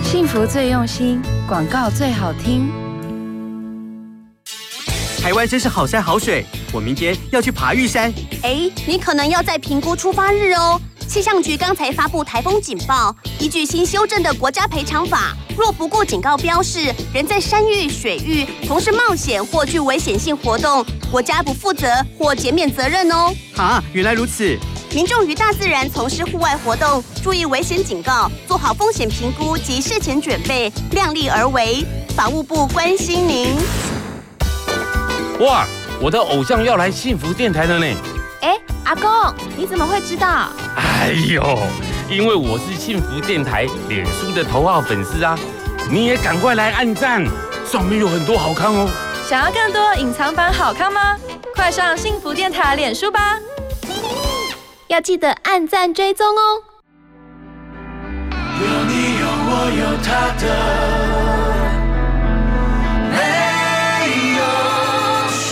[0.07, 2.71] 幸福最用心，广告最好听。
[5.21, 8.15] 台湾真是好山好水，我明天要去爬玉山。
[8.45, 10.81] 哎，你可能要再评估出发日哦。
[11.09, 23.35] 气象局刚才发布台风警报，依据新修正的国家赔偿法，若不顾警告标示，人在山域、水域从事冒险或具危险性活动，国家不负责或减免责任哦。
[23.57, 24.57] 啊，原来如此。
[24.93, 31.85] 民众于大自然从事户外活动，注意危险警告，做好风险评估及事前准备，量力而为。
[32.17, 33.55] 法务部关心您。
[35.41, 35.67] 哇，
[36.01, 37.87] 我的偶像要来幸福电台了呢！
[38.41, 40.49] 哎，阿公，你怎么会知道？
[40.77, 41.59] 哎呦，
[42.09, 45.39] 因为我是幸福电台脸书的头号粉丝啊！
[45.91, 47.23] 你也赶快来按赞，
[47.71, 48.89] 上面有很多好看哦。
[49.29, 51.19] 想要更多隐藏版好看吗？
[51.55, 53.39] 快上幸福电台脸书吧！
[54.89, 56.63] 要记得按赞追踪哦。
[58.59, 60.45] 有你有我有他的，
[63.11, 63.17] 没
[64.39, 64.41] 有
[65.29, 65.45] 输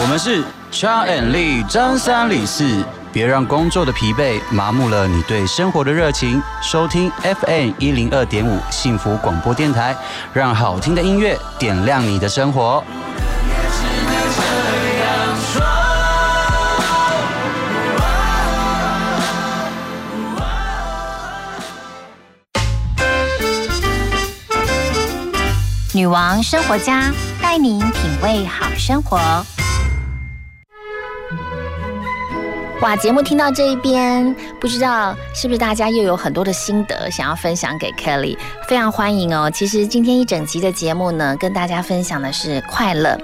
[0.00, 6.42] 我们是 Chang and Lee 张三李四，别让工作的疲惫麻木了你对生活的热情。
[6.62, 9.96] 收听 FM 一零二点五幸福广播电台，
[10.34, 12.84] 让好听的音乐点亮你的生活。
[25.94, 27.12] 女王生活家
[27.42, 29.18] 带您品味好生活。
[32.80, 38.38] 哇，节目听到这一边，不知道是不是大家又有很多的心得想要分享给 Kelly？
[38.66, 39.50] 非常欢迎哦。
[39.50, 43.20] 其实今天一整集的节目呢，跟大家分享的是快乐。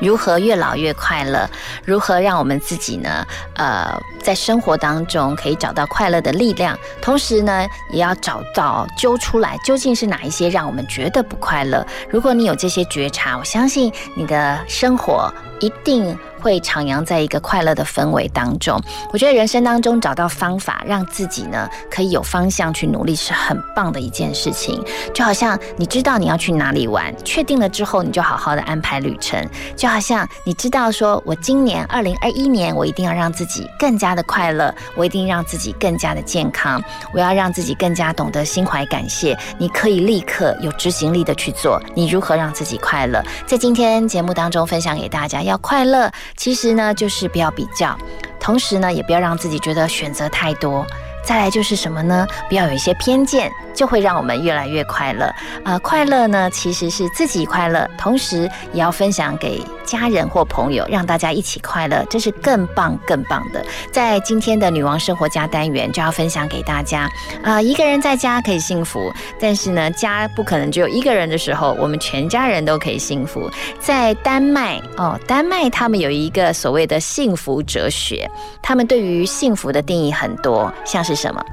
[0.00, 1.48] 如何越老越快乐？
[1.84, 3.26] 如何让我们自己呢？
[3.54, 11.86] 呃，在生活当中可以找到快乐的力量，同时呢，也要找到揪出来究竟是哪一些让我们觉得不快乐。
[12.08, 16.18] 如果你有这些觉察，我相信你的生活一定。
[16.40, 18.80] 会徜徉在一个快乐的氛围当中。
[19.12, 24.82] 我觉得人生当中找到方法，让自己呢可以有方向去努力，是很棒的一件事情。
[25.14, 29.46] 就好像你知道你要去哪里玩，确定了之后，你就好好的安排旅程。
[29.76, 39.36] 就好像你知道说，我今年二零二一年，我一定要让自己更加的快乐，我一定让自己更加的健康，我要让自己更加懂得心怀感谢。
[39.58, 43.22] 你可以立刻有执行力的去做，你如何让自己快乐？
[43.46, 46.10] 在今天节目当中分享给大家，要快乐。
[46.40, 47.94] 其实呢，就是不要比较，
[48.40, 50.86] 同时呢，也不要让自己觉得选择太多。
[51.24, 52.26] 再来就是什么呢？
[52.48, 55.32] 不要有一些偏见，就会让我们越来越快乐。
[55.64, 63.64] 呃，快乐呢，其实是自己快乐，同时也要分享给家人或朋友，让大家一起快乐，这是更棒、更棒的。
[63.92, 67.08] 在今天的女王生活家单元，就要分享给大家。
[67.42, 73.50] 啊，一个人在家可以幸福，但是呢，家不可能只有一个人的时候，我们全家人都可以幸福。
[73.78, 78.28] 在丹麦哦，丹麦他们有一个所谓的幸福哲学，
[78.62, 81.44] 他们对于幸福的定义很多，像是是什么？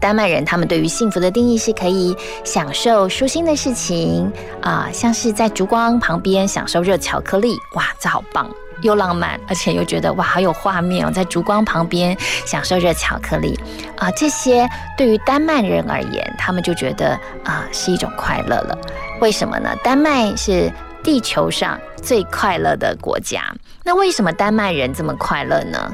[0.00, 12.16] 丹麦人他们对于幸福的定义是可以享受舒心的事情啊，像是在烛光旁边享受热巧克力，哇，这好棒，又浪漫，而且又觉得哇，好有画面哦，在烛光旁边
[12.46, 13.56] 享受热巧克力
[13.96, 17.12] 啊，这些对于丹麦人而言，他们就觉得
[17.44, 18.76] 啊是一种快乐了。
[19.20, 19.70] 为什么呢？
[19.84, 20.72] 丹麦是
[21.04, 25.92] 地球上最快乐的国家，那为什么丹麦人这么快乐呢？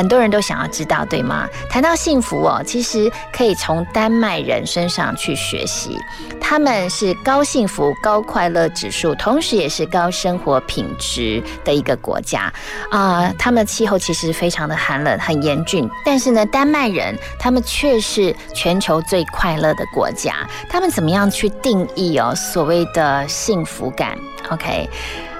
[0.00, 1.46] 很多人都想要知道，对吗？
[1.68, 5.94] 谈到幸福哦，其实可以从丹麦人身上去学习。
[6.40, 12.50] 他们是高幸福、高快乐指数，同时也是高生活品质的一个国家
[12.90, 13.30] 啊。
[13.38, 20.48] 他们气候其实非常的寒冷、很严峻，但是呢，丹麦人他们却是全球最快乐的国家。
[20.70, 24.18] 他们怎么样去定义哦所谓的幸福感
[24.48, 24.88] ？OK，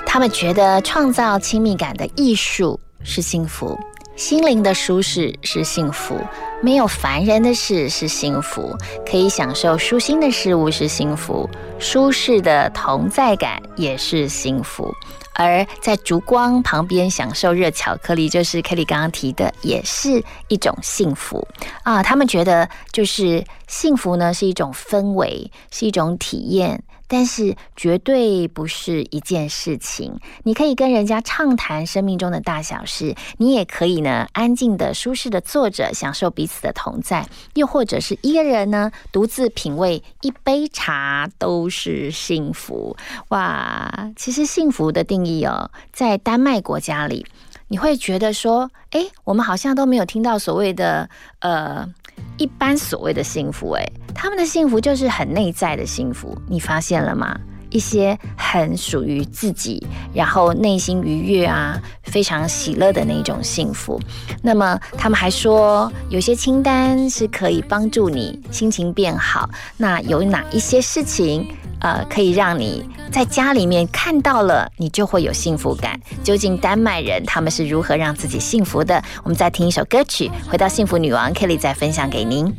[0.05, 3.81] 他们觉得创造亲密感的艺术是幸福。
[4.21, 6.15] 心灵的舒适是幸福，
[6.63, 8.77] 没有烦人的事是幸福，
[9.11, 11.49] 可以享受舒心的事物是幸福，
[11.79, 14.95] 舒适的同在感也是幸福。
[15.33, 21.49] 而在烛光旁边享受热巧克力，就是 Kelly 刚刚提的，也是一种幸福
[21.83, 22.03] 啊。
[22.03, 26.83] 他们觉得，就是幸福呢是一种氛围，是一种体验。
[27.13, 30.15] 但是绝对不是一件事情。
[30.45, 37.27] 你可以跟人家畅谈生命中的大小事，你也可以呢安静的、舒适的坐着，享受彼此的同在。
[37.55, 42.97] 又或者是一个人呢独自品味一杯茶，都是幸福。
[43.31, 47.27] 哇，其实幸福的定义哦，在丹麦国家里，
[47.67, 51.11] 你会觉得说，哎，我们好像都没有听到所谓的
[51.41, 51.93] 呃。
[52.37, 57.39] 一般所谓的幸福，哎，他们的幸福就是很内在的幸福，你发现了吗？
[57.71, 64.01] 一些很属于自己，然后内心愉悦啊，非常喜乐的那种幸福。
[64.43, 69.49] 那么他们还说，有些清单是可以帮助你心情变好。
[69.77, 71.47] 那有哪一些事情，
[71.79, 75.97] 呃，可以让你在家里面看到了，你就会有幸福感？
[76.25, 79.01] 究竟丹麦人他们是如何让自己幸福的？
[79.23, 82.53] 我们再听一首歌曲，回到幸福女王 Kelly 再分享给您。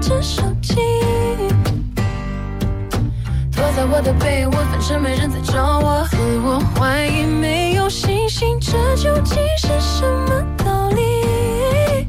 [0.00, 0.74] 着手机，
[3.54, 6.04] 躲在我的被窝，反正没人在找我。
[6.10, 12.06] 自我怀疑，没有信心，这究竟是什么道理？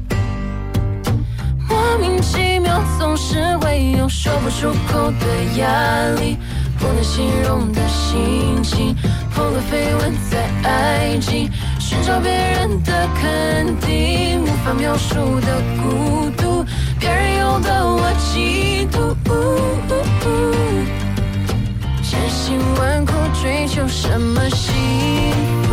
[1.68, 5.26] 莫名其妙，总是会有说不出口的
[5.58, 6.38] 压力，
[6.78, 8.96] 不能形容的心情。
[9.34, 11.48] 破了绯闻在爱情
[11.92, 16.64] 寻找别人的肯定，无法描述的孤独。
[16.98, 19.14] 别人有的我嫉妒，
[22.02, 23.12] 千辛万苦
[23.42, 24.72] 追求什么幸
[25.64, 25.68] 福？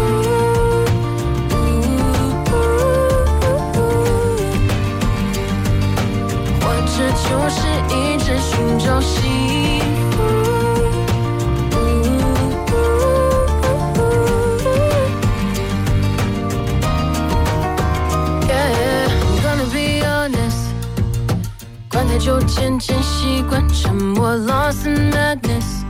[6.59, 7.59] 或者就是
[7.95, 9.17] 一直寻找幸
[9.95, 9.98] 福？
[22.17, 25.83] 就渐渐习惯沉默，lost in madness。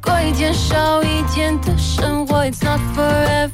[0.00, 3.50] 过一天少一天的生活，it's not forever。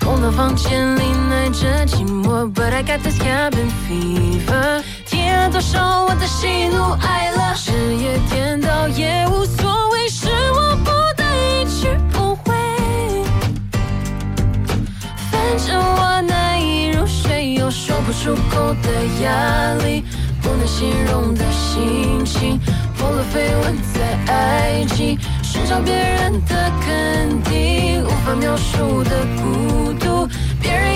[0.00, 4.82] 空的房间里耐着寂寞，but I got this cabin fever。
[5.04, 12.54] 天多少我的喜怒哀乐，日夜颠倒也无所谓，是我不得已去不回。
[15.30, 16.45] 反正我难以入睡，
[17.66, 18.88] 有说不出口的
[19.24, 20.04] 压力。
[20.40, 22.60] 不能形容的心情，
[22.96, 30.28] 破了绯闻在爱情寻找别人的肯定，无法描述的孤独，
[30.62, 30.95] 别人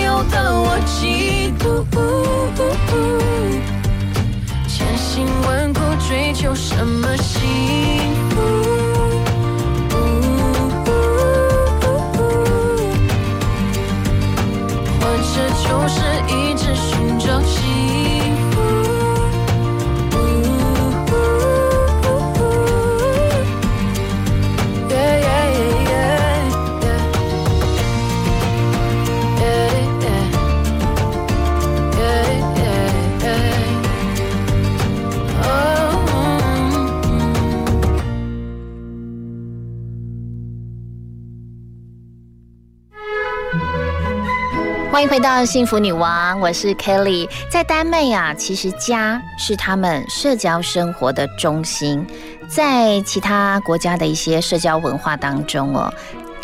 [45.22, 47.28] 到幸福女王，我是 Kelly。
[47.50, 52.06] 在丹麦啊，其实家是他们社交生活的中心。
[52.48, 55.92] 在其他国家的一些社交文化当中哦，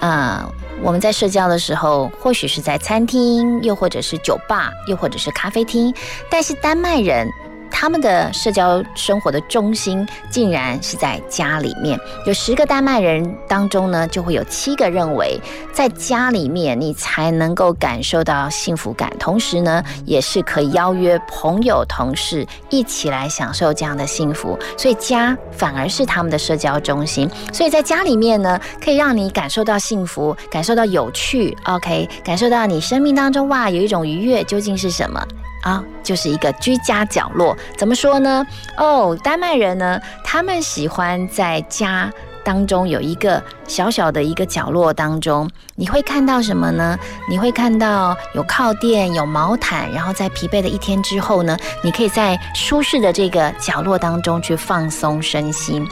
[0.01, 0.45] 呃，
[0.83, 5.95] 我们在社交的时候，或许是在餐厅，又或者是酒吧，又或者是咖啡厅，
[6.31, 7.29] 但是丹麦人。
[7.71, 11.99] 他们的社交生活的中心竟然是在家里面。
[12.27, 15.39] 有十个丹麦人当中呢，就会有七个认为
[15.73, 24.59] 在家里面你才能够感受到幸福感，同时呢，也是可以邀约朋友、同事一起来享受这样的幸福。
[24.77, 27.29] 所以家反而是他们的社交中心。
[27.53, 35.21] 所以在家里面呢，可以让你感受到幸福，感受到有趣，OK，感受到你生命当中哇有一种愉悦，究竟是什么？
[35.67, 37.57] 啊，就是一个居家角落。
[37.77, 38.47] 怎么说呢？
[38.77, 42.09] 哦，丹麦人呢，他们喜欢在家
[42.45, 46.97] 当中有一个小小的一个角落当中，你会看到什么呢？
[47.29, 55.85] 你会看到有靠垫、有毛毯，然后在疲惫的一天之后呢，你可以在舒适的这个角落当中去放松身心。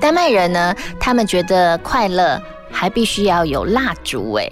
[0.00, 2.42] 丹麦人呢，他们觉得快乐。
[2.70, 4.48] 还必须要有蜡烛哎，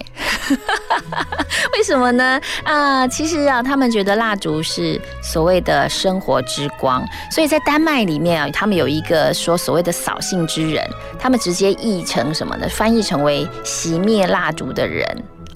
[1.73, 2.39] 为什么呢？
[2.63, 10.87] 啊，其实啊，他们觉得蜡烛是所谓的生活之光，所以在丹麦里面啊，他们有一个说所谓的扫兴之人，
[11.17, 12.67] 他们直接译成什么呢？
[12.69, 15.05] 翻译成为熄灭蜡烛的人。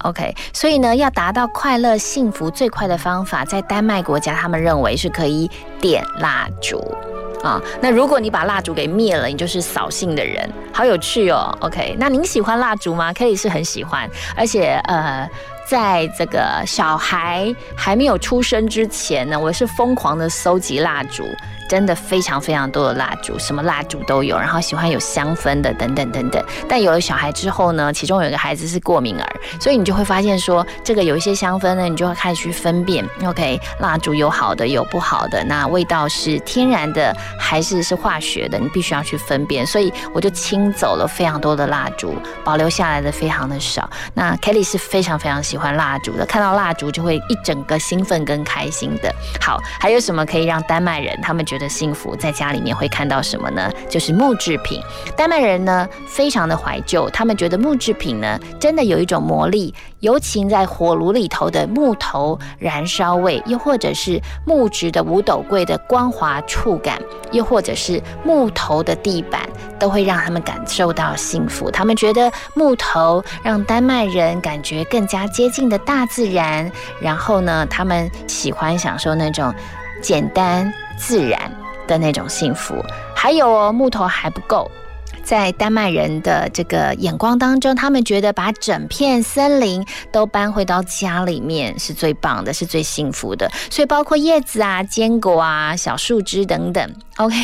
[0.04, 5.50] OK，所以呢，要达到快乐幸福最快的方法，在丹麦国家，他们认为是可以
[5.80, 6.94] 点蜡烛。
[7.42, 11.54] 啊，那如果你把蜡烛给灭了，你就是扫兴的人，好有趣哦。
[11.60, 15.28] OK，那您喜欢蜡烛吗？Kelly 是很喜欢，而且呃，
[15.66, 21.22] 在这个小孩还没有出生之前呢，我是疯狂的收集蜡烛。
[21.68, 26.44] 真的非常非常多的蜡烛，什么蜡烛都有，然后喜欢有香氛的等等等等。
[26.68, 33.04] 但有了小孩之后呢，其中有一个孩子是过敏儿，所以你就会发现说，这个有一些香氛呢，你就会开始去分辨。
[33.24, 39.66] OK，蜡烛有好的有不好的，那味道是天然的还是是化学的，你必须要去分辨。
[39.66, 43.88] 所以我就清走了非常多的蜡烛，保留下来的非常的少。
[44.14, 49.14] 那 Kelly 是非常非常喜欢蜡烛的，看到蜡烛就会一整个兴奋跟开心的。
[49.40, 53.70] 好，还有什么可以让丹麦人他们觉觉得幸福，在家里面会看到什么呢？
[53.88, 54.82] 就是木制品。
[55.16, 67.00] 丹麦人呢，非常的怀旧，他们觉得木制品呢，真的有一种魔力，尤其在火炉里头的木头燃烧味，又或者是木质的五斗柜的光滑触感，
[67.30, 69.48] 又或者是木头的地板，
[69.78, 71.70] 都会让他们感受到幸福。
[71.70, 76.68] 他们觉得木头让丹麦人感觉更加接近的大自然，
[77.00, 79.54] 然后呢，他们喜欢享受那种
[80.04, 80.72] 简单。
[80.96, 81.50] 自然
[81.88, 82.76] 的那种幸福，
[83.16, 84.70] 还有哦，木头还不够。
[85.24, 93.50] 在丹麦人的这个眼光当中，他们觉得把整片森林都搬回到家里面是最棒的，是最幸福的。
[93.70, 96.94] 所以，包括叶子啊、坚果啊、小树枝等等。
[97.16, 97.36] OK，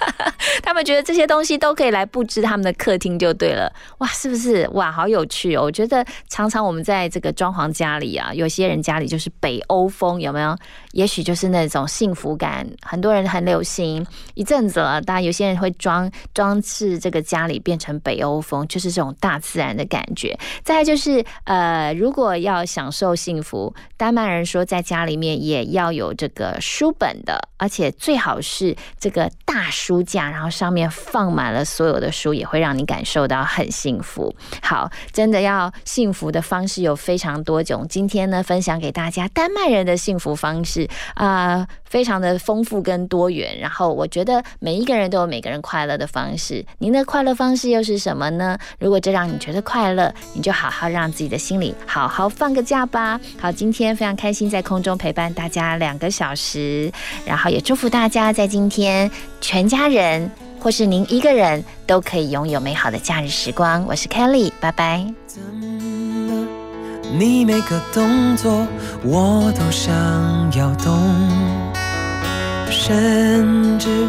[0.62, 4.68] 他们觉得这些东西都可以来布置他们的客厅就对了，哇，是不是？
[4.74, 5.62] 哇，好有趣哦！
[5.62, 10.54] 我觉得常常我们在这个装潢家里啊，有些人家里就是北欧风，有没有？
[10.92, 15.00] 也许就是那种幸福感，很多人很流行一阵子了。
[15.00, 20.38] 当然，有些人会装装饰这个家里变成北欧风，就是这种大自然的感觉。
[20.62, 28.76] 再就是呃，如果要享受幸福，丹麦人说在家里面也要有这个书本的，而且最好是。
[28.98, 34.34] 这个大书架，然后上面放满了所有的书，也会让你感受到很幸福。
[34.62, 37.86] 好，真的要幸福的方式有非常多种。
[37.88, 43.58] 今天呢，分享给大家丹麦人的幸福方式啊，非常的丰富跟多元。
[43.58, 46.64] 然后我觉得每一个人都有每个人快乐的方式。
[46.78, 48.58] 您的快乐方式又是什么呢？
[48.78, 53.18] 如果这让你觉得快乐，你就好好让自己的心里好好放个假吧。
[53.40, 56.92] 好，今天非常开心在空中陪伴大家两个小时，
[57.24, 59.10] 然后也祝福大家在今天。
[59.40, 60.28] 全家人，
[60.58, 63.84] 或是您一个人，都可以拥有美好的假日时光。
[63.86, 65.06] 我是 Kelly，拜拜。
[67.18, 68.66] 你每个动作
[69.04, 69.94] 我都想
[70.56, 71.72] 要懂，
[72.68, 74.08] 甚至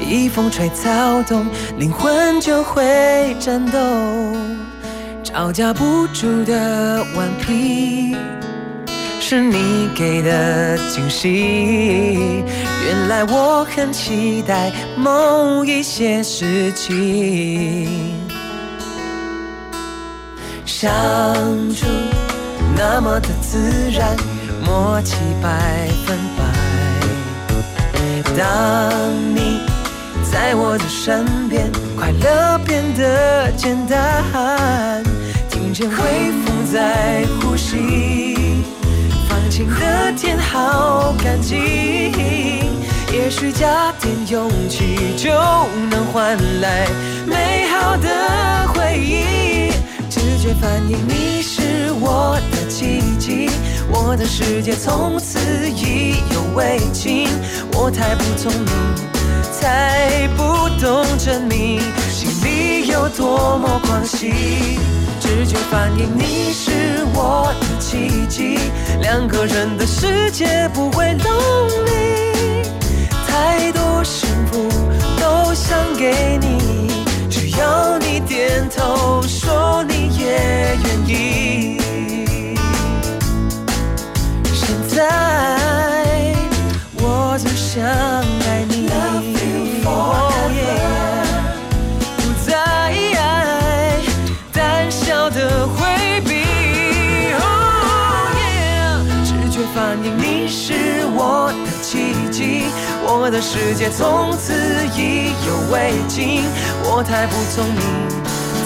[0.00, 1.46] 一风吹草动，
[1.78, 3.78] 灵魂就会颤抖，
[5.22, 8.16] 招架不住的顽皮。
[9.18, 12.44] 是你给的惊喜，
[12.84, 17.88] 原来我很期待某一些事情。
[20.64, 20.94] 相
[21.74, 21.86] 处
[22.76, 24.16] 那么的自然，
[24.64, 26.44] 默契百分百。
[28.36, 28.46] 当
[29.34, 29.55] 你
[30.30, 35.02] 在我的身边，快乐变得简单，
[35.50, 35.96] 听见微
[36.44, 38.64] 风在呼吸。
[39.28, 41.56] 放晴的天好干净。
[43.12, 45.30] 也许加点勇气就
[45.90, 46.86] 能换来
[47.26, 49.72] 美好的回忆。
[50.10, 53.48] 直觉反应你是我的奇迹，
[53.90, 55.38] 我的世界从此
[55.70, 57.28] 意犹未尽。
[57.72, 59.15] 我太不聪明。
[59.66, 64.78] 才不懂证明心里有多么狂喜，
[65.18, 68.60] 直觉反应你是我的奇迹，
[69.00, 72.62] 两个人的世界不会 lonely，
[73.26, 74.68] 太多幸福
[75.18, 76.88] 都想给你，
[77.28, 81.80] 只要你点头说你也愿意。
[84.44, 85.02] 现在
[86.98, 87.82] 我只想
[103.26, 104.52] 我的世界从此
[104.96, 106.44] 意犹未尽。
[106.84, 107.82] 我太不聪明，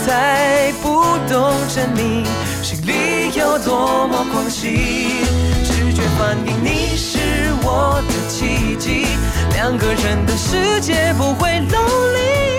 [0.04, 2.26] 才不懂证明
[2.62, 5.24] 心里有多么狂喜。
[5.64, 7.18] 直觉反应你是
[7.62, 9.06] 我的奇迹。
[9.54, 11.80] 两个人的世界不会分
[12.12, 12.49] 离。